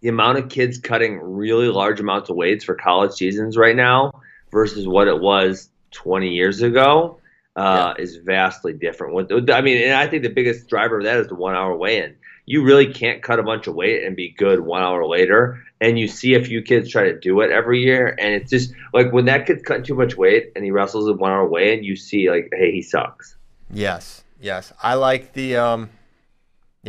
[0.00, 4.12] the amount of kids cutting really large amounts of weights for college seasons right now,
[4.50, 7.20] versus what it was 20 years ago
[7.56, 9.14] uh, is vastly different.
[9.14, 11.76] With I mean, and I think the biggest driver of that is the one hour
[11.76, 12.16] weigh in.
[12.46, 15.62] You really can't cut a bunch of weight and be good one hour later.
[15.80, 18.72] And you see a few kids try to do it every year, and it's just
[18.92, 21.76] like when that kid's cutting too much weight and he wrestles in one hour weigh
[21.76, 23.36] in, you see like, hey, he sucks.
[23.70, 24.72] Yes, yes.
[24.82, 25.90] I like the um,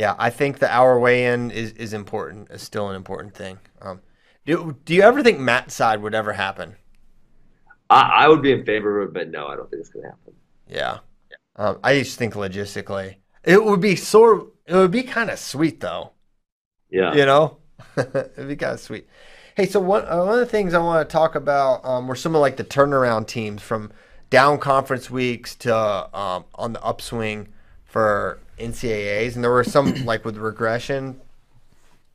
[0.00, 0.14] yeah.
[0.18, 2.50] I think the hour weigh in is is important.
[2.50, 3.58] Is still an important thing.
[3.82, 4.00] Um,
[4.46, 6.76] do do you ever think Matt side would ever happen?
[7.90, 10.08] I, I would be in favor of it, but no, I don't think it's gonna
[10.08, 10.34] happen.
[10.66, 10.98] Yeah.
[11.56, 14.46] Um, I just think logistically, it would be sort.
[14.66, 16.12] It would be kind of sweet though.
[16.88, 17.14] Yeah.
[17.14, 17.58] You know,
[17.96, 19.06] it'd be kind of sweet.
[19.54, 22.16] Hey, so one uh, one of the things I want to talk about um, were
[22.16, 23.92] some of like the turnaround teams from
[24.30, 27.48] down conference weeks to um, on the upswing
[27.84, 31.20] for NCAA's, and there were some like with regression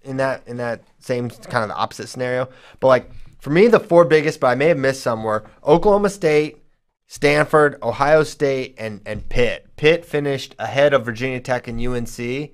[0.04, 2.50] in that in that same kind of the opposite scenario.
[2.80, 6.10] But like for me, the four biggest, but I may have missed some were Oklahoma
[6.10, 6.64] State,
[7.08, 9.68] Stanford, Ohio State, and and Pitt.
[9.76, 12.52] Pitt finished ahead of Virginia Tech and UNC,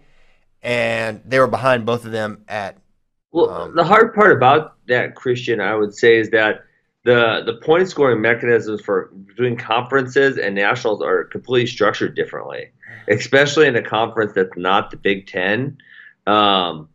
[0.62, 2.78] and they were behind both of them at.
[3.32, 6.66] Well, Um, the hard part about that, Christian, I would say, is that
[7.04, 12.72] the the point scoring mechanisms for between conferences and nationals are completely structured differently,
[13.12, 15.78] especially in a conference that's not the Big Ten.
[16.26, 16.90] Um,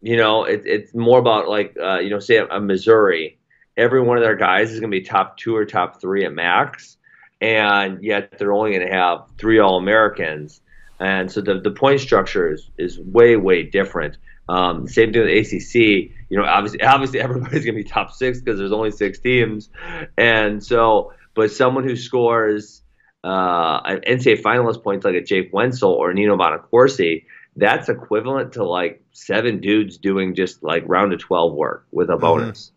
[0.00, 3.38] you know, it, it's more about like uh, you know, say a, Missouri,
[3.76, 6.32] every one of their guys is going to be top two or top three at
[6.32, 6.96] max,
[7.40, 10.60] and yet they're only going to have three All Americans,
[10.98, 14.16] and so the the point structure is is way way different.
[14.48, 16.10] Um, same thing with ACC.
[16.28, 19.70] You know, obviously, obviously everybody's going to be top six because there's only six teams,
[20.18, 22.81] and so, but someone who scores
[23.24, 27.24] uh, an NCAA finalist points like a Jake Wentzel or Nino Bonaccorsi,
[27.56, 32.16] that's equivalent to like seven dudes doing just like round of twelve work with a
[32.16, 32.72] bonus.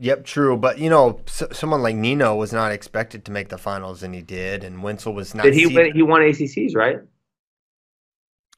[0.00, 0.56] Yep, true.
[0.56, 4.14] But you know, s- someone like Nino was not expected to make the finals, and
[4.14, 4.62] he did.
[4.64, 5.42] And Wentzel was not.
[5.44, 5.92] Did he seed- win?
[5.94, 7.00] He won ACCs, right?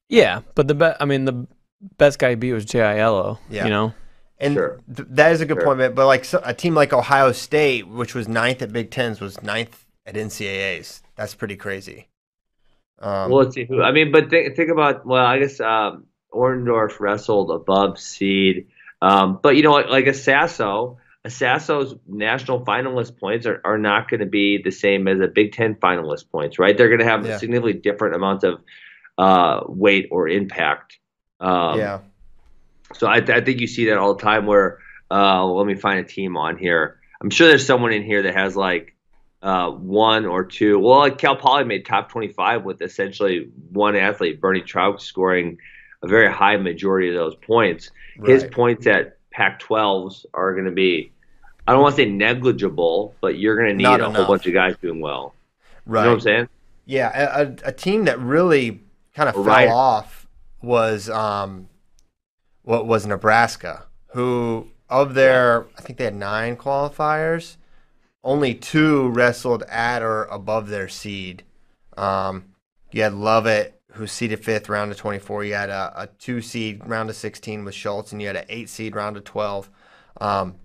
[0.09, 1.47] Yeah, but the be- I mean the
[1.97, 3.39] best guy he beat was J.I.L.O.
[3.49, 3.65] Yeah.
[3.65, 3.95] You know,
[4.39, 4.81] And Sure.
[4.95, 5.65] th- that is a good Sure.
[5.65, 5.79] point.
[5.79, 9.21] But, but like so, a team like Ohio State, which was ninth at Big Tens,
[9.21, 11.03] was ninth at NCAA's.
[11.21, 12.09] That's pretty crazy.
[12.99, 13.83] Um, well, let's see who.
[13.83, 15.05] I mean, but think think about.
[15.05, 18.69] Well, I guess um, Orndorff wrestled above seed,
[19.03, 23.77] um, but you know, like, like a Sasso, a Sasso's national finalist points are, are
[23.77, 26.75] not going to be the same as a Big Ten finalist points, right?
[26.75, 27.37] They're going to have Yeah.
[27.37, 28.63] significantly different amounts of
[29.19, 30.99] uh, weight or impact.
[31.39, 32.01] Um, yeah,
[32.95, 34.47] So I, I think you see that all the time.
[34.47, 34.79] Where
[35.11, 36.99] uh, let me find a team on here.
[37.21, 38.97] I'm sure there's someone in here that has like
[39.43, 40.79] uh, one or two.
[40.79, 45.59] Well, like Cal Poly made top 25 with essentially one athlete, Bernie Truax, scoring
[46.03, 47.91] a very high majority of those points.
[48.25, 51.13] His points at Pac-12s are going to be,
[51.67, 54.17] I don't want to say negligible, but you're going to need Not a enough.
[54.17, 55.35] whole bunch of guys doing well.
[55.87, 56.01] right.
[56.01, 56.49] You know what I'm saying?
[56.87, 58.81] Yeah, a, a, team that really
[59.15, 59.69] kind of fell Right.
[59.69, 60.27] off
[60.61, 61.69] was um,
[62.63, 67.57] what was Nebraska, who of their I think they had nine qualifiers,
[68.23, 71.45] only two wrestled at or above their seed.
[71.97, 72.55] Um,
[72.93, 75.45] you had Lovett, who seeded fifth round of 24.
[75.45, 78.47] You had a, a two seed round of 16 with Schultz, and you had an
[78.49, 79.71] eight seed round of 12.
[80.21, 80.57] Um,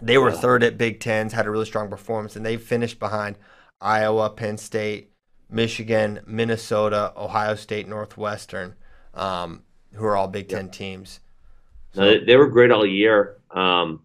[0.00, 3.36] they were third at Big Tens, had a really strong performance, and they finished behind
[3.80, 5.12] Iowa, Penn State,
[5.48, 8.74] Michigan, Minnesota, Ohio State, Northwestern,
[9.14, 9.62] um,
[9.94, 11.20] who are all Big Ten teams.
[11.94, 13.36] No, they, they were great all year.
[13.50, 14.02] Um,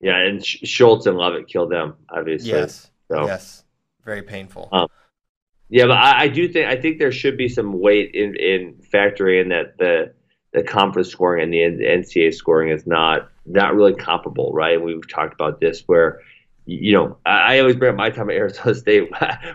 [0.00, 2.50] yeah, and Schultz and Lovett killed them, obviously.
[2.50, 3.26] Yes, So.
[3.26, 3.64] yes,
[4.04, 4.68] very painful.
[4.72, 4.88] Um,
[5.68, 8.74] Yeah, but I, I do think I think there should be some weight in, in
[8.92, 10.12] factoring in that the
[10.52, 14.76] the conference scoring and the N- NCAA scoring is not not really comparable, right?
[14.76, 16.20] And we've talked about this where
[16.66, 19.10] you know I, I always bring up my time at Arizona State.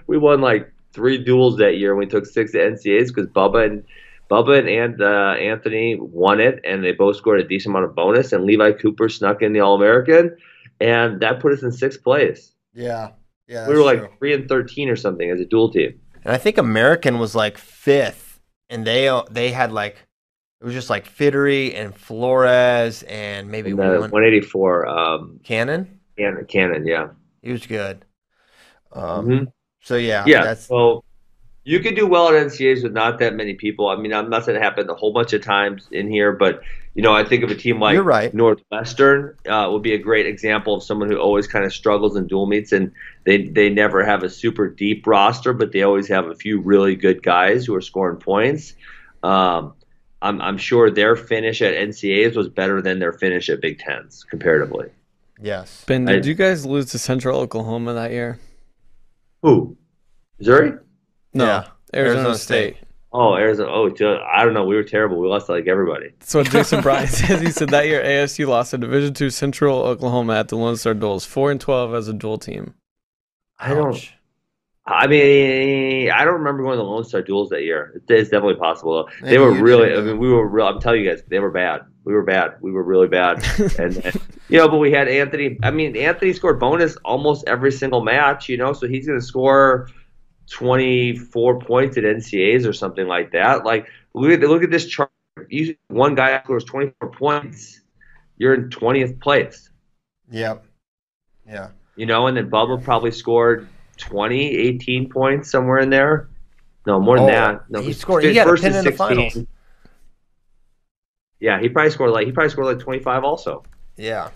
[0.07, 3.83] we won like three duels that year, and we took six NCAAs because Bubba and
[4.31, 7.95] Bubba and, and uh, Anthony won it, and they both scored a decent amount of
[7.95, 8.31] bonus.
[8.33, 10.35] And Levi Cooper snuck in the All American,
[10.79, 12.53] and that put us in sixth place.
[12.73, 13.11] yeah,
[13.47, 14.09] yeah, we were like true.
[14.19, 15.99] three and thirteen or something as a dual team.
[16.23, 18.39] and I think American was like fifth,
[18.69, 19.97] and they uh, they had like
[20.61, 25.99] it was just like Fittery and Flores and maybe one 184 um, Cannon.
[26.17, 27.07] Cannon, Cannon, yeah.
[27.41, 28.05] He was good.
[28.93, 29.47] Um, Mhm.
[29.81, 30.43] So yeah, yeah.
[30.43, 31.03] that's so
[31.63, 33.87] you could do well at NCAAs with not that many people.
[33.87, 36.61] I mean, I'm not saying it happened a whole bunch of times in here, but
[36.95, 38.33] you know, I think of a team like You're right.
[38.33, 42.27] Northwestern uh, would be a great example of someone who always kind of struggles in
[42.27, 42.91] dual meets, and
[43.25, 46.95] they they never have a super deep roster, but they always have a few really
[46.95, 48.73] good guys who are scoring points.
[49.23, 49.73] Um,
[50.21, 54.23] I'm I'm sure their finish at NCAAs was better than their finish at Big Tens
[54.23, 54.89] comparatively.
[55.41, 55.85] Yes.
[55.87, 58.39] Ben, I- did you guys lose to Central Oklahoma that year?
[59.43, 59.77] Who?
[60.39, 60.73] Missouri?
[61.33, 62.75] No, Yeah, Arizona, Arizona State.
[62.75, 62.87] State.
[63.13, 63.69] Oh, Arizona.
[63.69, 64.63] Oh, dude, I don't know.
[64.63, 65.19] We were terrible.
[65.19, 66.11] We lost to like everybody.
[66.19, 67.41] That's what Jason Bryant says.
[67.41, 70.93] He said that year ASU lost to Division two Central Oklahoma at the Lone Star
[70.93, 72.73] Duels, four and twelve as a dual team.
[73.59, 74.11] I don't.
[74.85, 77.91] I mean, I don't remember going to the Lone Star duels that year.
[77.95, 79.09] It's, it's definitely possible.
[79.21, 79.27] Though.
[79.27, 79.93] They were really.
[79.93, 80.67] I mean, we were real.
[80.67, 81.81] I'm telling you guys, they were bad.
[82.03, 82.55] We were bad.
[82.61, 83.43] We were really bad.
[83.77, 85.59] and, and you know, but we had Anthony.
[85.63, 88.47] I mean, Anthony scored bonus almost every single match.
[88.47, 89.89] You know, so he's going to score
[90.51, 93.65] 24 points at NCAs or something like that.
[93.65, 95.09] Like, look at look at this chart.
[95.49, 97.81] You one guy scores 24 points,
[98.37, 99.69] you're in 20th place.
[100.29, 100.65] Yep.
[101.47, 101.69] Yeah.
[101.95, 103.67] You know, and then Bubba probably scored
[103.97, 106.29] 20, 18 points somewhere in there.
[106.85, 107.69] No, more than Oh, that.
[107.69, 109.37] No, he scored- he got a first pin is in the finals.
[111.39, 113.63] Yeah, he probably scored like he probably scored like 25 also.
[113.97, 114.29] Yeah.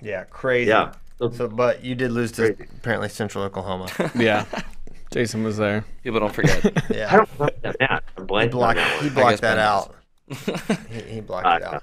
[0.00, 0.24] Yeah.
[0.24, 0.68] Crazy.
[0.68, 0.92] Yeah.
[1.18, 2.70] So, So, but you did lose to Crazy.
[2.78, 3.88] apparently Central Oklahoma.
[4.14, 4.44] Yeah,
[5.10, 5.84] Jason was there.
[6.02, 6.62] People don't forget.
[6.90, 7.08] yeah.
[7.12, 8.04] I don't remember that match.
[8.16, 8.76] I'm He blanking on blocked.
[8.76, 9.94] that He blocked that out.
[10.90, 11.82] He, he blocked Uh, it out.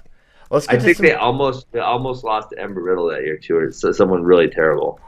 [0.50, 3.22] Let's I get to think some, they almost they almost lost to Embry Riddle that
[3.24, 5.00] year too, or so- someone really terrible.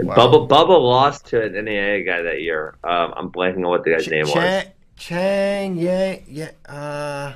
[0.00, 0.16] And Wow.
[0.16, 2.76] Bubba Bubba lost to an NAIA guy that year.
[2.82, 4.32] Um, I'm blanking on what the guy's name was.
[4.34, 4.66] Chang,
[4.96, 6.50] Chang, yeah, yeah.
[6.68, 7.34] Uh,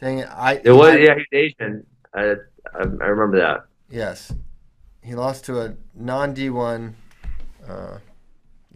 [0.00, 0.28] dang it.
[0.32, 0.60] I.
[0.64, 1.86] It was I- yeah, he's Asian.
[2.14, 2.20] I,
[2.74, 3.66] I, I remember that.
[3.90, 4.32] Yes.
[5.02, 6.94] He lost to a non D1.
[7.68, 7.98] Uh,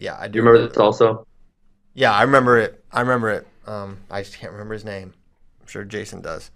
[0.00, 0.32] yeah, I do.
[0.32, 1.26] Do you remember this also?
[1.94, 2.82] Yeah, I remember it.
[2.92, 3.46] I remember it.
[3.66, 5.12] Um, I just can't remember his name.
[5.60, 6.50] I'm sure Jason does.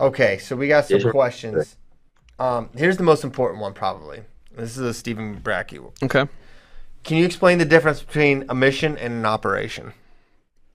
[0.00, 1.76] Okay, so we got some Jason- questions.
[2.38, 4.22] Um, here's the most important one, probably.
[4.56, 5.78] This is a Stephen Brackey.
[6.02, 6.26] Okay.
[7.04, 9.92] Can you explain the difference between a mission and an operation?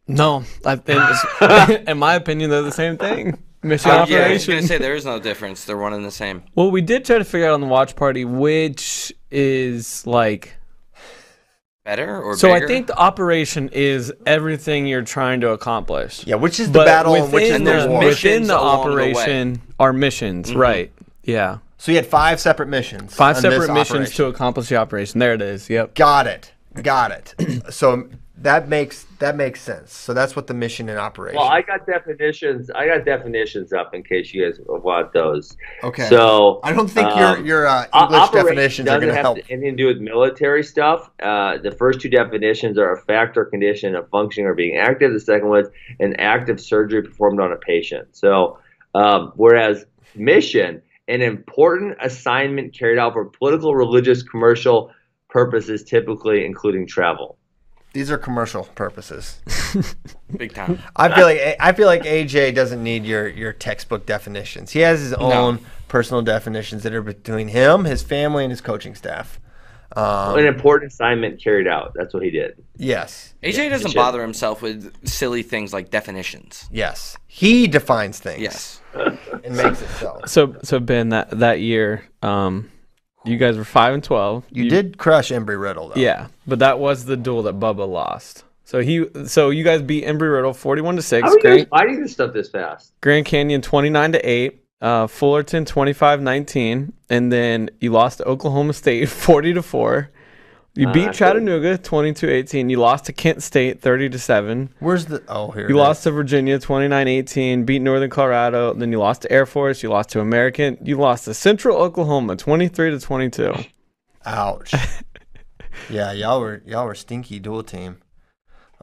[0.08, 1.02] No, I think,
[1.42, 3.42] it's- in my opinion, they're the same thing.
[3.62, 4.56] Mission Uh, yeah, I was operation.
[4.56, 5.66] gonna say there is no difference.
[5.66, 6.44] They're one and the same.
[6.56, 10.56] Well, we did try to figure out on the watch party which is like.
[11.86, 16.26] Better or So I think the operation is everything you're trying to accomplish.
[16.28, 18.02] Yeah, which is the But battle and which is within, the there's war.
[18.02, 19.12] missions within the along the way.
[19.12, 20.60] operation are missions, mm-hmm.
[20.60, 20.92] right?
[21.24, 23.16] Yeah, So you had five separate missions.
[23.16, 24.16] five separate missions operation.
[24.16, 25.20] to accomplish the operation.
[25.20, 25.70] There it is.
[25.70, 25.96] Yep.
[25.96, 26.52] Got it.
[26.82, 27.64] Got it.
[27.74, 28.10] so
[28.42, 29.94] that makes that makes sense.
[29.94, 31.38] So that's what the mission and operation.
[31.38, 32.70] Well, I got definitions.
[32.72, 35.58] I got definitions up in case you guys want those.
[35.84, 36.08] okay.
[36.08, 39.38] So I don't think um, your your uh, English definitions are going to help.
[39.50, 41.10] anything to do with military stuff.
[41.22, 45.12] Uh, the first two definitions are a fact or condition of functioning or being active.
[45.12, 45.68] The second was
[46.00, 48.16] an active surgery performed on a patient.
[48.16, 48.60] So,
[48.96, 49.86] um, whereas
[50.16, 54.92] mission, an important assignment carried out for political, religious, commercial
[55.30, 57.39] purposes, typically including travel.
[57.94, 59.42] These are commercial purposes.
[60.38, 60.80] big time.
[60.96, 64.72] I feel like I feel like AJ doesn't need your your textbook definitions.
[64.72, 68.94] He has his own personal definitions that are between him, his family, and his coaching
[68.94, 69.40] staff.
[69.96, 71.94] Um, An important assignment carried out.
[71.96, 72.64] That's what he did.
[72.78, 76.70] yes, AJ doesn't bother himself with silly things like definitions.
[76.72, 78.40] yes, he defines things.
[78.40, 78.82] Yes.
[79.44, 80.22] and makes it so.
[80.28, 82.70] So so Ben, that that year, um,
[83.26, 84.46] you guys were five and twelve.
[84.52, 86.00] You did crush Embry Riddle though.
[86.00, 88.44] Yeah, but that was the duel that Bubba lost.
[88.66, 91.24] So he, so you guys beat Embry Riddle forty-one to six.
[91.24, 92.94] How are you guys Grand, fighting this stuff this fast?
[93.02, 94.64] Grand Canyon twenty-nine to eight.
[94.82, 100.10] Uh, Fullerton 25-19, and then you lost to Oklahoma State forty to four.
[100.76, 101.14] You Ah, beat good.
[101.16, 102.70] Chattanooga 22-18.
[102.70, 104.70] You lost to Kent State thirty to seven.
[104.80, 105.24] Where's the?
[105.28, 105.64] Oh, here.
[105.64, 105.84] You it is.
[105.84, 110.10] lost to Virginia 29-18, beat Northern Colorado, then you lost to Air Force, you lost
[110.10, 113.54] to American, you lost to Central Oklahoma 23 to 22.
[114.26, 114.74] Ouch.
[115.90, 117.98] yeah, y'all were y'all were stinky dual team.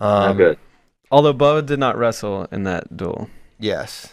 [0.01, 0.59] Not Um, good.
[1.11, 3.31] Although Bubba did not wrestle in that duel.
[3.61, 4.13] Yes,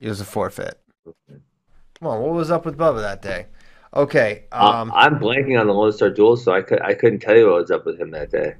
[0.00, 0.78] it was a forfeit.
[1.04, 3.46] Come on, what was up with Bubba that day?
[3.94, 4.44] Okay.
[4.52, 4.92] Uh, Um.
[4.94, 7.60] I'm blanking on the Lone Star Duel, so I could I couldn't tell you what
[7.60, 8.54] was up with him that day.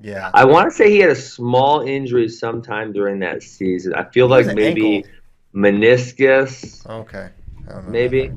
[0.00, 0.30] yeah.
[0.34, 3.94] I want to say he had a small injury sometime during that season.
[3.94, 5.10] I feel like maybe ankle.
[5.54, 7.28] meniscus, Okay.
[7.68, 8.32] I don't know maybe.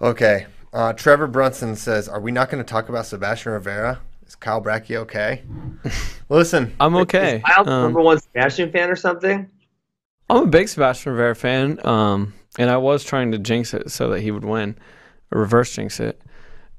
[0.00, 0.46] Okay.
[0.72, 4.00] Uh, Trevor Brunson says, "Are we not going to talk about Sebastian Rivera?
[4.26, 5.42] Is Kyle Bracey okay?"
[6.28, 7.36] Listen, I'm okay.
[7.36, 9.48] Is Kyle the Um, number one Sebastian fan or something?
[10.28, 14.10] I'm a big Sebastian Rivera fan, um, and I was trying to jinx it so
[14.10, 14.76] that he would win,
[15.32, 16.20] or reverse jinx it.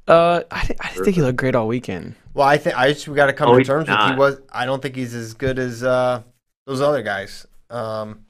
[0.07, 2.15] Uh, I, thi- I think he looked great all weekend.
[2.33, 4.41] well, I think I just we got to come Oh, to terms with he was.
[4.51, 6.23] I don't think he's as good as uh,
[6.65, 7.45] those other guys.
[7.69, 8.25] Um,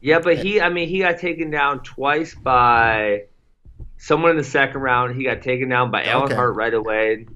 [0.00, 3.24] Yeah, but he I mean he got taken down twice by
[3.98, 5.16] someone in the second round.
[5.16, 6.34] He got taken down by Alan Okay.
[6.34, 7.26] Hart right away.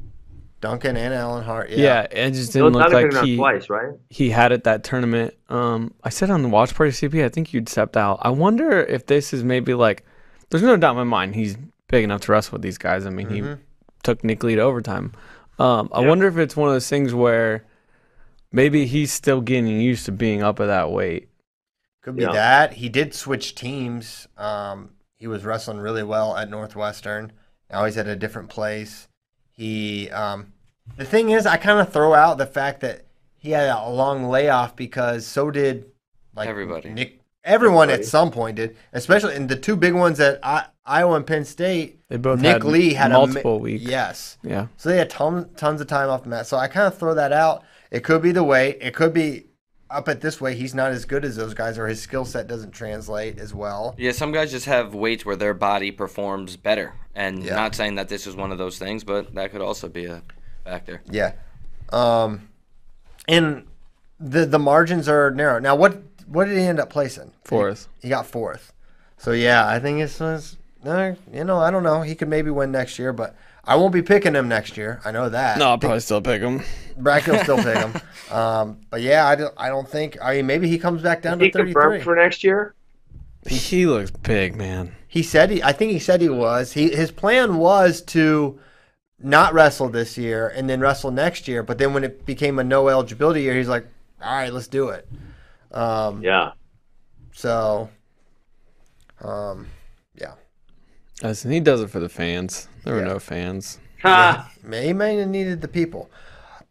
[0.62, 1.68] Duncan and Alan Hart.
[1.68, 1.76] Yeah.
[1.76, 3.90] Yeah, it just didn't look Dunn got taken like he twice, right?
[4.08, 5.34] he had it that tournament.
[5.50, 8.20] Um, I said on the watch party CP, I think you'd stepped out.
[8.22, 10.06] I wonder if this is maybe like
[10.48, 11.56] there's no doubt in my mind he's
[11.88, 13.04] big enough to wrestle with these guys.
[13.04, 13.58] I mean, he Mhm.
[14.02, 15.12] took Nick Lee to overtime.
[15.58, 16.08] Um, I Yeah.
[16.08, 17.64] wonder if it's one of those things where
[18.52, 21.28] maybe he's still getting used to being up at that weight.
[22.02, 22.32] Could be Yeah.
[22.32, 22.74] that.
[22.74, 24.26] He did switch teams.
[24.38, 27.32] Um, he was wrestling really well at Northwestern.
[27.70, 29.08] Now he's at a different place.
[29.62, 30.52] He um,
[30.96, 33.04] the thing is, I kind of throw out the fact that
[33.36, 35.86] he had a long layoff because so did
[36.34, 36.90] like Everybody.
[36.90, 37.20] Nick.
[37.44, 38.02] Everyone Everybody.
[38.02, 41.44] at some point did, especially in the two big ones at I, Iowa and Penn
[41.44, 42.00] State.
[42.08, 43.82] They both Nick had Lee had multiple a weeks.
[43.84, 44.66] Yes, Yeah.
[44.76, 46.46] so they had ton, tons of time off the mat.
[46.48, 47.62] So I kind of throw that out.
[47.90, 48.78] It could be the weight.
[48.80, 49.46] It could be
[49.92, 50.54] up at this way.
[50.54, 53.94] He's not as good as those guys, or his skill set doesn't translate as well.
[53.98, 56.94] Yeah, some guys just have weights where their body performs better.
[57.14, 57.54] And Yeah.
[57.56, 60.22] not saying that this is one of those things, but that could also be a
[60.64, 61.02] factor.
[61.10, 61.32] Yeah.
[61.92, 62.48] Um,
[63.28, 63.66] and
[64.18, 65.58] the the margins are narrow.
[65.58, 67.32] Now, what what did he end up placing?
[67.44, 67.88] Fourth.
[68.00, 68.72] He got fourth.
[69.18, 70.56] So yeah, I think it's, it's
[70.86, 72.02] uh, you know I don't know.
[72.02, 75.00] He could maybe win next year, but I won't be picking him next year.
[75.04, 75.58] I know that.
[75.58, 76.62] No, I'll probably still pick him.
[76.96, 77.94] Brackett will still pick him.
[78.30, 79.54] Um, but yeah, I don't.
[79.56, 80.18] I don't think.
[80.20, 82.74] I mean, maybe he comes back down Is he to thirty confirmed for next year?
[83.46, 84.94] He looks big, man.
[85.08, 85.62] He said he.
[85.62, 86.72] I think he said he was.
[86.72, 88.58] He his plan was to
[89.20, 91.62] not wrestle this year and then wrestle next year.
[91.62, 93.86] But then when it became a no eligibility year, he's like,
[94.20, 95.08] "All right, let's do it."
[95.70, 96.52] Um, Yeah.
[97.34, 97.88] So,
[99.22, 99.66] um, yeah,
[101.22, 102.68] Listen, he does it for the fans.
[102.84, 103.08] There were Yeah.
[103.08, 103.78] no fans.
[104.02, 104.50] Ha!
[104.62, 106.10] May- he may have needed the people.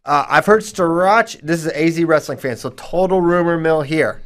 [0.05, 1.39] Uh, I've heard Starach.
[1.41, 4.21] This is an AZ wrestling fan, so total rumor mill here.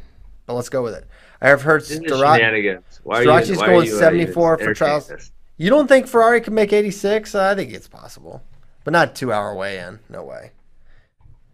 [0.46, 1.06] But let's go with it.
[1.40, 2.36] I have heard This is Starach.
[2.36, 3.00] shenanigans.
[3.04, 5.04] Why are you, Strachey's why are going uh, 74 for trials.
[5.10, 5.32] entertaining this?
[5.58, 7.34] You don't think Ferrari can make 86?
[7.34, 8.42] I think it's possible,
[8.84, 10.00] but not two hour weigh in.
[10.08, 10.50] No way.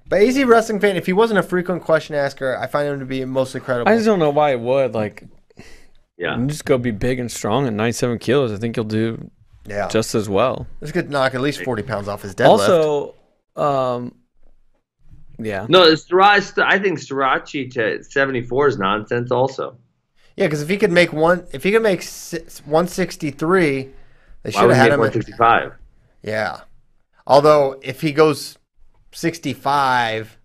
[0.08, 3.04] But AZ wrestling fan, if he wasn't a frequent question asker, I find him to
[3.06, 3.90] be mostly credible.
[3.90, 4.94] I just don't know why it would.
[4.94, 5.24] Like,
[6.22, 6.38] Yeah.
[6.38, 8.52] you just go be big and strong at 97 kilos.
[8.52, 9.28] I think you'll do
[9.66, 10.68] yeah, just as well.
[10.78, 12.68] this could knock at least 40 pounds off his deadlift.
[12.68, 13.14] Also,
[13.56, 14.14] um,
[15.36, 15.66] yeah.
[15.68, 19.76] No, it's Srirachi, I think Srirachi to 74 is nonsense also.
[20.36, 23.90] yeah, because if he could make one, if he could make si- 163,
[24.44, 24.92] they should have had make him.
[24.92, 25.72] At, 165?
[26.22, 26.60] yeah,
[27.26, 28.58] although if he goes
[29.10, 30.38] 65,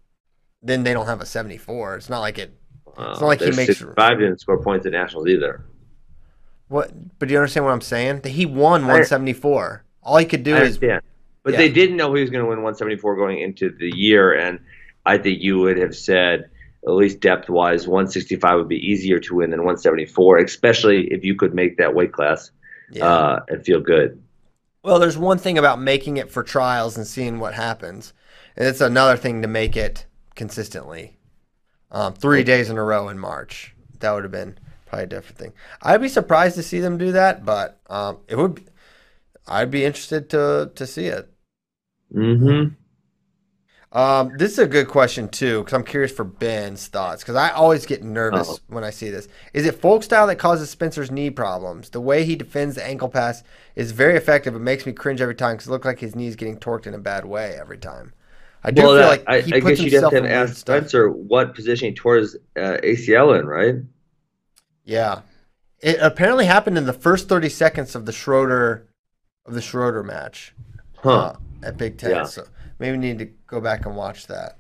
[0.64, 1.98] then they don't have a 74.
[1.98, 2.57] It's not like it.
[2.98, 5.64] Uh, not like he makes- 65 didn't score points at nationals either.
[6.68, 6.92] What?
[7.20, 8.24] But do you understand what I'm saying?
[8.24, 9.84] He won 174.
[10.04, 10.78] All he could do is.
[10.78, 11.60] But yeah.
[11.60, 14.60] they didn't know he was going to win 174 going into the year, and
[15.06, 16.50] I think you would have said,
[16.86, 21.36] at least depth wise, 165 would be easier to win than 174, especially if you
[21.36, 22.52] could make that weight class
[22.92, 23.06] Yeah.
[23.06, 24.22] uh, and feel good.
[24.84, 28.14] Well, there's one thing about making it for trials and seeing what happens,
[28.58, 30.06] and it's another thing to make it
[30.36, 31.17] consistently.
[31.90, 35.38] Um, three days in a row in March, that would have been probably a different
[35.38, 35.54] thing.
[35.82, 38.56] I'd be surprised to see them do that, but um, it would.
[38.56, 38.64] Be,
[39.48, 41.32] I'd be interested to to see it.
[42.14, 42.76] Mm-hmm.
[43.98, 47.24] Um, this is a good question too, because I'm curious for Ben's thoughts.
[47.24, 48.60] Because I always get nervous Uh-oh.
[48.68, 49.30] when I see this.
[49.54, 51.90] Is it folk style that causes Spencer's knee problems?
[51.90, 53.44] The way he defends the ankle pass
[53.76, 54.56] is very effective.
[54.56, 56.94] It makes me cringe every time because it looks like his knee's getting torqued in
[56.94, 58.14] a bad way every time.
[58.68, 60.18] I do Well, feel that, like I, he I puts guess you'd have to ask
[60.18, 60.90] have weird asked stuff.
[60.90, 63.76] Spencer what position he tore his uh, ACL in, right?
[64.86, 65.22] Yeah,
[65.80, 68.88] it apparently happened in the first 30 seconds of the Schroder
[69.46, 70.56] of the Schroder match
[70.96, 71.28] Huh.
[71.28, 72.12] uh, at Big Ten.
[72.12, 72.26] Yeah.
[72.26, 72.46] So
[72.80, 74.60] maybe we need to go back and watch that.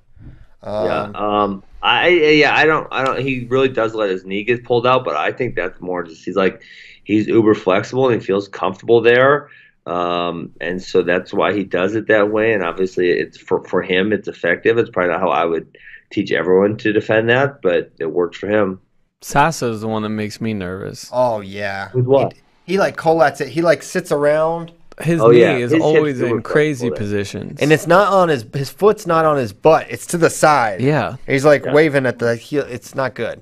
[0.79, 1.05] yeah.
[1.05, 1.63] Um, Um.
[1.81, 2.55] I yeah.
[2.55, 2.87] I don't.
[2.91, 3.19] I don't.
[3.21, 6.25] He really does let his knee get pulled out, but I think that's more just
[6.25, 6.61] he's like
[7.03, 9.49] he's uber flexible and he feels comfortable there.
[9.87, 12.53] Um, and so that's why he does it that way.
[12.53, 14.77] And obviously, it's for for him, it's effective.
[14.77, 15.77] It's probably not how I would
[16.11, 18.81] teach everyone to defend that, but it works for him.
[19.21, 21.09] Sasso is the one that makes me nervous.
[21.13, 21.89] Oh yeah.
[21.93, 22.33] With what?
[22.65, 23.47] He, he like collates it.
[23.49, 25.55] He like sits around, His Oh, knee yeah.
[25.57, 27.59] is His always in crazy positions.
[27.61, 29.87] and it's not on his his foot's not on his butt.
[29.89, 30.81] It's to the side.
[30.81, 31.15] yeah.
[31.25, 31.73] He's like Yeah.
[31.73, 32.65] waving at the heel.
[32.69, 33.41] It's not good.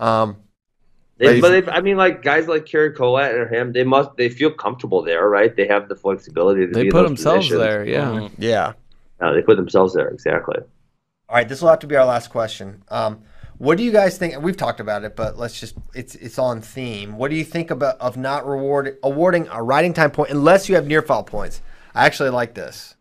[0.00, 0.36] Um,
[1.16, 4.16] They, But but they, I mean, like guys like Kerry Colette or him, they must
[4.16, 5.54] they feel comfortable there, right?
[5.54, 7.60] They have the flexibility to They be in put those themselves positions.
[7.60, 7.84] there.
[7.84, 8.04] Yeah.
[8.06, 8.30] Mhm.
[8.38, 8.72] yeah.
[9.20, 10.56] Uh, they put themselves there exactly.
[11.28, 12.82] All right, this will have to be our last question.
[12.88, 13.22] Um,
[13.58, 14.40] what do you guys think?
[14.42, 17.16] We've talked about it, but let's just it's it's on theme.
[17.16, 20.74] What do you think about of not reward awarding a riding time point unless you
[20.74, 21.62] have near fall points?
[21.94, 22.96] I actually like this.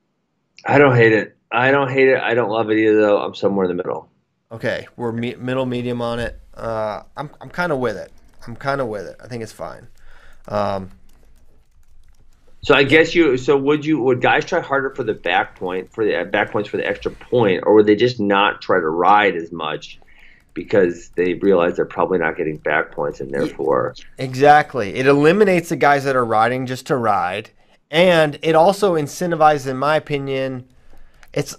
[0.66, 1.36] I don't hate it.
[1.52, 2.20] I don't hate it.
[2.22, 3.22] I don't love it either, though.
[3.22, 4.10] I'm somewhere in the middle.
[4.52, 6.40] Okay, we're me- middle medium on it.
[6.56, 8.12] Uh, I'm I'm kind of with it.
[8.48, 9.16] I'm kind of with it.
[9.24, 9.88] I think it's fine.
[10.48, 10.92] Um,
[12.64, 13.38] So I guess you.
[13.38, 14.02] So would you?
[14.02, 16.88] Would guys try harder for the back point for the uh, back points for the
[16.88, 20.00] extra point, or would they just not try to ride as much
[20.54, 24.96] because they realize they're probably not getting back points and therefore Exactly.
[24.96, 27.50] It eliminates the guys that are riding just to ride.
[27.90, 30.68] And it also incentivizes, in my opinion,
[31.34, 31.56] it's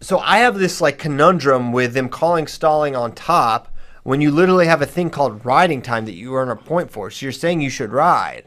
[0.00, 3.72] so I have this like conundrum with them calling stalling on top
[4.06, 7.10] when you literally have a thing called riding time that you earn a point for.
[7.10, 8.46] So you're saying you should ride.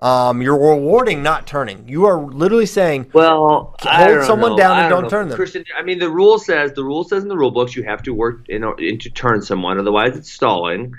[0.00, 1.86] Um, you're rewarding not turning.
[1.88, 4.56] You are literally saying Well, Hold someone know.
[4.56, 5.08] down and don't know.
[5.10, 5.36] turn them.
[5.36, 8.02] Christian, I mean, the rule says the rule says in the rule books you have
[8.04, 10.94] to work in, in to turn someone, otherwise it's stalling.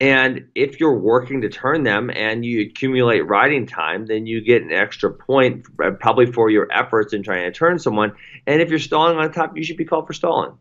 [0.00, 4.62] And if you're working to turn them and you accumulate riding time, then you get
[4.62, 8.12] an extra point, uh, probably for your efforts in trying to turn someone.
[8.46, 10.52] And if you're stalling on top, you should be called for stalling.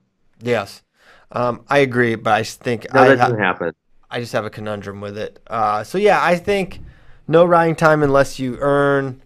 [0.41, 0.81] yes.
[1.31, 3.73] Um, I agree, but I think No, I, that ha- doesn't happen.
[4.09, 5.39] I just have a conundrum with it.
[5.47, 6.79] Uh, so yeah, I think
[7.27, 9.21] no riding time unless you earn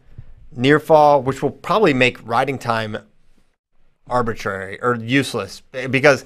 [0.56, 2.98] near fall, which will probably make riding time
[4.08, 6.26] arbitrary or useless because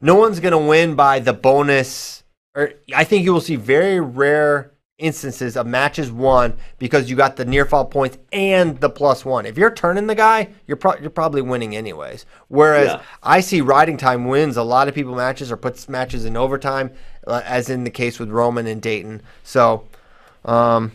[0.00, 2.24] no one's going to win by the bonus.
[2.54, 7.36] Or I think you will see very rare instances of matches won because you got
[7.36, 9.44] the near fall points and the plus one.
[9.44, 12.26] If you're turning the guy, you're pro- you're probably winning anyways.
[12.48, 13.02] Whereas Yeah.
[13.22, 16.92] I see riding time wins a lot of people matches or puts matches in overtime,
[17.26, 19.20] uh, as in the case with Roman and Daton.
[19.42, 19.84] So,
[20.44, 20.92] um,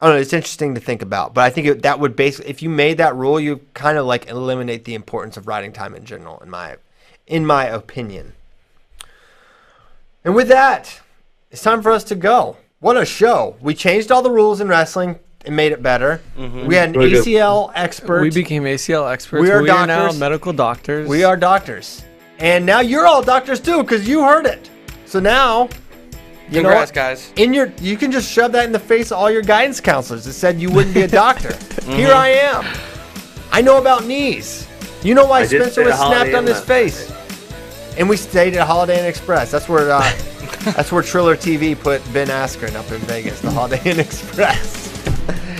[0.00, 0.20] I don't know.
[0.20, 2.98] It's interesting to think about, but I think it, that would basically, if you made
[2.98, 6.50] that rule, you kind of like eliminate the importance of riding time in general, in
[6.50, 6.76] my,
[7.26, 8.34] in my opinion.
[10.24, 11.00] And with that,
[11.50, 12.56] it's time for us to go.
[12.82, 13.54] What a show!
[13.60, 16.20] We changed all the rules in wrestling and made it better.
[16.36, 16.66] Mm-hmm.
[16.66, 17.24] We had an Very good.
[17.24, 18.22] ACL expert.
[18.22, 19.40] We became ACL experts.
[19.40, 20.18] We are now doctors.
[20.18, 21.08] medical doctors.
[21.08, 22.04] We are doctors,
[22.40, 24.68] and now you're all doctors too because you heard it.
[25.06, 25.68] So now,
[26.50, 26.94] you know Congrats, what?
[26.96, 27.32] guys.
[27.36, 30.24] in your you can just shove that in the face of all your guidance counselors
[30.24, 31.50] that said you wouldn't be a doctor.
[31.50, 31.92] Mm-hmm.
[31.92, 32.64] Here I am.
[33.52, 34.66] I know about knees.
[35.04, 37.12] You know why I Spencer was snapped on Inn his last face.
[37.98, 39.50] And we stayed at Holiday Inn Express.
[39.50, 40.00] That's where uh,
[40.64, 44.88] that's where Triller TV put Ben Askren up in Vegas, the Holiday Inn Express.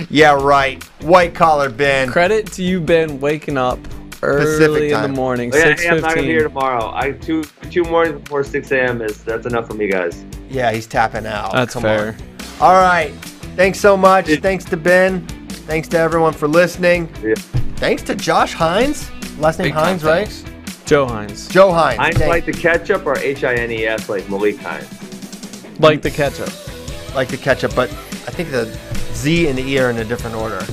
[0.09, 0.83] yeah, right.
[1.03, 2.09] White collar Ben.
[2.09, 3.79] Credit to you, Ben, waking up
[4.23, 6.91] early in the morning, yeah, six hey, I'm not gonna be here tomorrow.
[6.93, 9.01] I two two mornings before six a.m.
[9.01, 10.25] is that's enough for me, guys.
[10.49, 11.51] Yeah, he's tapping out.
[11.51, 12.09] That's Come fair.
[12.09, 12.15] on.
[12.61, 13.11] All right.
[13.55, 14.29] Thanks so much.
[14.29, 15.25] It- Thanks to Ben.
[15.67, 17.13] Thanks to everyone for listening.
[17.21, 17.35] Yeah.
[17.77, 19.09] Thanks to Josh Hines.
[19.37, 20.27] Last name Big time Hines, right?
[20.27, 20.52] thanks.
[20.93, 21.97] Joe Hines, Joe Hines.
[21.97, 24.87] Hines Thank- like the ketchup or H I N E S like Malik Hines.
[25.79, 26.51] like the ketchup.
[27.15, 28.65] like the ketchup, but I think the
[29.15, 30.63] Z and the E are in a different order.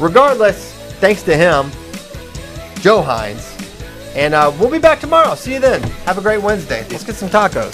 [0.00, 1.70] Regardless, thanks to him,
[2.80, 3.56] Joe Hines.
[4.16, 5.36] And uh, we'll be back tomorrow.
[5.36, 5.80] See you then.
[6.06, 6.84] Have a great Wednesday.
[6.90, 7.72] Let's get some tacos.